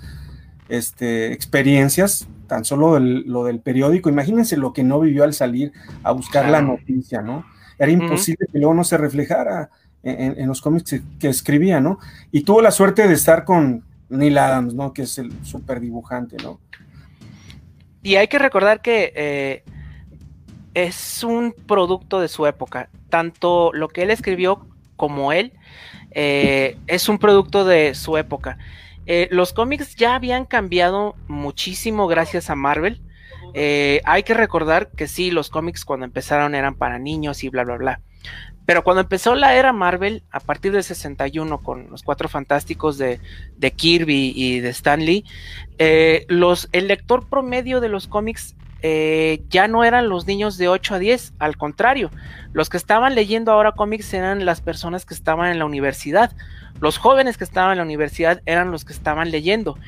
este, 0.68 1.32
experiencias, 1.32 2.28
tan 2.48 2.64
solo 2.64 2.98
lo 2.98 3.44
del 3.44 3.60
periódico, 3.60 4.08
imagínense 4.08 4.56
lo 4.56 4.72
que 4.72 4.82
no 4.82 4.98
vivió 4.98 5.22
al 5.22 5.34
salir 5.34 5.72
a 6.02 6.10
buscar 6.10 6.48
la 6.48 6.60
noticia, 6.60 7.22
¿no? 7.22 7.44
Era 7.78 7.92
imposible 7.92 8.46
que 8.50 8.58
luego 8.58 8.74
no 8.74 8.82
se 8.82 8.96
reflejara 8.96 9.70
en, 10.02 10.48
los 10.48 10.60
cómics 10.60 11.00
que, 11.20 11.28
escribía, 11.28 11.80
¿no? 11.80 11.98
Y 12.32 12.42
tuvo 12.42 12.62
la 12.62 12.70
suerte 12.70 13.06
de 13.06 13.14
estar 13.14 13.44
con 13.44 13.84
Neil 14.08 14.38
Adams, 14.38 14.74
¿no? 14.74 14.92
Que 14.92 15.02
es 15.02 15.18
el 15.18 15.32
super 15.44 15.78
dibujante, 15.78 16.36
¿no? 16.42 16.58
Y 18.02 18.16
hay 18.16 18.28
que 18.28 18.38
recordar 18.38 18.80
que 18.80 19.12
eh, 19.14 19.62
es 20.74 21.22
un 21.22 21.54
producto 21.66 22.20
de 22.20 22.28
su 22.28 22.46
época, 22.46 22.88
tanto 23.10 23.70
lo 23.72 23.88
que 23.88 24.02
él 24.02 24.10
escribió 24.10 24.66
como 24.96 25.32
él, 25.32 25.52
eh, 26.12 26.78
es 26.86 27.08
un 27.08 27.18
producto 27.18 27.64
de 27.64 27.94
su 27.94 28.16
época. 28.16 28.58
Eh, 29.10 29.26
los 29.30 29.54
cómics 29.54 29.96
ya 29.96 30.14
habían 30.14 30.44
cambiado 30.44 31.16
muchísimo 31.28 32.06
gracias 32.06 32.50
a 32.50 32.54
Marvel. 32.54 33.00
Eh, 33.54 34.02
hay 34.04 34.22
que 34.22 34.34
recordar 34.34 34.90
que 34.90 35.08
sí, 35.08 35.30
los 35.30 35.48
cómics 35.48 35.86
cuando 35.86 36.04
empezaron 36.04 36.54
eran 36.54 36.74
para 36.74 36.98
niños 36.98 37.42
y 37.42 37.48
bla, 37.48 37.64
bla, 37.64 37.78
bla. 37.78 38.00
Pero 38.66 38.84
cuando 38.84 39.00
empezó 39.00 39.34
la 39.34 39.56
era 39.56 39.72
Marvel, 39.72 40.24
a 40.30 40.40
partir 40.40 40.72
del 40.72 40.84
61, 40.84 41.62
con 41.62 41.88
los 41.88 42.02
cuatro 42.02 42.28
fantásticos 42.28 42.98
de, 42.98 43.18
Kirby 43.74 44.34
y 44.36 44.60
de 44.60 44.68
Stan 44.68 45.02
Lee, 45.02 45.24
eh, 45.78 46.26
los, 46.28 46.68
el 46.72 46.88
lector 46.88 47.26
promedio 47.30 47.80
de 47.80 47.88
los 47.88 48.08
cómics 48.08 48.56
ya 48.82 49.68
no 49.68 49.84
eran 49.84 50.08
los 50.08 50.26
niños 50.26 50.56
de 50.56 50.68
8 50.68 50.94
a 50.94 50.98
10, 50.98 51.34
al 51.38 51.56
contrario, 51.56 52.10
los 52.52 52.68
que 52.68 52.76
estaban 52.76 53.14
leyendo 53.14 53.52
ahora 53.52 53.72
cómics 53.72 54.12
eran 54.14 54.44
las 54.44 54.60
personas 54.60 55.04
que 55.04 55.14
estaban 55.14 55.50
en 55.50 55.58
la 55.58 55.64
universidad 55.64 56.32
los 56.80 56.98
jóvenes 56.98 57.36
que 57.36 57.44
estaban 57.44 57.72
en 57.72 57.78
la 57.78 57.84
universidad 57.84 58.42
eran 58.46 58.70
los 58.70 58.84
que 58.84 58.92
estaban 58.92 59.30
leyendo. 59.30 59.78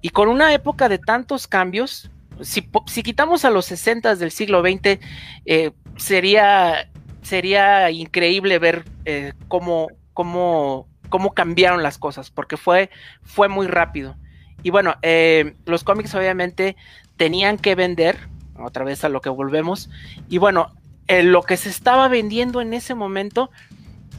Y 0.00 0.10
con 0.10 0.28
una 0.28 0.52
época 0.52 0.88
de 0.88 0.98
tantos 0.98 1.46
cambios, 1.46 2.10
si, 2.40 2.62
quitamos 3.02 3.44
a 3.44 3.50
los 3.50 3.66
60 3.66 4.16
del 4.16 4.30
siglo 4.30 4.60
XX, 4.60 4.98
eh, 5.46 5.70
sería, 5.96 6.90
sería 7.22 7.90
increíble 7.90 8.58
ver 8.58 8.84
eh, 9.04 9.32
cómo, 9.48 9.88
cómo, 10.12 10.88
cómo, 11.08 11.32
cambiaron 11.32 11.82
las 11.82 11.98
cosas, 11.98 12.30
porque 12.30 12.56
fue, 12.56 12.90
fue 13.22 13.48
muy 13.48 13.66
rápido. 13.66 14.16
Y 14.62 14.70
bueno, 14.70 14.94
eh, 15.02 15.54
los 15.66 15.84
cómics 15.84 16.14
obviamente 16.14 16.76
tenían 17.16 17.58
que 17.58 17.74
vender, 17.74 18.18
otra 18.58 18.84
vez 18.84 19.04
a 19.04 19.08
lo 19.08 19.20
que 19.20 19.28
volvemos, 19.30 19.90
y 20.28 20.38
bueno, 20.38 20.70
lo 21.08 21.42
que 21.42 21.56
se 21.56 21.68
estaba 21.68 22.08
vendiendo 22.08 22.60
en 22.60 22.74
ese 22.74 22.94
momento 22.94 23.50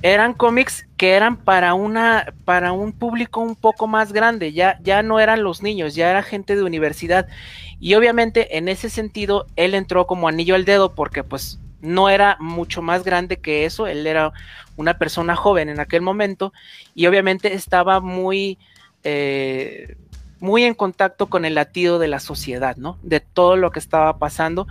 eran 0.01 0.33
cómics 0.33 0.87
que 0.97 1.13
eran 1.13 1.37
para 1.37 1.73
una 1.73 2.33
para 2.43 2.73
un 2.73 2.91
público 2.91 3.41
un 3.41 3.55
poco 3.55 3.87
más 3.87 4.13
grande, 4.13 4.53
ya 4.53 4.79
ya 4.83 5.01
no 5.01 5.19
eran 5.19 5.43
los 5.43 5.63
niños, 5.63 5.95
ya 5.95 6.11
era 6.11 6.21
gente 6.21 6.55
de 6.55 6.63
universidad 6.63 7.27
y 7.79 7.95
obviamente 7.95 8.57
en 8.57 8.67
ese 8.67 8.89
sentido 8.89 9.47
él 9.55 9.73
entró 9.73 10.05
como 10.05 10.27
anillo 10.27 10.55
al 10.55 10.65
dedo 10.65 10.93
porque 10.93 11.23
pues 11.23 11.59
no 11.81 12.09
era 12.09 12.37
mucho 12.39 12.81
más 12.81 13.03
grande 13.03 13.37
que 13.37 13.65
eso, 13.65 13.87
él 13.87 14.05
era 14.05 14.31
una 14.75 14.97
persona 14.97 15.35
joven 15.35 15.69
en 15.69 15.79
aquel 15.79 16.01
momento 16.01 16.53
y 16.93 17.07
obviamente 17.07 17.53
estaba 17.53 17.99
muy 17.99 18.59
eh, 19.03 19.95
muy 20.39 20.63
en 20.63 20.73
contacto 20.73 21.27
con 21.27 21.45
el 21.45 21.55
latido 21.55 21.99
de 21.99 22.07
la 22.07 22.19
sociedad, 22.19 22.75
¿no? 22.77 22.97
De 23.03 23.19
todo 23.19 23.55
lo 23.55 23.71
que 23.71 23.79
estaba 23.79 24.17
pasando 24.17 24.67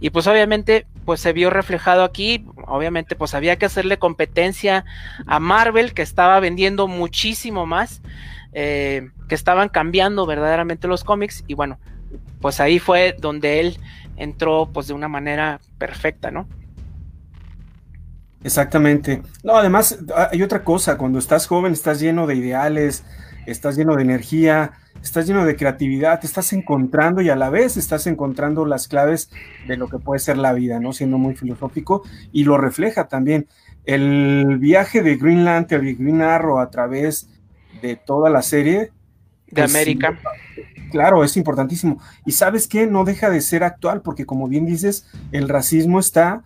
y 0.00 0.10
pues 0.10 0.26
obviamente 0.26 0.86
pues 1.04 1.20
se 1.20 1.32
vio 1.32 1.50
reflejado 1.50 2.04
aquí, 2.04 2.46
obviamente 2.66 3.16
pues 3.16 3.34
había 3.34 3.56
que 3.56 3.66
hacerle 3.66 3.98
competencia 3.98 4.84
a 5.26 5.40
Marvel 5.40 5.92
que 5.94 6.02
estaba 6.02 6.38
vendiendo 6.40 6.86
muchísimo 6.88 7.66
más. 7.66 8.00
eh, 8.52 9.10
que 9.28 9.34
estaban 9.34 9.68
cambiando 9.68 10.26
verdaderamente 10.26 10.88
los 10.88 11.04
cómics 11.04 11.44
y 11.46 11.54
bueno, 11.54 11.78
pues 12.40 12.60
ahí 12.60 12.78
fue 12.78 13.14
donde 13.18 13.60
él 13.60 13.78
entró 14.16 14.70
pues 14.72 14.88
de 14.88 14.94
una 14.94 15.08
manera 15.08 15.60
perfecta, 15.78 16.30
¿no? 16.30 16.48
Exactamente. 18.42 19.22
No, 19.42 19.56
además 19.56 19.98
hay 20.30 20.42
otra 20.42 20.62
cosa, 20.64 20.96
cuando 20.96 21.18
estás 21.18 21.46
joven 21.46 21.72
estás 21.72 22.00
lleno 22.00 22.26
de 22.26 22.36
ideales, 22.36 23.04
estás 23.46 23.76
lleno 23.76 23.96
de 23.96 24.02
energía, 24.02 24.72
estás 25.02 25.26
lleno 25.26 25.44
de 25.44 25.56
creatividad, 25.56 26.20
te 26.20 26.26
estás 26.26 26.52
encontrando 26.52 27.20
y 27.20 27.30
a 27.30 27.36
la 27.36 27.50
vez 27.50 27.76
estás 27.76 28.06
encontrando 28.06 28.64
las 28.64 28.88
claves 28.88 29.30
de 29.66 29.76
lo 29.76 29.88
que 29.88 29.98
puede 29.98 30.18
ser 30.18 30.38
la 30.38 30.52
vida, 30.52 30.80
¿no? 30.80 30.92
Siendo 30.92 31.18
muy 31.18 31.34
filosófico 31.34 32.02
y 32.32 32.44
lo 32.44 32.58
refleja 32.58 33.08
también. 33.08 33.46
El 33.84 34.58
viaje 34.58 35.02
de 35.02 35.16
Green 35.16 35.44
Lantern 35.44 35.86
y 35.86 35.94
Green 35.94 36.20
Arrow 36.20 36.58
a 36.58 36.70
través 36.70 37.28
de 37.80 37.96
toda 37.96 38.30
la 38.30 38.42
serie. 38.42 38.92
De 39.46 39.62
América. 39.62 40.18
Claro, 40.90 41.24
es 41.24 41.36
importantísimo. 41.36 42.00
Y 42.24 42.32
sabes 42.32 42.66
qué, 42.66 42.86
no 42.86 43.04
deja 43.04 43.30
de 43.30 43.40
ser 43.40 43.64
actual, 43.64 44.02
porque 44.02 44.26
como 44.26 44.48
bien 44.48 44.66
dices, 44.66 45.06
el 45.32 45.48
racismo 45.48 46.00
está 46.00 46.42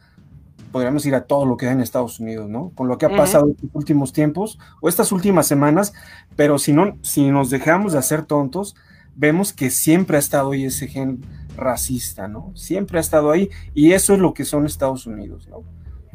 podríamos 0.73 1.07
ir 1.07 1.15
a 1.15 1.25
todo 1.25 1.47
lo 1.47 1.57
que 1.57 1.67
hay 1.67 1.73
en 1.73 1.81
Estados 1.81 2.19
Unidos, 2.19 2.49
¿no? 2.49 2.73
Con 2.75 2.89
lo 2.89 2.99
que 2.99 3.07
ha 3.07 3.17
pasado 3.17 3.45
en 3.45 3.57
los 3.63 3.71
últimos 3.75 4.13
tiempos 4.13 4.59
o 4.81 4.89
estas 4.89 5.13
últimas 5.13 5.47
semanas, 5.47 5.93
pero 6.35 6.59
si 6.59 6.73
no, 6.73 6.97
si 7.03 7.31
nos 7.31 7.51
dejamos 7.51 7.93
de 7.93 7.99
hacer 7.99 8.25
tontos, 8.25 8.75
vemos 9.15 9.53
que 9.53 9.71
siempre 9.71 10.17
ha 10.17 10.21
estado 10.21 10.53
ahí 10.53 10.65
ese 10.65 10.89
gen 10.89 11.25
racista, 11.57 12.27
¿no? 12.27 12.51
Siempre 12.57 12.99
ha 12.99 13.01
estado 13.01 13.31
ahí 13.31 13.51
y 13.75 13.93
eso 13.93 14.15
es 14.15 14.19
lo 14.19 14.35
que 14.35 14.45
son 14.45 14.67
Estados 14.67 15.07
Unidos, 15.07 15.49
¿no? 15.49 15.63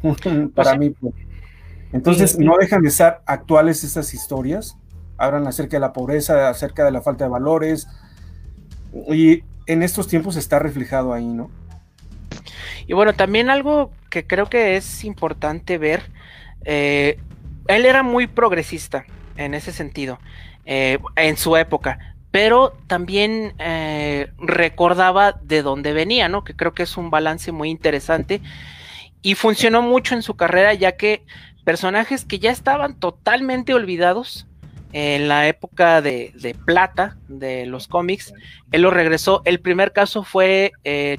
Para 0.54 0.76
mí. 0.76 0.90
Pues. 0.90 1.14
Entonces, 1.92 2.38
no 2.38 2.56
dejan 2.58 2.82
de 2.82 2.90
ser 2.90 3.20
actuales 3.24 3.84
estas 3.84 4.12
historias, 4.12 4.76
hablan 5.16 5.46
acerca 5.46 5.76
de 5.76 5.80
la 5.80 5.92
pobreza, 5.92 6.48
acerca 6.48 6.84
de 6.84 6.90
la 6.90 7.00
falta 7.00 7.24
de 7.24 7.30
valores 7.30 7.88
y 9.08 9.42
en 9.66 9.82
estos 9.82 10.08
tiempos 10.08 10.36
está 10.36 10.58
reflejado 10.58 11.12
ahí, 11.12 11.26
¿no? 11.26 11.50
Y 12.88 12.94
bueno, 12.94 13.12
también 13.12 13.50
algo 13.50 13.92
que 14.08 14.26
creo 14.26 14.48
que 14.48 14.76
es 14.76 15.04
importante 15.04 15.76
ver, 15.76 16.02
eh, 16.64 17.20
él 17.68 17.84
era 17.84 18.02
muy 18.02 18.26
progresista 18.26 19.04
en 19.36 19.52
ese 19.52 19.72
sentido, 19.72 20.18
eh, 20.64 20.98
en 21.14 21.36
su 21.36 21.56
época, 21.58 22.14
pero 22.30 22.72
también 22.86 23.52
eh, 23.58 24.32
recordaba 24.38 25.32
de 25.42 25.60
dónde 25.60 25.92
venía, 25.92 26.30
¿no? 26.30 26.44
Que 26.44 26.56
creo 26.56 26.72
que 26.72 26.84
es 26.84 26.96
un 26.96 27.10
balance 27.10 27.52
muy 27.52 27.68
interesante 27.68 28.40
y 29.20 29.34
funcionó 29.34 29.82
mucho 29.82 30.14
en 30.14 30.22
su 30.22 30.34
carrera, 30.34 30.72
ya 30.72 30.96
que 30.96 31.26
personajes 31.64 32.24
que 32.24 32.38
ya 32.38 32.50
estaban 32.50 32.98
totalmente 32.98 33.74
olvidados 33.74 34.46
en 34.94 35.28
la 35.28 35.46
época 35.46 36.00
de, 36.00 36.32
de 36.36 36.54
plata 36.54 37.18
de 37.28 37.66
los 37.66 37.86
cómics, 37.86 38.32
él 38.72 38.80
lo 38.80 38.90
regresó. 38.90 39.42
El 39.44 39.60
primer 39.60 39.92
caso 39.92 40.24
fue 40.24 40.72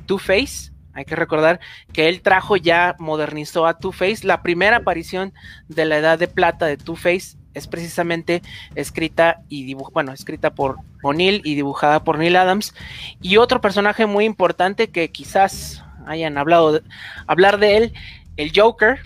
Two-Face, 0.08 0.69
hay 1.00 1.06
que 1.06 1.16
recordar 1.16 1.62
que 1.94 2.10
él 2.10 2.22
trajo 2.22 2.58
ya, 2.58 2.96
modernizó 3.00 3.66
a 3.66 3.80
Two-Face. 3.80 4.28
La 4.28 4.42
primera 4.42 4.78
aparición 4.78 5.34
de 5.70 5.86
la 5.86 5.98
Edad 5.98 6.20
de 6.20 6.28
Plata 6.28 6.66
de 6.66 6.76
Two-Face 6.76 7.38
es 7.54 7.68
precisamente 7.68 8.42
escrita 8.76 9.42
y 9.48 9.64
dibujada, 9.64 9.94
bueno, 9.94 10.12
escrita 10.12 10.50
por 10.50 10.76
O'Neill 11.02 11.42
y 11.46 11.56
dibujada 11.56 12.04
por 12.04 12.18
Neil 12.18 12.36
Adams. 12.36 12.76
Y 13.22 13.38
otro 13.38 13.62
personaje 13.62 14.08
muy 14.08 14.26
importante 14.26 14.90
que 14.90 15.10
quizás 15.10 15.86
hayan 16.06 16.38
hablado 16.38 16.74
de, 16.74 16.82
hablar 17.28 17.60
de 17.60 17.78
él, 17.78 17.94
el 18.36 18.52
Joker, 18.54 19.00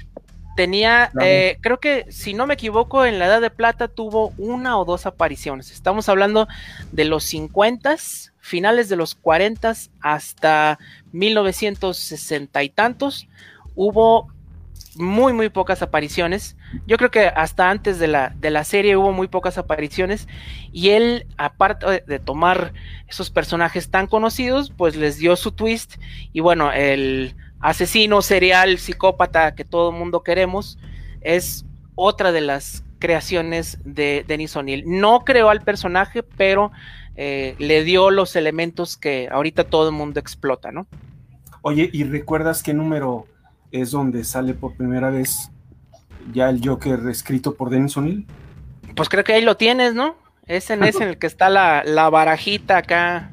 tenía, 0.56 1.12
eh, 1.22 1.58
creo 1.62 1.80
que 1.80 2.06
si 2.10 2.34
no 2.34 2.48
me 2.48 2.56
equivoco, 2.56 3.06
en 3.06 3.20
la 3.20 3.28
Edad 3.28 3.42
de 3.42 3.52
Plata 3.52 3.88
tuvo 3.88 4.34
una 4.40 4.80
o 4.80 4.86
dos 4.86 5.06
apariciones. 5.06 5.70
Estamos 5.70 6.10
hablando 6.10 6.48
de 6.92 7.06
los 7.06 7.24
50 7.26 7.98
finales 8.44 8.90
de 8.90 8.98
los 8.98 9.16
40 9.16 9.74
hasta 10.02 10.78
1960 11.14 12.62
y 12.62 12.70
tantos, 12.70 13.30
hubo 13.74 14.28
muy, 14.96 15.32
muy 15.32 15.48
pocas 15.48 15.82
apariciones. 15.82 16.58
Yo 16.86 16.98
creo 16.98 17.10
que 17.10 17.28
hasta 17.28 17.70
antes 17.70 18.00
de 18.00 18.08
la, 18.08 18.36
de 18.38 18.52
la 18.52 18.66
serie 18.66 18.98
hubo 18.98 19.14
muy 19.14 19.30
pocas 19.30 19.58
apariciones. 19.58 20.28
Y 20.74 20.90
él, 20.90 21.26
aparte 21.38 22.04
de 22.06 22.20
tomar 22.20 22.74
esos 23.08 23.30
personajes 23.30 23.90
tan 23.90 24.08
conocidos, 24.08 24.74
pues 24.76 24.98
les 24.98 25.18
dio 25.18 25.38
su 25.38 25.54
twist. 25.54 25.96
Y 26.34 26.42
bueno, 26.42 26.74
el 26.74 27.38
asesino 27.62 28.22
serial, 28.22 28.78
psicópata 28.78 29.56
que 29.56 29.64
todo 29.64 29.92
el 29.92 29.96
mundo 29.96 30.22
queremos, 30.22 30.78
es 31.22 31.66
otra 31.96 32.34
de 32.34 32.42
las 32.42 32.84
creaciones 33.00 33.80
de 33.86 34.26
Denis 34.28 34.56
O'Neill. 34.58 34.84
No 34.86 35.24
creó 35.24 35.50
al 35.50 35.62
personaje, 35.62 36.24
pero 36.24 36.74
eh, 37.16 37.56
le 37.60 37.84
dio 37.84 38.10
los 38.10 38.36
elementos 38.36 38.98
que 38.98 39.30
ahorita 39.32 39.66
todo 39.66 39.90
el 39.90 39.96
mundo 39.96 40.20
explota, 40.20 40.72
¿no? 40.72 40.88
Oye, 41.62 41.90
¿y 41.94 42.04
recuerdas 42.04 42.64
qué 42.64 42.74
número 42.74 43.28
es 43.72 43.92
donde 43.92 44.24
sale 44.24 44.54
por 44.54 44.76
primera 44.76 45.10
vez 45.10 45.52
ya 46.34 46.50
el 46.50 46.62
Joker 46.66 47.00
escrito 47.10 47.56
por 47.56 47.70
Dennis 47.70 47.96
O'Neill? 47.98 48.26
Pues 48.96 49.10
creo 49.10 49.24
que 49.24 49.34
ahí 49.34 49.44
lo 49.44 49.58
tienes, 49.58 49.94
¿no? 49.94 50.16
Es 50.46 50.70
en 50.70 50.84
ese 50.84 51.04
en 51.04 51.10
el 51.10 51.18
que 51.18 51.28
está 51.28 51.50
la, 51.50 52.10
barajita 52.10 52.78
acá, 52.78 53.32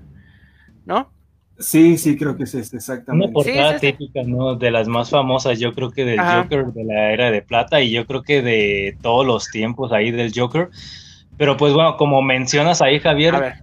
¿no? 0.85 1.11
Sí, 1.59 1.99
sí, 1.99 2.17
creo 2.17 2.37
que 2.37 2.45
es 2.45 2.55
este, 2.55 2.77
exactamente. 2.77 3.27
Una 3.27 3.33
portada 3.33 3.79
típica, 3.79 4.23
¿no? 4.23 4.55
De 4.55 4.71
las 4.71 4.89
más 4.89 5.11
famosas, 5.11 5.59
yo 5.59 5.75
creo 5.75 5.91
que 5.91 6.05
del 6.05 6.21
Joker 6.21 6.67
de 6.67 6.85
la 6.85 7.13
era 7.13 7.31
de 7.31 7.43
plata 7.43 7.83
y 7.83 7.91
yo 7.91 8.07
creo 8.07 8.23
que 8.23 8.41
de 8.43 8.97
todos 9.03 9.27
los 9.27 9.51
tiempos 9.51 9.93
ahí 9.93 10.11
del 10.11 10.33
Joker. 10.35 10.71
Pero 11.41 11.57
pues 11.57 11.73
bueno, 11.73 11.97
como 11.97 12.21
mencionas 12.21 12.83
ahí, 12.83 13.01
Javier, 13.01 13.55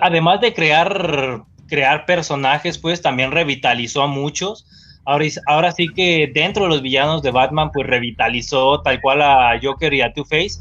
además 0.00 0.40
de 0.40 0.52
crear, 0.52 1.44
crear 1.68 2.04
personajes, 2.04 2.76
pues 2.76 3.02
también 3.02 3.30
revitalizó 3.30 4.02
a 4.02 4.08
muchos. 4.08 4.66
Ahora, 5.04 5.26
ahora 5.46 5.70
sí 5.70 5.90
que 5.94 6.28
dentro 6.34 6.64
de 6.64 6.70
los 6.70 6.82
villanos 6.82 7.22
de 7.22 7.30
Batman, 7.30 7.70
pues 7.72 7.86
revitalizó 7.86 8.82
tal 8.82 9.00
cual 9.00 9.22
a 9.22 9.56
Joker 9.62 9.94
y 9.94 10.00
a 10.00 10.12
Two-Face. 10.12 10.58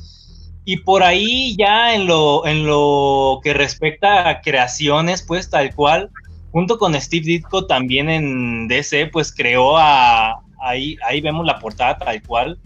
Y 0.63 0.77
por 0.77 1.01
ahí 1.01 1.55
ya 1.57 1.95
en 1.95 2.05
lo, 2.05 2.45
en 2.45 2.67
lo 2.67 3.39
que 3.43 3.55
respecta 3.55 4.29
a 4.29 4.41
creaciones, 4.41 5.23
pues 5.23 5.49
tal 5.49 5.73
cual, 5.73 6.11
junto 6.51 6.77
con 6.77 6.93
Steve 7.01 7.25
Ditko 7.25 7.65
también 7.65 8.11
en 8.11 8.67
DC, 8.67 9.07
pues 9.07 9.33
creó 9.35 9.75
a, 9.75 10.39
ahí, 10.61 10.97
ahí 11.03 11.19
vemos 11.19 11.47
la 11.47 11.57
portada 11.57 11.97
tal 11.97 12.21
cual, 12.21 12.59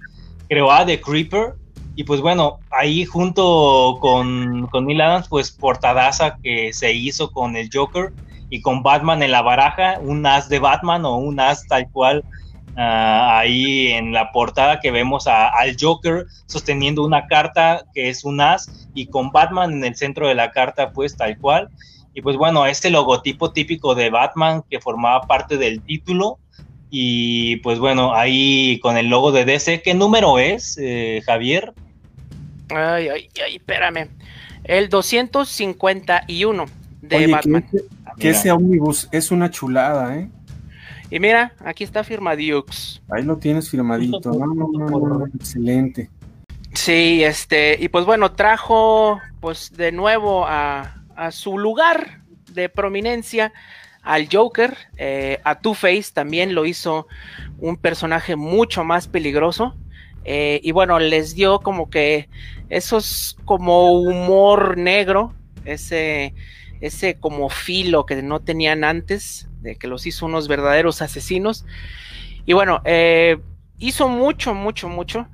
creó 0.50 0.74
a 0.74 0.86
The 0.86 1.00
Creeper, 1.00 1.54
y 1.96 2.04
pues 2.06 2.22
bueno, 2.22 2.60
ahí 2.72 3.06
junto 3.06 3.98
con, 4.02 4.68
con 4.68 4.86
Neil 4.88 5.02
Adams, 5.02 5.28
pues 5.28 5.52
portadaza 5.52 6.38
que 6.42 6.74
se 6.74 6.94
hizo 6.94 7.32
con 7.32 7.56
el 7.56 7.70
Joker 7.72 8.12
y 8.50 8.62
con 8.62 8.82
Batman 8.82 9.22
en 9.22 9.32
la 9.32 9.42
baraja, 9.42 10.00
un 10.00 10.26
as 10.26 10.50
de 10.50 10.60
Batman 10.60 11.06
o 11.06 11.18
un 11.18 11.40
as 11.40 11.68
tal 11.68 11.90
cual 11.92 12.24
ah, 12.78 13.38
ahí 13.40 13.88
en 13.88 14.12
la 14.12 14.32
portada 14.32 14.80
que 14.80 14.90
vemos 14.90 15.28
al 15.28 15.76
Joker 15.80 16.26
sosteniendo 16.48 17.04
una 17.04 17.28
carta 17.28 17.84
que 17.94 18.10
es 18.10 18.24
un 18.24 18.42
as 18.42 18.90
y 18.96 19.08
con 19.08 19.32
Batman 19.32 19.74
en 19.74 19.86
el 19.86 19.96
centro 19.96 20.28
de 20.28 20.36
la 20.36 20.52
carta 20.52 20.92
pues 20.92 21.16
tal 21.16 21.38
cual. 21.38 21.70
Y 22.16 22.22
pues 22.22 22.38
bueno, 22.38 22.66
este 22.66 22.90
logotipo 22.90 23.52
típico 23.52 23.96
de 23.96 24.10
Batman 24.10 24.64
que 24.70 24.80
formaba 24.80 25.22
parte 25.28 25.58
del 25.58 25.82
título 25.84 26.40
y 26.96 27.56
pues 27.58 27.80
bueno, 27.80 28.14
ahí 28.14 28.80
con 28.80 28.98
el 28.98 29.08
logo 29.08 29.32
de 29.32 29.46
DC, 29.46 29.82
¿qué 29.82 29.96
número 29.96 30.38
es, 30.38 30.78
eh, 30.80 31.24
Javier? 31.26 31.74
Ay, 32.70 33.10
ay, 33.10 33.30
ay, 33.44 33.56
espérame. 33.56 34.10
El 34.64 34.90
251 34.90 36.66
de 37.02 37.28
Batman. 37.28 37.66
Que 38.18 38.30
ese, 38.30 38.52
omnibus 38.52 39.10
es 39.12 39.32
una 39.32 39.50
chulada, 39.50 40.16
¿eh? 40.18 40.30
Y 41.10 41.20
mira, 41.20 41.54
aquí 41.60 41.84
está 41.84 42.04
firmadiux. 42.04 43.02
Ahí 43.10 43.24
lo 43.24 43.38
tienes 43.38 43.70
firmadito. 43.70 44.32
excelente. 45.34 46.10
Sí, 46.74 47.24
este, 47.24 47.78
y 47.80 47.90
pues 47.90 48.06
bueno, 48.06 48.32
trajo 48.32 49.20
pues 49.40 49.72
de 49.76 49.92
nuevo 49.92 50.46
a, 50.48 51.04
a 51.16 51.32
su 51.32 51.58
lugar 51.60 52.22
de 52.52 52.70
prominencia 52.70 53.54
al 54.04 54.28
Joker, 54.32 54.76
eh, 54.98 55.40
a 55.44 55.60
Two-Face 55.60 56.12
también 56.14 56.54
lo 56.54 56.66
hizo 56.66 57.08
un 57.58 57.78
personaje 57.78 58.36
mucho 58.36 58.84
más 58.84 59.08
peligroso. 59.08 59.76
Eh, 60.26 60.60
y 60.64 60.72
bueno, 60.72 61.00
les 61.00 61.36
dio 61.36 61.60
como 61.60 61.90
que 61.90 62.30
esos 62.70 63.38
como 63.46 63.94
humor 63.94 64.78
negro, 64.78 65.34
ese, 65.66 66.34
ese 66.82 67.16
como 67.16 67.50
filo 67.50 68.06
que 68.06 68.22
no 68.22 68.40
tenían 68.40 68.84
antes, 68.84 69.48
de 69.62 69.76
que 69.76 69.88
los 69.88 70.06
hizo 70.06 70.26
unos 70.26 70.48
verdaderos 70.48 71.02
asesinos. 71.02 71.66
Y 72.46 72.54
bueno, 72.54 72.82
eh, 72.86 73.40
hizo 73.78 74.08
mucho, 74.08 74.54
mucho, 74.54 74.90
mucho. 74.90 75.28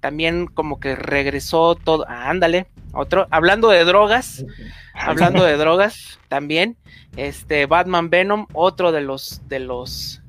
también 0.00 0.46
como 0.46 0.80
que 0.80 0.96
regresó 0.96 1.74
todo. 1.74 2.06
ándale, 2.08 2.66
otro. 2.92 3.26
Hablando 3.30 3.68
de 3.68 3.84
drogas. 3.84 4.44
hablando 4.94 5.44
de 5.44 5.56
drogas 5.56 6.18
también. 6.28 6.76
Este, 7.16 7.66
Batman 7.66 8.10
Venom, 8.10 8.46
otro 8.52 8.92
de 8.92 9.00
los, 9.00 9.42
de 9.48 9.60
los 9.60 10.23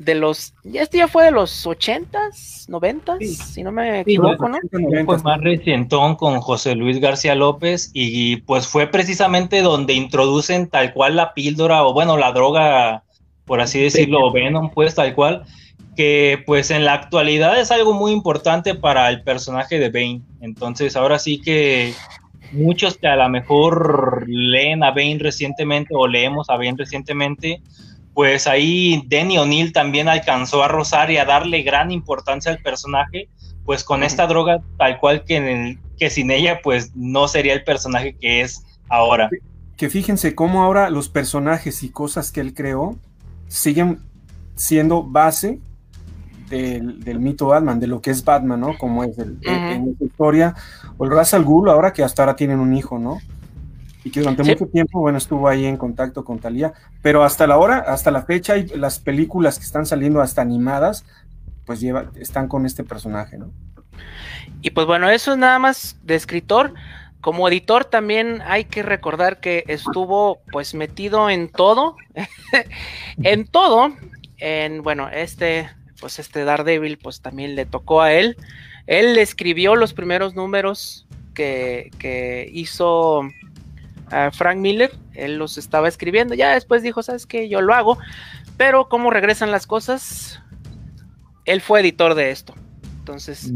de 0.00 0.14
los, 0.14 0.54
ya 0.64 0.80
este 0.80 0.96
ya 0.98 1.08
fue 1.08 1.26
de 1.26 1.30
los 1.30 1.66
ochentas, 1.66 2.64
noventas, 2.68 3.18
si 3.22 3.62
no 3.62 3.70
me 3.70 4.00
equivoco, 4.00 4.48
¿no? 4.48 4.58
Fue 5.04 5.18
más 5.18 5.40
recientón 5.42 6.16
con 6.16 6.40
José 6.40 6.74
Luis 6.74 7.00
García 7.00 7.34
López 7.34 7.90
y 7.92 8.38
pues 8.38 8.66
fue 8.66 8.86
precisamente 8.86 9.60
donde 9.60 9.92
introducen 9.92 10.68
tal 10.68 10.94
cual 10.94 11.16
la 11.16 11.34
píldora 11.34 11.84
o 11.84 11.92
bueno, 11.92 12.16
la 12.16 12.32
droga, 12.32 13.02
por 13.44 13.60
así 13.60 13.78
decirlo, 13.78 14.32
Venom, 14.32 14.70
pues 14.70 14.94
tal 14.94 15.14
cual, 15.14 15.44
que 15.96 16.42
pues 16.46 16.70
en 16.70 16.86
la 16.86 16.94
actualidad 16.94 17.60
es 17.60 17.70
algo 17.70 17.92
muy 17.92 18.12
importante 18.12 18.74
para 18.74 19.10
el 19.10 19.22
personaje 19.22 19.78
de 19.78 19.90
Bane. 19.90 20.22
Entonces 20.40 20.96
ahora 20.96 21.18
sí 21.18 21.42
que 21.42 21.92
muchos 22.52 22.96
que 22.96 23.06
a 23.06 23.16
lo 23.16 23.28
mejor 23.28 24.24
leen 24.28 24.82
a 24.82 24.92
Bane 24.92 25.18
recientemente 25.20 25.94
o 25.94 26.06
leemos 26.06 26.48
a 26.48 26.56
Bane 26.56 26.76
recientemente, 26.78 27.60
pues 28.20 28.46
ahí 28.46 29.02
Denny 29.06 29.38
O'Neill 29.38 29.72
también 29.72 30.06
alcanzó 30.06 30.62
a 30.62 30.68
rozar 30.68 31.10
y 31.10 31.16
a 31.16 31.24
darle 31.24 31.62
gran 31.62 31.90
importancia 31.90 32.52
al 32.52 32.58
personaje, 32.58 33.30
pues 33.64 33.82
con 33.82 34.02
esta 34.02 34.26
droga 34.26 34.60
tal 34.76 35.00
cual 35.00 35.24
que, 35.24 35.78
que 35.96 36.10
sin 36.10 36.30
ella 36.30 36.60
pues 36.62 36.94
no 36.94 37.28
sería 37.28 37.54
el 37.54 37.64
personaje 37.64 38.14
que 38.20 38.42
es 38.42 38.62
ahora. 38.90 39.30
Que 39.74 39.88
fíjense 39.88 40.34
cómo 40.34 40.62
ahora 40.62 40.90
los 40.90 41.08
personajes 41.08 41.82
y 41.82 41.88
cosas 41.88 42.30
que 42.30 42.42
él 42.42 42.52
creó 42.52 42.98
siguen 43.48 44.00
siendo 44.54 45.02
base 45.02 45.58
del, 46.50 47.20
mito 47.20 47.46
Batman, 47.46 47.80
de 47.80 47.86
lo 47.86 48.02
que 48.02 48.10
es 48.10 48.22
Batman, 48.22 48.60
¿no? 48.60 48.76
Como 48.76 49.02
es 49.02 49.18
el, 49.18 49.38
en 49.44 49.92
esta 49.92 50.04
historia. 50.04 50.54
O 50.98 51.06
el 51.06 51.10
Ra's 51.10 51.32
al 51.32 51.44
Ghul, 51.44 51.70
ahora 51.70 51.94
que 51.94 52.04
hasta 52.04 52.22
ahora 52.22 52.36
tienen 52.36 52.60
un 52.60 52.76
hijo, 52.76 52.98
¿no? 52.98 53.16
Y 54.04 54.10
que 54.10 54.20
durante 54.20 54.42
mucho 54.42 54.66
tiempo, 54.66 55.00
bueno, 55.00 55.18
estuvo 55.18 55.48
ahí 55.48 55.66
en 55.66 55.76
contacto 55.76 56.24
con 56.24 56.38
Talía, 56.38 56.72
pero 57.02 57.22
hasta 57.22 57.46
la 57.46 57.58
hora, 57.58 57.78
hasta 57.78 58.10
la 58.10 58.22
fecha, 58.22 58.56
y 58.56 58.66
las 58.68 58.98
películas 58.98 59.58
que 59.58 59.64
están 59.64 59.84
saliendo 59.84 60.20
hasta 60.20 60.42
animadas, 60.42 61.04
pues 61.66 61.80
lleva, 61.80 62.10
están 62.18 62.48
con 62.48 62.66
este 62.66 62.82
personaje, 62.82 63.36
¿no? 63.36 63.52
Y 64.62 64.70
pues 64.70 64.86
bueno, 64.86 65.10
eso 65.10 65.32
es 65.32 65.38
nada 65.38 65.58
más 65.58 65.96
de 66.02 66.14
escritor. 66.14 66.74
Como 67.20 67.46
editor 67.48 67.84
también 67.84 68.42
hay 68.46 68.64
que 68.64 68.82
recordar 68.82 69.40
que 69.40 69.64
estuvo 69.66 70.40
pues 70.50 70.74
metido 70.74 71.28
en 71.28 71.48
todo, 71.48 71.96
en 73.22 73.46
todo, 73.46 73.94
en 74.38 74.82
bueno, 74.82 75.08
este, 75.10 75.68
pues 76.00 76.18
este 76.18 76.44
Daredevil 76.44 76.98
pues 76.98 77.20
también 77.20 77.54
le 77.54 77.66
tocó 77.66 78.00
a 78.00 78.12
él. 78.12 78.36
Él 78.86 79.18
escribió 79.18 79.76
los 79.76 79.92
primeros 79.92 80.34
números 80.34 81.06
que, 81.34 81.90
que 81.98 82.50
hizo 82.52 83.22
Frank 84.32 84.58
Miller, 84.58 84.92
él 85.14 85.36
los 85.36 85.58
estaba 85.58 85.88
escribiendo, 85.88 86.34
ya 86.34 86.54
después 86.54 86.82
dijo, 86.82 87.02
sabes 87.02 87.26
que 87.26 87.48
yo 87.48 87.60
lo 87.60 87.74
hago, 87.74 87.98
pero 88.56 88.88
cómo 88.88 89.10
regresan 89.10 89.50
las 89.50 89.66
cosas, 89.66 90.42
él 91.44 91.60
fue 91.60 91.80
editor 91.80 92.14
de 92.14 92.30
esto. 92.30 92.54
Entonces, 92.98 93.50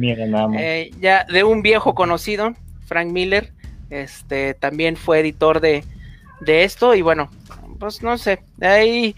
eh, 0.59 0.91
ya 1.01 1.25
de 1.25 1.45
un 1.45 1.63
viejo 1.63 1.95
conocido, 1.95 2.55
Frank 2.87 3.11
Miller, 3.11 3.53
este 3.91 4.55
también 4.55 4.97
fue 4.97 5.21
editor 5.21 5.61
de, 5.61 5.85
de 6.41 6.65
esto, 6.65 6.95
y 6.95 7.03
bueno, 7.03 7.31
pues 7.79 8.03
no 8.03 8.17
sé, 8.17 8.43
ahí, 8.61 9.15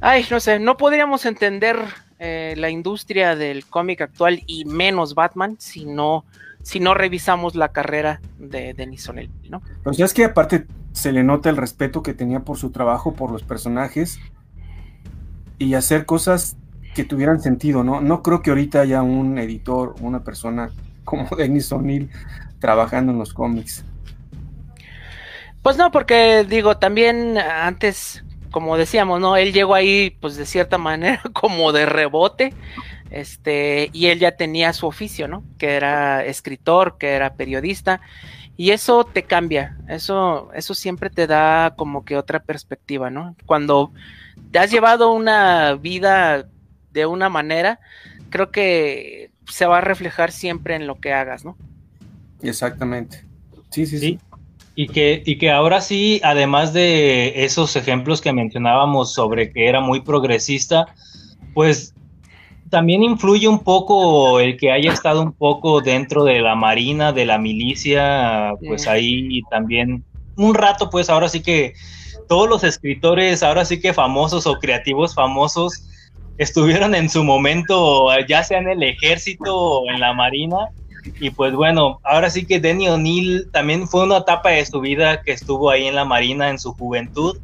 ay, 0.00 0.24
no 0.30 0.40
sé, 0.40 0.58
no 0.58 0.76
podríamos 0.76 1.26
entender 1.26 1.78
eh, 2.18 2.54
la 2.56 2.70
industria 2.70 3.36
del 3.36 3.66
cómic 3.66 4.00
actual 4.00 4.42
y 4.46 4.64
menos 4.64 5.14
Batman 5.14 5.56
si 5.58 5.84
no 5.84 6.24
si 6.62 6.80
no 6.80 6.92
revisamos 6.92 7.54
la 7.54 7.68
carrera 7.68 8.20
de 8.38 8.74
Denis 8.74 9.08
O'Neill, 9.08 9.30
¿no? 9.48 9.62
Pues 9.84 9.98
es 10.00 10.12
que 10.12 10.24
aparte 10.24 10.66
se 10.92 11.12
le 11.12 11.22
nota 11.22 11.48
el 11.48 11.56
respeto 11.56 12.02
que 12.02 12.12
tenía 12.12 12.40
por 12.40 12.58
su 12.58 12.70
trabajo, 12.70 13.14
por 13.14 13.30
los 13.30 13.42
personajes 13.42 14.18
y 15.58 15.74
hacer 15.74 16.04
cosas 16.04 16.56
que 16.94 17.04
tuvieran 17.04 17.40
sentido, 17.40 17.84
¿no? 17.84 18.00
No 18.00 18.22
creo 18.22 18.42
que 18.42 18.50
ahorita 18.50 18.80
haya 18.80 19.02
un 19.02 19.38
editor, 19.38 19.94
una 20.00 20.24
persona 20.24 20.70
como 21.04 21.28
Denis 21.36 21.70
O'Neill 21.72 22.10
trabajando 22.58 23.12
en 23.12 23.18
los 23.18 23.32
cómics. 23.32 23.84
Pues 25.62 25.76
no, 25.76 25.90
porque 25.90 26.44
digo, 26.48 26.78
también 26.78 27.38
antes, 27.38 28.24
como 28.58 28.76
decíamos, 28.76 29.20
¿no? 29.20 29.36
Él 29.36 29.52
llegó 29.52 29.76
ahí, 29.76 30.10
pues 30.10 30.34
de 30.34 30.44
cierta 30.44 30.78
manera, 30.88 31.22
como 31.32 31.70
de 31.70 31.86
rebote. 31.86 32.52
Este, 33.08 33.88
y 33.92 34.06
él 34.06 34.18
ya 34.18 34.32
tenía 34.32 34.72
su 34.72 34.88
oficio, 34.88 35.28
¿no? 35.28 35.44
Que 35.58 35.76
era 35.76 36.24
escritor, 36.24 36.98
que 36.98 37.10
era 37.10 37.34
periodista, 37.34 38.00
y 38.56 38.72
eso 38.72 39.04
te 39.04 39.22
cambia, 39.22 39.78
eso, 39.88 40.50
eso 40.54 40.74
siempre 40.74 41.08
te 41.08 41.28
da 41.28 41.74
como 41.76 42.04
que 42.04 42.16
otra 42.16 42.40
perspectiva, 42.40 43.10
¿no? 43.10 43.36
Cuando 43.46 43.92
te 44.50 44.58
has 44.58 44.72
llevado 44.72 45.12
una 45.12 45.74
vida 45.74 46.48
de 46.90 47.06
una 47.06 47.28
manera, 47.28 47.78
creo 48.30 48.50
que 48.50 49.30
se 49.46 49.66
va 49.66 49.78
a 49.78 49.82
reflejar 49.82 50.32
siempre 50.32 50.74
en 50.74 50.88
lo 50.88 50.96
que 50.96 51.12
hagas, 51.12 51.44
¿no? 51.44 51.56
Exactamente. 52.42 53.24
Sí, 53.70 53.86
sí, 53.86 53.98
sí. 54.00 54.18
Y 54.80 54.86
que, 54.86 55.24
y 55.26 55.38
que 55.38 55.50
ahora 55.50 55.80
sí, 55.80 56.20
además 56.22 56.72
de 56.72 57.44
esos 57.44 57.74
ejemplos 57.74 58.20
que 58.20 58.32
mencionábamos 58.32 59.12
sobre 59.12 59.50
que 59.50 59.66
era 59.66 59.80
muy 59.80 60.02
progresista, 60.02 60.94
pues 61.52 61.96
también 62.70 63.02
influye 63.02 63.48
un 63.48 63.58
poco 63.64 64.38
el 64.38 64.56
que 64.56 64.70
haya 64.70 64.92
estado 64.92 65.20
un 65.20 65.32
poco 65.32 65.80
dentro 65.80 66.22
de 66.22 66.40
la 66.42 66.54
marina, 66.54 67.12
de 67.12 67.26
la 67.26 67.38
milicia, 67.38 68.52
pues 68.68 68.86
ahí 68.86 69.42
también 69.50 70.04
un 70.36 70.54
rato, 70.54 70.90
pues 70.90 71.10
ahora 71.10 71.28
sí 71.28 71.42
que 71.42 71.72
todos 72.28 72.48
los 72.48 72.62
escritores, 72.62 73.42
ahora 73.42 73.64
sí 73.64 73.80
que 73.80 73.92
famosos 73.92 74.46
o 74.46 74.60
creativos 74.60 75.12
famosos, 75.12 75.88
estuvieron 76.36 76.94
en 76.94 77.08
su 77.08 77.24
momento, 77.24 78.06
ya 78.28 78.44
sea 78.44 78.58
en 78.58 78.68
el 78.68 78.84
ejército 78.84 79.56
o 79.56 79.90
en 79.90 79.98
la 79.98 80.12
marina. 80.12 80.68
Y 81.20 81.30
pues 81.30 81.54
bueno, 81.54 82.00
ahora 82.04 82.30
sí 82.30 82.46
que 82.46 82.60
Denny 82.60 82.88
O'Neill 82.88 83.50
también 83.52 83.88
fue 83.88 84.04
una 84.04 84.18
etapa 84.18 84.50
de 84.50 84.66
su 84.66 84.80
vida 84.80 85.22
que 85.22 85.32
estuvo 85.32 85.70
ahí 85.70 85.86
en 85.86 85.94
la 85.94 86.04
marina 86.04 86.50
en 86.50 86.58
su 86.58 86.72
juventud 86.72 87.38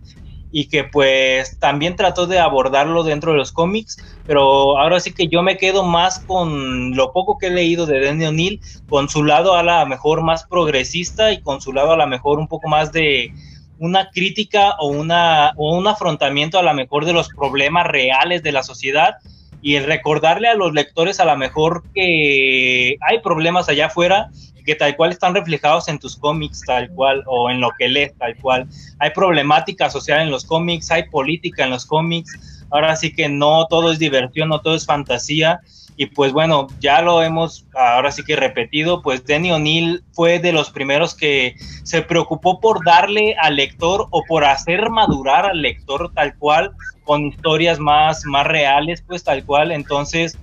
y 0.57 0.69
que 0.69 0.85
pues 0.85 1.59
también 1.59 1.97
trató 1.97 2.29
de 2.29 2.39
abordarlo 2.39 3.03
dentro 3.03 3.33
de 3.33 3.39
los 3.39 3.51
cómics, 3.51 3.97
pero 4.25 4.79
ahora 4.79 5.01
sí 5.01 5.13
que 5.13 5.27
yo 5.27 5.43
me 5.43 5.57
quedo 5.57 5.83
más 5.83 6.21
con 6.21 6.95
lo 6.95 7.13
poco 7.13 7.39
que 7.39 7.49
he 7.49 7.51
leído 7.51 7.87
de 7.87 8.05
Danny 8.05 8.27
O'Neill, 8.27 8.61
con 8.89 9.09
su 9.09 9.25
lado 9.25 9.55
a 9.55 9.65
la 9.65 9.85
mejor 9.85 10.23
más 10.23 10.45
progresista 10.45 11.33
y 11.33 11.41
con 11.41 11.61
su 11.61 11.73
lado 11.73 11.93
a 11.93 11.97
la 11.97 12.07
mejor 12.07 12.39
un 12.39 12.47
poco 12.47 12.69
más 12.69 12.93
de 12.93 13.33
una 13.79 14.11
crítica 14.11 14.77
o, 14.79 14.87
una, 14.87 15.53
o 15.57 15.77
un 15.77 15.89
afrontamiento 15.89 16.57
a 16.57 16.63
la 16.63 16.73
mejor 16.73 17.05
de 17.05 17.15
los 17.15 17.29
problemas 17.31 17.89
reales 17.89 18.45
de 18.45 18.53
la 18.53 18.63
sociedad 18.63 19.17
y 19.65 19.77
el 19.77 19.85
recordarle 19.85 20.47
a 20.49 20.55
los 20.55 20.75
lectores 20.75 21.21
a 21.21 21.25
la 21.25 21.37
mejor 21.37 21.83
que 21.95 22.99
hay 23.01 23.21
problemas 23.23 23.67
allá 23.71 23.87
afuera 23.87 24.31
que 24.67 24.75
tal 24.75 24.95
cual 24.97 25.13
están 25.13 25.35
reflejados 25.35 25.89
en 25.89 25.99
tus 25.99 26.17
cómics, 26.17 26.61
tal 26.67 26.91
cual, 26.91 27.23
o 27.27 27.51
en 27.51 27.61
lo 27.61 27.71
que 27.79 27.89
lees, 27.89 28.17
tal 28.17 28.37
cual. 28.37 28.67
Hay 28.99 29.11
problemática 29.11 29.91
social 29.91 30.21
en 30.21 30.31
los 30.31 30.45
cómics, 30.45 30.91
hay 30.91 31.05
política 31.05 31.65
en 31.65 31.71
los 31.71 31.85
cómics. 31.87 32.54
Ahora 32.71 32.97
sí 32.97 33.13
que 33.15 33.29
no 33.29 33.67
todo 33.69 33.93
es 33.93 33.99
diversión, 33.99 34.49
no 34.49 34.61
todo 34.61 34.75
es 34.75 34.87
fantasía. 34.87 35.61
Y 35.97 36.07
pues 36.07 36.33
bueno, 36.33 36.67
ya 36.81 37.03
lo 37.03 37.23
hemos 37.23 37.67
ahora 37.75 38.11
sí 38.11 38.25
que 38.25 38.35
repetido, 38.35 39.01
pues 39.01 39.25
Denny 39.25 39.53
O'Neill 39.53 40.03
fue 40.13 40.41
de 40.41 40.53
los 40.53 40.71
primeros 40.71 41.15
que 41.15 41.55
se 41.85 42.03
preocupó 42.03 42.61
por 42.61 42.85
darle 42.85 43.37
al 43.41 43.57
lector 43.57 44.09
o 44.11 44.23
por 44.27 44.45
hacer 44.45 44.91
madurar 44.91 45.47
al 45.47 45.63
lector 45.63 46.11
tal 46.13 46.37
cual, 46.37 46.73
con 47.05 47.27
historias 47.27 47.79
más, 47.79 48.25
más 48.25 48.47
reales, 48.47 49.05
pues 49.07 49.23
tal 49.23 49.45
cual. 49.45 49.71
Entonces, 49.71 50.37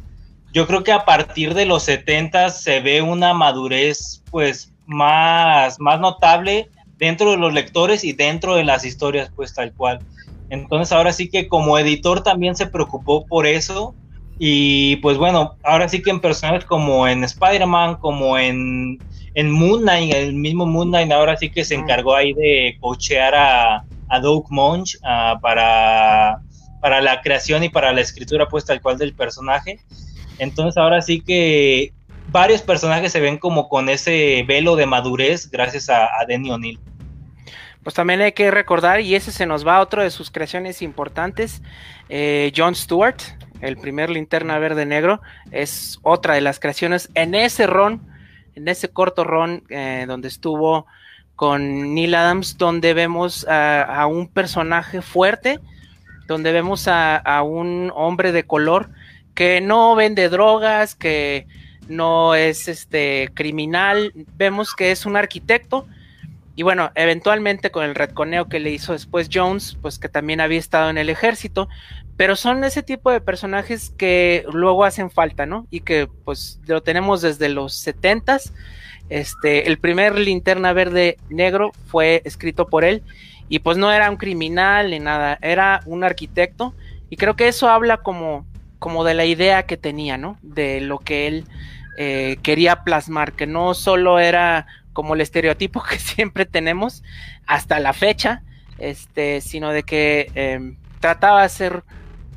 yo 0.53 0.67
creo 0.67 0.83
que 0.83 0.91
a 0.91 1.05
partir 1.05 1.53
de 1.53 1.65
los 1.65 1.83
70 1.83 2.49
se 2.49 2.79
ve 2.79 3.01
una 3.01 3.33
madurez 3.33 4.21
pues 4.31 4.71
más, 4.85 5.79
más 5.79 5.99
notable 5.99 6.69
dentro 6.97 7.31
de 7.31 7.37
los 7.37 7.53
lectores 7.53 8.03
y 8.03 8.13
dentro 8.13 8.55
de 8.55 8.63
las 8.63 8.85
historias 8.85 9.31
pues 9.35 9.53
tal 9.53 9.73
cual. 9.73 9.99
Entonces 10.51 10.91
ahora 10.91 11.13
sí 11.13 11.29
que 11.29 11.47
como 11.47 11.79
editor 11.79 12.23
también 12.23 12.55
se 12.57 12.67
preocupó 12.67 13.25
por 13.25 13.47
eso 13.47 13.95
y 14.37 14.97
pues 14.97 15.17
bueno, 15.17 15.55
ahora 15.63 15.87
sí 15.87 16.01
que 16.01 16.09
en 16.09 16.19
personajes 16.19 16.65
como 16.65 17.07
en 17.07 17.23
Spider-Man, 17.23 17.95
como 17.95 18.37
en, 18.37 18.99
en 19.33 19.49
Moon 19.49 19.83
Knight, 19.83 20.13
el 20.13 20.33
mismo 20.33 20.65
Moon 20.65 20.89
Knight 20.89 21.09
ahora 21.09 21.37
sí 21.37 21.49
que 21.49 21.63
se 21.63 21.75
encargó 21.75 22.15
ahí 22.15 22.33
de 22.33 22.75
cochear 22.81 23.33
a, 23.33 23.85
a 24.09 24.19
Doug 24.19 24.47
Munch 24.49 24.97
ah, 25.03 25.39
para, 25.41 26.41
para 26.81 26.99
la 26.99 27.21
creación 27.21 27.63
y 27.63 27.69
para 27.69 27.93
la 27.93 28.01
escritura 28.01 28.49
pues 28.49 28.65
tal 28.65 28.81
cual 28.81 28.97
del 28.97 29.13
personaje. 29.13 29.79
Entonces 30.37 30.75
ahora 30.75 31.01
sí 31.01 31.21
que 31.21 31.93
varios 32.27 32.61
personajes 32.61 33.13
se 33.13 33.21
ven 33.21 33.37
como 33.37 33.69
con 33.69 33.87
ese 33.87 34.43
velo 34.45 34.75
de 34.75 34.85
madurez 34.85 35.49
gracias 35.49 35.89
a, 35.89 36.07
a 36.07 36.25
Denny 36.27 36.51
O'Neill. 36.51 36.79
Pues 37.83 37.95
también 37.95 38.21
hay 38.21 38.31
que 38.33 38.51
recordar, 38.51 39.01
y 39.01 39.15
ese 39.15 39.31
se 39.31 39.45
nos 39.45 39.65
va 39.65 39.77
a 39.77 39.81
otro 39.81 40.03
de 40.03 40.11
sus 40.11 40.29
creaciones 40.29 40.81
importantes, 40.81 41.61
eh, 42.09 42.51
John 42.55 42.75
Stewart, 42.75 43.17
el 43.61 43.77
primer 43.77 44.09
linterna 44.09 44.59
verde 44.59 44.85
negro, 44.85 45.21
es 45.51 45.99
otra 46.03 46.35
de 46.35 46.41
las 46.41 46.59
creaciones 46.59 47.09
en 47.15 47.33
ese 47.33 47.67
ron, 47.67 48.01
en 48.55 48.67
ese 48.67 48.89
corto 48.89 49.23
ron 49.23 49.63
eh, 49.69 50.05
donde 50.07 50.27
estuvo 50.27 50.85
con 51.35 51.95
Neil 51.95 52.13
Adams, 52.13 52.57
donde 52.57 52.93
vemos 52.93 53.47
a 53.49 54.05
un 54.05 54.27
personaje 54.27 55.01
fuerte, 55.01 55.59
donde 56.31 56.51
vemos 56.53 56.87
a, 56.87 57.41
un 57.43 57.91
hombre 57.93 58.31
de 58.31 58.45
color 58.45 58.89
que 59.35 59.59
no 59.61 59.95
vende 59.95 60.29
drogas, 60.29 60.95
que 60.95 61.45
no 61.87 62.35
es 62.35 62.67
este 62.67 63.29
criminal, 63.33 64.13
vemos 64.37 64.73
que 64.73 64.91
es 64.91 65.05
un 65.05 65.17
arquitecto 65.17 65.87
y 66.55 66.63
bueno, 66.63 66.91
eventualmente 66.95 67.71
con 67.71 67.85
el 67.85 67.95
retconeo 67.95 68.49
que 68.49 68.59
le 68.59 68.71
hizo 68.71 68.93
después 68.93 69.29
Jones, 69.31 69.77
pues 69.81 69.99
que 69.99 70.09
también 70.09 70.41
había 70.41 70.59
estado 70.59 70.89
en 70.89 70.97
el 70.97 71.09
ejército, 71.09 71.69
pero 72.17 72.35
son 72.35 72.63
ese 72.63 72.83
tipo 72.83 73.09
de 73.09 73.21
personajes 73.21 73.93
que 73.97 74.43
luego 74.51 74.83
hacen 74.83 75.09
falta, 75.09 75.45
¿no? 75.45 75.65
Y 75.71 75.81
que 75.81 76.07
pues 76.25 76.59
lo 76.67 76.83
tenemos 76.83 77.21
desde 77.21 77.49
los 77.49 77.73
setentas. 77.73 78.53
Este, 79.09 79.67
el 79.67 79.77
primer 79.77 80.17
linterna 80.17 80.73
verde 80.73 81.17
negro 81.29 81.71
fue 81.87 82.21
escrito 82.25 82.67
por 82.67 82.83
él 82.83 83.03
y 83.49 83.59
pues 83.59 83.77
no 83.77 83.91
era 83.91 84.09
un 84.09 84.17
criminal 84.17 84.91
ni 84.91 84.99
nada, 84.99 85.37
era 85.41 85.81
un 85.85 86.03
arquitecto 86.03 86.73
y 87.09 87.17
creo 87.17 87.35
que 87.35 87.47
eso 87.47 87.69
habla 87.69 87.97
como, 87.97 88.45
como 88.79 89.03
de 89.03 89.13
la 89.13 89.25
idea 89.25 89.63
que 89.63 89.77
tenía, 89.77 90.17
¿no? 90.17 90.37
De 90.41 90.79
lo 90.79 90.99
que 90.99 91.27
él 91.27 91.45
eh, 91.97 92.37
quería 92.41 92.83
plasmar, 92.83 93.33
que 93.33 93.47
no 93.47 93.73
solo 93.73 94.19
era 94.19 94.65
como 94.93 95.13
el 95.13 95.21
estereotipo 95.21 95.83
que 95.83 95.99
siempre 95.99 96.45
tenemos 96.45 97.03
hasta 97.45 97.79
la 97.79 97.93
fecha, 97.93 98.43
este, 98.77 99.41
sino 99.41 99.71
de 99.71 99.83
que 99.83 100.31
em, 100.35 100.77
trataba 100.99 101.39
de 101.39 101.45
hacer 101.45 101.83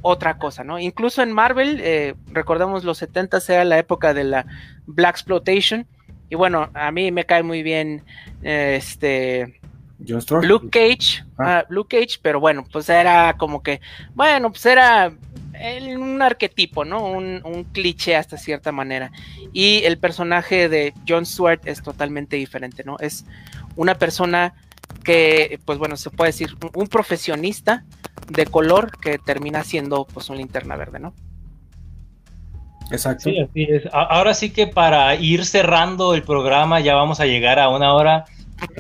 otra 0.03 0.37
cosa, 0.37 0.65
¿no? 0.65 0.79
Incluso 0.79 1.23
en 1.23 1.33
Marvel, 1.33 1.81
eh, 1.83 2.15
recordamos 2.31 2.85
los 2.85 2.99
70 2.99 3.39
era 3.49 3.65
la 3.65 3.79
época 3.79 4.13
de 4.13 4.25
la 4.25 4.47
Black 4.87 5.17
Exploitation, 5.17 5.87
y 6.29 6.37
bueno, 6.37 6.71
a 6.75 6.91
mí 6.91 7.11
me 7.11 7.25
cae 7.25 7.43
muy 7.43 7.63
bien 7.63 8.03
este 8.43 9.61
Luke 9.99 10.69
Cage, 10.71 11.25
ah. 11.39 11.59
Ah, 11.59 11.67
Luke 11.69 11.97
Cage, 11.97 12.19
pero 12.21 12.41
bueno, 12.41 12.65
pues 12.71 12.89
era 12.89 13.35
como 13.39 13.63
que, 13.63 13.81
bueno, 14.15 14.51
pues 14.51 14.67
era 14.67 15.13
un 15.97 16.23
arquetipo, 16.23 16.85
¿no? 16.85 17.05
Un, 17.05 17.41
un, 17.45 17.65
cliché 17.65 18.17
hasta 18.17 18.37
cierta 18.37 18.73
manera. 18.73 19.11
Y 19.53 19.83
el 19.85 19.99
personaje 19.99 20.69
de 20.69 20.93
John 21.09 21.25
Stewart 21.25 21.61
es 21.65 21.83
totalmente 21.83 22.37
diferente, 22.37 22.85
¿no? 22.85 22.97
Es 23.01 23.25
una 23.77 23.95
persona 23.95 24.55
que, 25.05 25.59
pues 25.65 25.79
bueno, 25.79 25.97
se 25.97 26.11
puede 26.11 26.31
decir 26.31 26.57
un 26.75 26.87
profesionista 26.87 27.85
de 28.29 28.47
color 28.47 28.99
que 28.99 29.19
termina 29.19 29.65
siendo 29.65 30.07
pues 30.07 30.29
un 30.31 30.39
linterna 30.39 30.77
verde, 30.77 31.01
¿no? 31.01 31.15
Exacto. 32.91 33.25
Sí, 33.25 33.39
así 33.39 33.63
es. 33.63 33.83
Ahora 33.93 34.35
sí 34.35 34.51
que 34.51 34.67
para 34.67 35.15
ir 35.15 35.45
cerrando 35.45 36.15
el 36.15 36.23
programa, 36.23 36.81
ya 36.81 36.95
vamos 36.95 37.21
a 37.21 37.27
llegar 37.27 37.59
a 37.59 37.69
una 37.69 37.95
hora. 37.95 38.25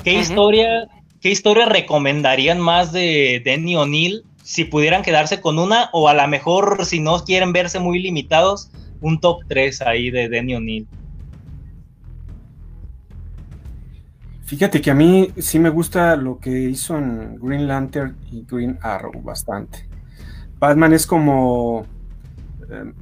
¿Qué 0.03 0.14
historia, 0.14 0.89
qué 1.20 1.30
historia 1.30 1.66
recomendarían 1.66 2.61
más 2.61 2.93
de 2.93 3.43
Danny 3.45 3.76
O'Neill 3.76 4.24
si 4.45 4.66
pudieran 4.66 5.03
quedarse 5.03 5.40
con 5.40 5.59
una? 5.59 5.88
O 5.92 6.07
a 6.07 6.14
lo 6.14 6.28
mejor, 6.28 6.84
si 6.84 7.01
no 7.01 7.24
quieren 7.24 7.55
verse 7.55 7.80
muy 7.80 7.99
limitados, 7.99 8.70
un 9.01 9.18
top 9.18 9.40
3 9.49 9.80
ahí 9.82 10.11
de 10.11 10.28
Danny 10.28 10.55
O'Neill. 10.55 10.86
Fíjate 14.45 14.82
que 14.82 14.90
a 14.90 14.95
mí 14.95 15.32
sí 15.38 15.59
me 15.59 15.70
gusta 15.70 16.14
lo 16.16 16.38
que 16.38 16.51
hizo 16.51 16.99
en 16.99 17.36
Green 17.40 17.66
Lantern 17.66 18.18
y 18.30 18.45
Green 18.47 18.78
Arrow 18.82 19.22
bastante. 19.22 19.88
Batman 20.59 20.92
es 20.92 21.07
como... 21.07 21.86
Eh, 22.70 22.92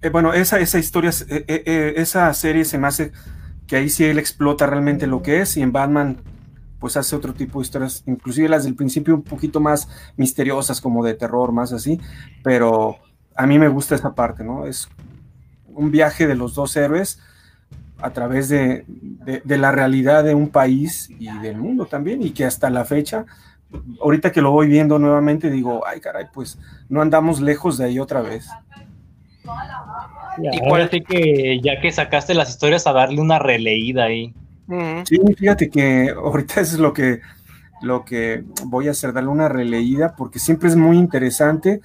eh, 0.00 0.08
bueno, 0.08 0.32
esa, 0.32 0.58
esa 0.60 0.78
historia, 0.78 1.10
eh, 1.28 1.92
esa 1.96 2.32
serie 2.32 2.64
se 2.64 2.78
me 2.78 2.86
hace 2.86 3.12
que 3.66 3.76
ahí 3.76 3.90
sí 3.90 4.04
él 4.04 4.18
explota 4.18 4.66
realmente 4.66 5.06
lo 5.06 5.22
que 5.22 5.42
es 5.42 5.58
y 5.58 5.62
en 5.62 5.72
Batman 5.72 6.22
pues 6.86 6.96
hace 6.96 7.16
otro 7.16 7.34
tipo 7.34 7.58
de 7.58 7.64
historias, 7.64 8.04
inclusive 8.06 8.48
las 8.48 8.62
del 8.62 8.76
principio 8.76 9.16
un 9.16 9.24
poquito 9.24 9.58
más 9.58 9.88
misteriosas, 10.16 10.80
como 10.80 11.04
de 11.04 11.14
terror, 11.14 11.50
más 11.50 11.72
así, 11.72 12.00
pero 12.44 12.98
a 13.34 13.44
mí 13.44 13.58
me 13.58 13.66
gusta 13.66 13.96
esa 13.96 14.14
parte, 14.14 14.44
¿no? 14.44 14.68
Es 14.68 14.88
un 15.66 15.90
viaje 15.90 16.28
de 16.28 16.36
los 16.36 16.54
dos 16.54 16.76
héroes 16.76 17.18
a 18.00 18.10
través 18.10 18.48
de, 18.48 18.84
la 19.46 19.72
realidad 19.72 20.22
de 20.22 20.36
un 20.36 20.48
país 20.48 21.10
y 21.18 21.26
del 21.38 21.56
mundo 21.56 21.86
también, 21.86 22.22
y 22.22 22.30
que 22.30 22.44
hasta 22.44 22.70
la 22.70 22.84
fecha, 22.84 23.26
ahorita 24.00 24.30
que 24.30 24.40
lo 24.40 24.52
voy 24.52 24.68
viendo 24.68 25.00
nuevamente, 25.00 25.50
digo, 25.50 25.84
ay 25.88 25.98
caray, 25.98 26.26
pues 26.32 26.56
no 26.88 27.02
andamos 27.02 27.40
lejos 27.40 27.78
de 27.78 27.86
ahí 27.86 27.98
otra 27.98 28.20
vez. 28.20 28.46
y 30.40 30.88
sí 30.88 31.00
que 31.00 31.60
ya 31.60 31.80
que 31.80 31.90
sacaste 31.90 32.32
las 32.34 32.48
historias 32.48 32.86
a 32.86 32.92
darle 32.92 33.20
una 33.20 33.40
releída 33.40 34.04
ahí. 34.04 34.36
Sí, 35.04 35.20
fíjate 35.36 35.70
que 35.70 36.10
ahorita 36.10 36.60
es 36.60 36.78
lo 36.78 36.92
que, 36.92 37.20
lo 37.82 38.04
que 38.04 38.44
voy 38.64 38.88
a 38.88 38.92
hacer, 38.92 39.12
darle 39.12 39.30
una 39.30 39.48
releída, 39.48 40.14
porque 40.16 40.38
siempre 40.38 40.68
es 40.68 40.76
muy 40.76 40.96
interesante, 40.96 41.80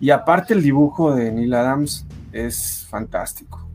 y 0.00 0.10
aparte 0.10 0.54
el 0.54 0.62
dibujo 0.62 1.14
de 1.14 1.30
Neil 1.30 1.54
Adams 1.54 2.06
es 2.32 2.86
fantástico. 2.90 3.68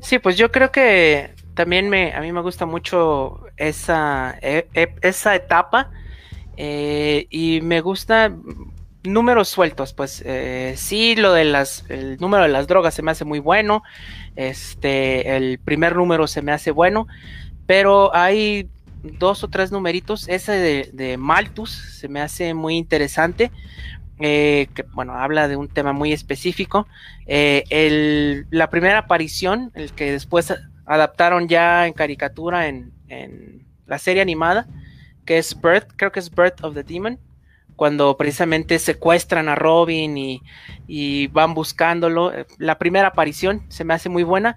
Sí, 0.00 0.18
pues 0.18 0.36
yo 0.36 0.52
creo 0.52 0.70
que 0.70 1.34
también 1.54 1.88
me, 1.88 2.12
a 2.12 2.20
mí 2.20 2.32
me 2.32 2.42
gusta 2.42 2.66
mucho 2.66 3.40
esa, 3.56 4.36
e, 4.42 4.68
e, 4.74 4.94
esa 5.00 5.34
etapa 5.34 5.90
eh, 6.56 7.26
y 7.30 7.60
me 7.62 7.80
gusta 7.80 8.32
números 9.02 9.48
sueltos, 9.48 9.92
pues 9.92 10.22
eh, 10.26 10.74
sí, 10.76 11.14
lo 11.14 11.32
de 11.32 11.44
las, 11.44 11.84
el 11.88 12.16
número 12.18 12.42
de 12.42 12.48
las 12.48 12.66
drogas 12.66 12.94
se 12.94 13.02
me 13.02 13.10
hace 13.10 13.24
muy 13.24 13.38
bueno, 13.38 13.82
este, 14.34 15.36
el 15.36 15.58
primer 15.58 15.94
número 15.96 16.26
se 16.26 16.42
me 16.42 16.52
hace 16.52 16.70
bueno, 16.70 17.06
pero 17.66 18.14
hay 18.14 18.68
dos 19.02 19.44
o 19.44 19.48
tres 19.48 19.70
numeritos, 19.70 20.28
ese 20.28 20.90
de, 20.92 21.16
Malthus 21.18 21.70
se 21.70 22.08
me 22.08 22.20
hace 22.20 22.54
muy 22.54 22.76
interesante, 22.76 23.50
eh, 24.20 24.68
que 24.74 24.82
bueno, 24.94 25.14
habla 25.14 25.48
de 25.48 25.56
un 25.56 25.68
tema 25.68 25.92
muy 25.92 26.12
específico. 26.12 26.86
Eh, 27.26 28.44
la 28.50 28.70
primera 28.70 29.00
aparición, 29.00 29.70
el 29.74 29.92
que 29.92 30.12
después 30.12 30.52
adaptaron 30.86 31.48
ya 31.48 31.86
en 31.86 31.92
caricatura 31.92 32.68
en, 32.68 32.92
la 33.86 33.98
serie 33.98 34.22
animada, 34.22 34.66
que 35.26 35.38
es 35.38 35.60
Birth, 35.60 35.92
creo 35.96 36.10
que 36.10 36.18
es 36.20 36.34
Birth 36.34 36.64
of 36.64 36.74
the 36.74 36.82
Demon, 36.82 37.18
cuando 37.76 38.16
precisamente 38.16 38.78
secuestran 38.78 39.48
a 39.48 39.54
Robin 39.54 40.16
y, 40.88 41.26
van 41.28 41.54
buscándolo. 41.54 42.32
La 42.58 42.78
primera 42.78 43.08
aparición 43.08 43.62
se 43.68 43.84
me 43.84 43.94
hace 43.94 44.08
muy 44.08 44.22
buena. 44.22 44.56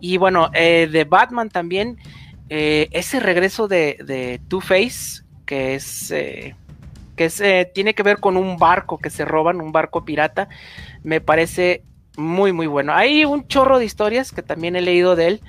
Y 0.00 0.16
bueno, 0.16 0.50
eh, 0.52 0.88
de 0.90 1.04
Batman 1.04 1.48
también, 1.48 1.96
ese 2.48 3.20
regreso 3.20 3.68
de, 3.68 3.98
de 4.04 4.40
Two-Face, 4.48 5.22
que 5.46 5.74
es 5.74 6.12
que 7.16 7.32
eh, 7.40 7.70
tiene 7.74 7.94
que 7.94 8.02
ver 8.02 8.20
con 8.20 8.36
un 8.36 8.58
barco 8.58 8.98
que 8.98 9.10
se 9.10 9.24
roban, 9.24 9.60
un 9.60 9.72
barco 9.72 10.04
pirata, 10.04 10.48
me 11.02 11.20
parece 11.20 11.82
muy, 12.16 12.52
muy 12.52 12.66
bueno. 12.66 12.94
Hay 12.94 13.24
un 13.24 13.48
chorro 13.48 13.78
de 13.78 13.84
historias 13.84 14.30
que 14.32 14.42
también 14.42 14.76
he 14.76 14.82
leído 14.82 15.16
de 15.16 15.26
él, 15.28 15.40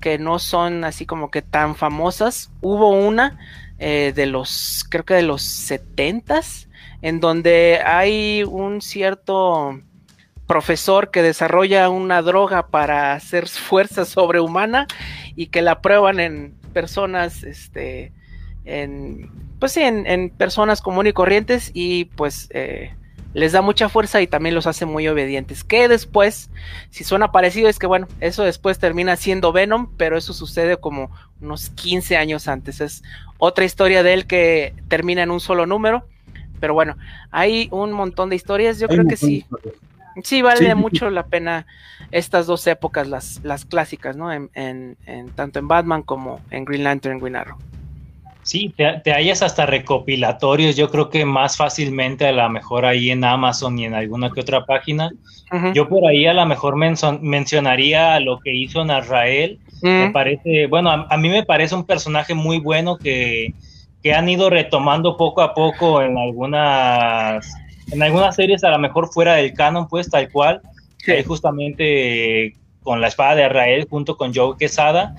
que 0.00 0.18
no 0.18 0.38
son 0.38 0.82
así 0.84 1.06
como 1.06 1.30
que 1.30 1.42
tan 1.42 1.76
famosas. 1.76 2.50
Hubo 2.62 2.90
una 2.90 3.38
eh, 3.78 4.12
de 4.16 4.26
los, 4.26 4.84
creo 4.88 5.04
que 5.04 5.14
de 5.14 5.22
los 5.22 5.42
setentas, 5.42 6.68
en 7.02 7.20
donde 7.20 7.80
hay 7.84 8.42
un 8.44 8.80
cierto 8.80 9.80
profesor 10.50 11.12
que 11.12 11.22
desarrolla 11.22 11.88
una 11.90 12.22
droga 12.22 12.66
para 12.66 13.12
hacer 13.12 13.46
fuerza 13.46 14.04
sobrehumana 14.04 14.88
y 15.36 15.46
que 15.46 15.62
la 15.62 15.80
prueban 15.80 16.18
en 16.18 16.56
personas, 16.72 17.44
este, 17.44 18.10
en 18.64 19.30
pues 19.60 19.70
sí, 19.70 19.80
en, 19.82 20.28
personas 20.30 20.82
comunes 20.82 21.10
y 21.10 21.14
corrientes 21.14 21.70
y 21.72 22.06
pues 22.06 22.48
eh, 22.50 22.96
les 23.32 23.52
da 23.52 23.62
mucha 23.62 23.88
fuerza 23.88 24.20
y 24.22 24.26
también 24.26 24.56
los 24.56 24.66
hace 24.66 24.86
muy 24.86 25.06
obedientes. 25.06 25.62
Que 25.62 25.86
después, 25.86 26.50
si 26.90 27.04
suena 27.04 27.30
parecido, 27.30 27.68
es 27.68 27.78
que 27.78 27.86
bueno, 27.86 28.08
eso 28.18 28.42
después 28.42 28.80
termina 28.80 29.14
siendo 29.14 29.52
Venom, 29.52 29.92
pero 29.96 30.18
eso 30.18 30.32
sucede 30.32 30.78
como 30.78 31.12
unos 31.40 31.70
15 31.70 32.16
años 32.16 32.48
antes. 32.48 32.80
Es 32.80 33.04
otra 33.38 33.64
historia 33.64 34.02
de 34.02 34.14
él 34.14 34.26
que 34.26 34.74
termina 34.88 35.22
en 35.22 35.30
un 35.30 35.38
solo 35.38 35.64
número. 35.64 36.08
Pero 36.58 36.74
bueno, 36.74 36.96
hay 37.30 37.68
un 37.70 37.92
montón 37.92 38.30
de 38.30 38.36
historias, 38.36 38.80
yo 38.80 38.88
creo 38.88 39.06
que 39.06 39.16
sí. 39.16 39.46
Sí, 40.24 40.42
vale 40.42 40.74
mucho 40.74 41.10
la 41.10 41.26
pena 41.26 41.66
estas 42.10 42.46
dos 42.46 42.66
épocas, 42.66 43.08
las, 43.08 43.40
las 43.44 43.64
clásicas, 43.64 44.16
¿no? 44.16 44.32
En, 44.32 44.50
en, 44.54 44.96
tanto 45.34 45.58
en 45.58 45.68
Batman 45.68 46.02
como 46.02 46.40
en 46.50 46.64
Green 46.64 46.84
Lantern, 46.84 47.18
Green 47.18 47.36
Arrow. 47.36 47.58
Sí, 48.42 48.74
te, 48.76 49.12
hallas 49.12 49.42
hasta 49.42 49.66
recopilatorios, 49.66 50.74
yo 50.74 50.90
creo 50.90 51.10
que 51.10 51.24
más 51.24 51.56
fácilmente 51.56 52.26
a 52.26 52.32
lo 52.32 52.48
mejor 52.48 52.84
ahí 52.86 53.10
en 53.10 53.22
Amazon 53.22 53.78
y 53.78 53.84
en 53.84 53.94
alguna 53.94 54.30
que 54.30 54.40
otra 54.40 54.64
página. 54.64 55.10
Yo 55.74 55.88
por 55.88 56.06
ahí 56.08 56.26
a 56.26 56.32
lo 56.32 56.46
mejor 56.46 56.76
mencionaría 56.76 58.18
lo 58.20 58.38
que 58.38 58.54
hizo 58.54 58.84
Nazrael. 58.84 59.58
Me 59.82 60.08
mm. 60.08 60.12
parece, 60.12 60.66
bueno, 60.66 60.90
a, 60.90 61.16
mí 61.16 61.28
me 61.28 61.44
parece 61.44 61.74
un 61.74 61.84
personaje 61.84 62.34
muy 62.34 62.58
bueno 62.60 62.96
que, 62.96 63.52
han 64.14 64.28
ido 64.28 64.48
retomando 64.48 65.16
poco 65.16 65.42
a 65.42 65.52
poco 65.52 66.02
en 66.02 66.16
algunas, 66.16 67.52
en 67.90 68.02
algunas 68.02 68.36
series, 68.36 68.64
a 68.64 68.70
lo 68.70 68.78
mejor 68.78 69.12
fuera 69.12 69.34
del 69.34 69.52
canon, 69.54 69.88
pues 69.88 70.08
tal 70.10 70.30
cual. 70.30 70.60
justamente 71.26 72.56
con 72.82 73.00
la 73.00 73.08
espada 73.08 73.34
de 73.34 73.46
Israel 73.46 73.86
junto 73.88 74.16
con 74.16 74.34
Joe 74.34 74.56
Quesada 74.58 75.14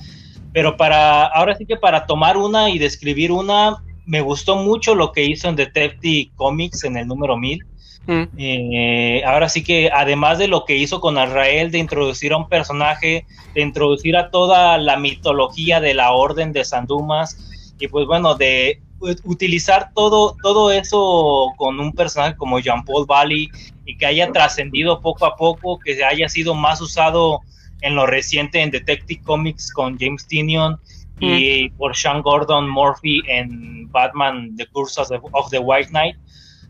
pero 0.54 0.78
para, 0.78 1.26
ahora 1.28 1.56
sí 1.56 1.66
que 1.66 1.78
para 1.78 2.06
tomar 2.06 2.38
una 2.38 2.70
y 2.70 2.78
describir 2.78 3.32
una, 3.32 3.78
me 4.06 4.22
gustó 4.22 4.58
mucho 4.58 4.96
lo 4.96 5.12
que 5.12 5.24
hizo 5.24 5.48
en 5.48 5.56
Detective 5.56 6.32
Comics 6.36 6.84
en 6.84 6.98
el 6.98 7.08
número 7.08 7.38
1000. 7.38 7.66
Mm. 8.08 8.24
Eh, 8.38 9.24
ahora 9.26 9.48
sí 9.48 9.64
que 9.64 9.90
además 9.94 10.40
de 10.40 10.48
lo 10.48 10.66
que 10.66 10.76
hizo 10.76 11.00
con 11.00 11.18
Azrael 11.18 11.72
de 11.72 11.78
introducir 11.78 12.34
a 12.34 12.38
un 12.38 12.50
personaje, 12.50 13.26
de 13.54 13.62
introducir 13.62 14.18
a 14.18 14.30
toda 14.30 14.78
la 14.78 14.98
mitología 14.98 15.80
de 15.80 15.94
la 15.94 16.12
Orden 16.12 16.52
de 16.52 16.66
Sandumas 16.66 17.38
y 17.80 17.88
pues 17.88 18.06
bueno, 18.06 18.36
de 18.36 18.82
utilizar 19.24 19.92
todo, 19.94 20.36
todo 20.42 20.72
eso 20.72 21.54
con 21.58 21.80
un 21.80 21.92
personaje 21.94 22.36
como 22.36 22.60
Jean-Paul 22.60 23.06
Valley 23.06 23.50
y 23.86 23.98
que 23.98 24.06
haya 24.06 24.32
trascendido 24.32 25.02
poco 25.02 25.26
a 25.26 25.36
poco, 25.36 25.80
que 25.80 26.04
haya 26.04 26.30
sido 26.30 26.54
más 26.54 26.82
usado 26.82 27.42
en 27.82 27.96
lo 27.96 28.06
reciente 28.06 28.62
en 28.62 28.72
Detective 28.72 29.22
Comics 29.24 29.72
con 29.72 29.98
James 29.98 30.28
Tinion 30.28 30.80
y 31.20 31.70
por 31.72 31.96
Sean 31.96 32.22
Gordon 32.24 32.68
Murphy 32.68 33.22
en 33.28 33.92
Batman 33.92 34.56
The 34.56 34.66
Curse 34.68 35.02
of 35.02 35.50
the, 35.52 35.60
White 35.60 35.90
Knight, 35.90 36.16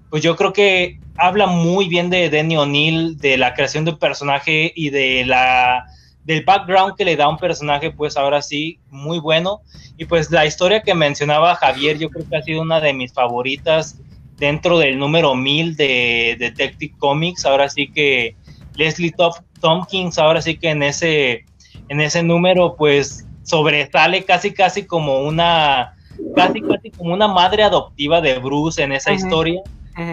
pues 0.09 0.23
yo 0.23 0.35
creo 0.35 0.51
que 0.51 0.99
habla 1.15 1.47
muy 1.47 1.87
bien 1.87 2.09
de 2.09 2.29
Denny 2.29 2.57
O'Neill, 2.57 3.17
de 3.17 3.37
la 3.37 3.53
creación 3.53 3.85
de 3.85 3.91
un 3.91 3.99
personaje 3.99 4.73
y 4.75 4.89
de 4.89 5.23
la 5.25 5.85
del 6.23 6.43
background 6.43 6.95
que 6.95 7.05
le 7.05 7.15
da 7.15 7.27
un 7.27 7.37
personaje, 7.37 7.91
pues 7.91 8.15
ahora 8.15 8.41
sí, 8.41 8.79
muy 8.89 9.19
bueno. 9.19 9.61
Y 9.97 10.05
pues 10.05 10.29
la 10.31 10.45
historia 10.45 10.81
que 10.81 10.93
mencionaba 10.93 11.55
Javier, 11.55 11.97
yo 11.97 12.09
creo 12.09 12.27
que 12.29 12.37
ha 12.37 12.41
sido 12.41 12.61
una 12.61 12.79
de 12.79 12.93
mis 12.93 13.13
favoritas 13.13 13.99
dentro 14.37 14.79
del 14.79 14.99
número 14.99 15.35
1000 15.35 15.75
de 15.75 16.35
Detective 16.39 16.95
Comics. 16.97 17.45
Ahora 17.45 17.69
sí 17.69 17.87
que 17.91 18.35
Leslie 18.75 19.13
Tompkins, 19.59 20.17
ahora 20.17 20.41
sí 20.41 20.57
que 20.57 20.69
en 20.69 20.83
ese, 20.83 21.45
en 21.89 22.01
ese 22.01 22.23
número, 22.23 22.75
pues 22.75 23.25
sobresale 23.43 24.23
casi, 24.23 24.53
casi 24.53 24.85
como 24.85 25.21
una, 25.21 25.95
casi, 26.35 26.61
casi 26.61 26.91
como 26.91 27.13
una 27.13 27.27
madre 27.27 27.63
adoptiva 27.63 28.21
de 28.21 28.37
Bruce 28.39 28.81
en 28.81 28.91
esa 28.91 29.11
historia. 29.11 29.61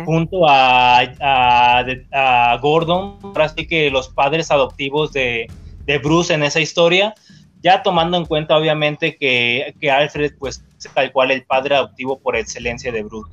junto 0.04 0.46
a, 0.46 1.00
a, 1.20 2.58
Gordon, 2.60 3.18
ahora 3.22 3.48
sí 3.48 3.66
que 3.66 3.90
los 3.90 4.08
padres 4.08 4.50
adoptivos 4.50 5.12
de, 5.12 5.46
de 5.88 5.98
Bruce 5.98 6.32
en 6.34 6.42
esa 6.42 6.60
historia, 6.60 7.14
ya 7.62 7.82
tomando 7.82 8.18
en 8.18 8.26
cuenta 8.26 8.56
obviamente 8.56 9.16
que, 9.16 9.74
Alfred 9.90 10.34
pues 10.38 10.62
es 10.78 10.88
tal 10.94 11.10
cual 11.10 11.30
el 11.30 11.42
padre 11.44 11.74
adoptivo 11.74 12.20
por 12.20 12.36
excelencia 12.36 12.92
de 12.92 13.02
Bruce. 13.02 13.32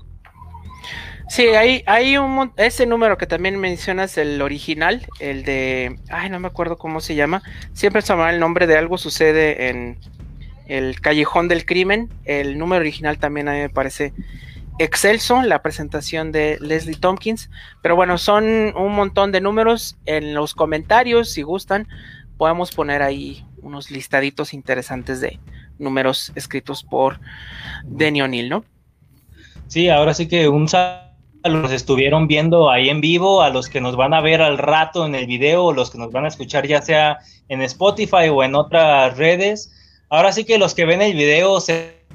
Sí, 1.27 1.47
hay, 1.47 1.83
hay 1.85 2.17
un 2.17 2.53
ese 2.55 2.85
número 2.85 3.17
que 3.17 3.27
también 3.27 3.59
mencionas, 3.59 4.17
el 4.17 4.41
original, 4.41 5.05
el 5.19 5.43
de, 5.43 5.99
ay, 6.09 6.29
no 6.29 6.39
me 6.39 6.47
acuerdo 6.47 6.77
cómo 6.77 7.01
se 7.01 7.15
llama, 7.15 7.43
siempre 7.73 8.01
se 8.01 8.09
llama 8.09 8.31
el 8.31 8.39
nombre 8.39 8.67
de 8.67 8.77
algo 8.77 8.97
sucede 8.97 9.67
en 9.67 9.97
el 10.67 11.01
callejón 11.01 11.49
del 11.49 11.65
crimen, 11.65 12.09
el 12.23 12.57
número 12.57 12.79
original 12.79 13.17
también 13.17 13.49
a 13.49 13.53
mí 13.53 13.59
me 13.59 13.69
parece 13.69 14.13
excelso, 14.77 15.41
la 15.41 15.61
presentación 15.61 16.31
de 16.31 16.57
Leslie 16.61 16.95
Tompkins, 16.95 17.49
pero 17.81 17.95
bueno, 17.95 18.17
son 18.17 18.45
un 18.77 18.93
montón 18.93 19.31
de 19.31 19.41
números 19.41 19.97
en 20.05 20.33
los 20.33 20.53
comentarios, 20.53 21.31
si 21.31 21.41
gustan, 21.41 21.87
podemos 22.37 22.71
poner 22.71 23.01
ahí 23.01 23.45
unos 23.61 23.91
listaditos 23.91 24.53
interesantes 24.53 25.21
de 25.21 25.39
números 25.79 26.31
escritos 26.35 26.83
por 26.83 27.19
Denny 27.83 28.21
O'Neill, 28.21 28.49
¿no? 28.49 28.63
Sí, 29.67 29.89
ahora 29.89 30.13
sí 30.13 30.27
que 30.27 30.47
un 30.47 30.67
saludo 30.67 31.05
a 31.43 31.49
los 31.49 31.69
que 31.69 31.75
estuvieron 31.75 32.27
viendo 32.27 32.71
ahí 32.71 32.89
en 32.89 33.01
vivo, 33.01 33.43
a 33.43 33.51
los 33.51 33.69
que 33.69 33.79
nos 33.79 33.95
van 33.95 34.15
a 34.15 34.21
ver 34.21 34.41
al 34.41 34.57
rato 34.57 35.05
en 35.05 35.13
el 35.13 35.27
video, 35.27 35.65
o 35.65 35.73
los 35.73 35.91
que 35.91 35.99
nos 35.99 36.11
van 36.11 36.25
a 36.25 36.29
escuchar 36.29 36.65
ya 36.65 36.81
sea 36.81 37.19
en 37.49 37.61
Spotify 37.61 38.29
o 38.31 38.43
en 38.43 38.55
otras 38.55 39.15
redes. 39.15 39.71
Ahora 40.09 40.31
sí 40.31 40.43
que 40.43 40.57
los 40.57 40.73
que 40.73 40.85
ven 40.85 41.03
el 41.03 41.13
video 41.13 41.59
se 41.59 42.05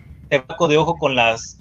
poco 0.49 0.67
de 0.67 0.79
ojo 0.79 0.97
con 0.97 1.15
las 1.15 1.59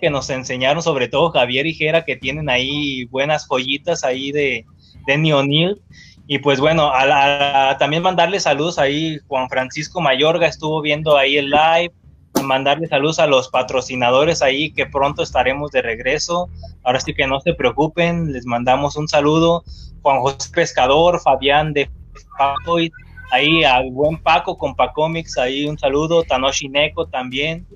que 0.00 0.10
nos 0.10 0.30
enseñaron, 0.30 0.82
sobre 0.82 1.08
todo 1.08 1.30
Javier 1.30 1.66
y 1.66 1.74
Jera, 1.74 2.04
que 2.04 2.16
tienen 2.16 2.48
ahí 2.48 3.04
buenas 3.06 3.46
joyitas 3.48 4.04
ahí 4.04 4.30
de 4.30 4.64
Denny 5.06 5.32
O'Neill. 5.32 5.80
Y 6.30 6.40
pues 6.40 6.60
bueno, 6.60 6.92
también 7.78 8.02
mandarle 8.02 8.38
saludos 8.38 8.78
ahí, 8.78 9.18
Juan 9.28 9.48
Francisco 9.48 10.02
Mayorga 10.02 10.46
estuvo 10.46 10.82
viendo 10.82 11.16
ahí 11.16 11.38
el 11.38 11.48
live, 11.48 11.90
mandarle 12.44 12.86
saludos 12.86 13.18
a 13.18 13.26
los 13.26 13.48
patrocinadores 13.48 14.42
ahí 14.42 14.70
que 14.70 14.84
pronto 14.84 15.22
estaremos 15.22 15.70
de 15.70 15.80
regreso. 15.80 16.50
Ahora 16.84 17.00
sí 17.00 17.14
que 17.14 17.26
no 17.26 17.40
se 17.40 17.54
preocupen, 17.54 18.30
les 18.30 18.44
mandamos 18.44 18.94
un 18.96 19.08
saludo. 19.08 19.64
Juan 20.02 20.20
José 20.20 20.50
Pescador, 20.52 21.18
Fabián 21.18 21.72
de 21.72 21.88
Pacoid, 22.36 22.92
ahí 23.30 23.64
al 23.64 23.90
buen 23.90 24.18
Paco 24.18 24.58
con 24.58 24.76
Pacomics, 24.76 25.38
ahí 25.38 25.64
un 25.64 25.78
saludo, 25.78 26.24
Tanoshi 26.24 26.68
Neko 26.68 27.06
también. 27.06 27.66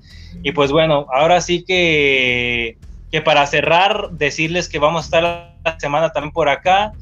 Y 0.43 0.51
pues 0.51 0.71
bueno, 0.71 1.07
ahora 1.11 1.41
sí 1.41 1.63
que, 1.65 2.77
que 3.11 3.19
para 3.21 3.47
cerrar, 3.47 4.11
decirles 4.11 4.69
que 4.69 4.77
vamos 4.77 5.01
a 5.01 5.05
estar 5.05 5.23
la 5.65 5.79
semana 5.79 6.11
también 6.11 6.31
por 6.31 6.49
acá 6.49 6.93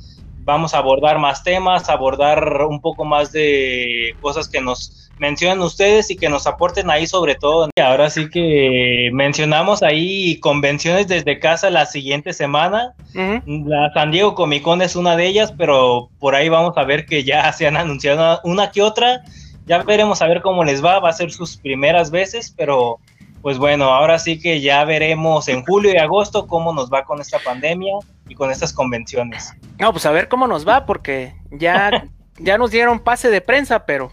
vamos 0.44 0.74
a 0.74 0.80
abordar 0.80 1.20
más 1.20 1.44
temas, 1.44 1.90
abordar 1.90 2.66
un 2.66 2.82
poco 2.82 3.06
más 3.06 3.32
de 3.32 4.16
cosas 4.20 4.50
que 4.50 4.62
nos 4.62 5.12
mencionen 5.18 5.62
ustedes 5.62 6.10
y 6.10 6.18
que 6.18 6.30
nos 6.30 6.48
aporten 6.48 6.90
ahí 6.90 7.06
sobre 7.06 7.36
todo. 7.36 7.70
Ahora 7.82 8.10
sí 8.10 8.30
que 8.30 9.12
mencionamos 9.14 9.84
ahí 9.84 10.40
convenciones 10.40 11.08
desde 11.08 11.40
casa 11.40 11.70
la 11.70 11.86
siguiente 11.86 12.34
semana. 12.34 12.96
La 13.14 13.92
San 13.94 14.12
Diego 14.12 14.34
Comic 14.34 14.64
Con 14.64 14.82
es 14.82 14.96
una 14.96 15.16
de 15.16 15.28
ellas, 15.28 15.54
pero 15.56 16.10
por 16.20 16.34
ahí 16.34 16.50
vamos 16.50 16.76
a 16.76 16.84
ver 16.84 17.06
que 17.06 17.24
ya 17.24 17.52
se 17.54 17.68
han 17.68 17.78
anunciado 17.78 18.42
una 18.44 18.72
que 18.72 18.82
otra. 18.82 19.22
Ya 19.68 19.84
veremos 19.84 20.22
a 20.24 20.28
ver 20.28 20.42
cómo 20.42 20.64
les 20.64 20.84
va, 20.84 21.00
va 21.00 21.10
a 21.10 21.14
ser 21.14 21.32
sus 21.32 21.56
primeras 21.56 22.10
veces, 22.10 22.54
pero 22.58 22.98
pues 23.42 23.58
bueno, 23.58 23.86
ahora 23.86 24.20
sí 24.20 24.40
que 24.40 24.62
ya 24.62 24.84
veremos 24.86 25.48
en 25.48 25.64
julio 25.66 25.92
y 25.94 25.98
agosto 25.98 26.48
cómo 26.48 26.74
nos 26.74 26.92
va 26.92 27.06
con 27.06 27.20
esta 27.22 27.40
pandemia 27.40 27.94
y 28.28 28.36
con 28.36 28.52
estas 28.52 28.72
convenciones. 28.72 29.54
No, 29.80 29.92
pues 29.92 30.06
a 30.06 30.12
ver 30.12 30.28
cómo 30.28 30.48
nos 30.48 30.68
va, 30.68 30.86
porque 30.86 31.36
ya, 31.50 32.08
ya 32.38 32.58
nos 32.58 32.72
dieron 32.72 33.00
pase 33.00 33.30
de 33.30 33.42
prensa, 33.42 33.86
pero 33.86 34.12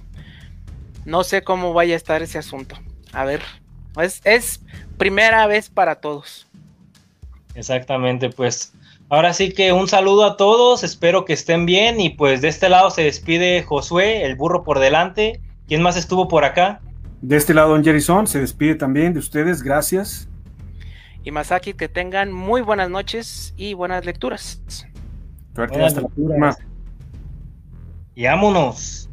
no 1.05 1.25
sé 1.25 1.43
cómo 1.43 1.73
vaya 1.73 1.95
a 1.95 1.97
estar 1.97 2.23
ese 2.23 2.39
asunto. 2.39 2.77
A 3.13 3.25
ver, 3.25 3.43
es, 4.01 4.21
es 4.25 4.61
primera 4.97 5.47
vez 5.47 5.69
para 5.69 5.97
todos. 5.97 6.47
Exactamente, 7.55 8.31
pues 8.31 8.73
ahora 9.09 9.33
sí 9.33 9.53
que 9.53 9.73
un 9.73 9.89
saludo 9.89 10.25
a 10.25 10.37
todos, 10.37 10.85
espero 10.85 11.25
que 11.25 11.33
estén 11.33 11.67
bien 11.67 12.01
y 12.01 12.11
pues 12.11 12.41
de 12.41 12.49
este 12.49 12.69
lado 12.69 12.91
se 12.91 13.03
despide 13.03 13.63
Josué, 13.63 14.25
el 14.25 14.37
burro 14.37 14.65
por 14.65 14.79
delante. 14.79 15.41
¿Quién 15.67 15.83
más 15.83 15.97
estuvo 15.97 16.29
por 16.29 16.45
acá? 16.45 16.81
De 17.21 17.37
este 17.37 17.53
lado, 17.53 17.71
Don 17.71 17.83
Jerison 17.83 18.27
se 18.27 18.41
despide 18.41 18.77
también 18.77 19.13
de 19.13 19.19
ustedes, 19.19 19.63
gracias. 19.63 20.29
Y 21.25 21.31
Masaki, 21.31 21.75
que 21.75 21.89
tengan 21.89 22.33
muy 22.33 22.63
buenas 22.63 22.91
noches 22.91 23.55
y 23.57 23.75
buenas 23.75 24.05
lecturas. 24.05 24.63
Suerte 25.55 25.85
hasta 25.85 26.03
la 26.03 26.09
próxima. 26.09 26.57
Y 28.15 28.25
vámonos. 28.25 29.08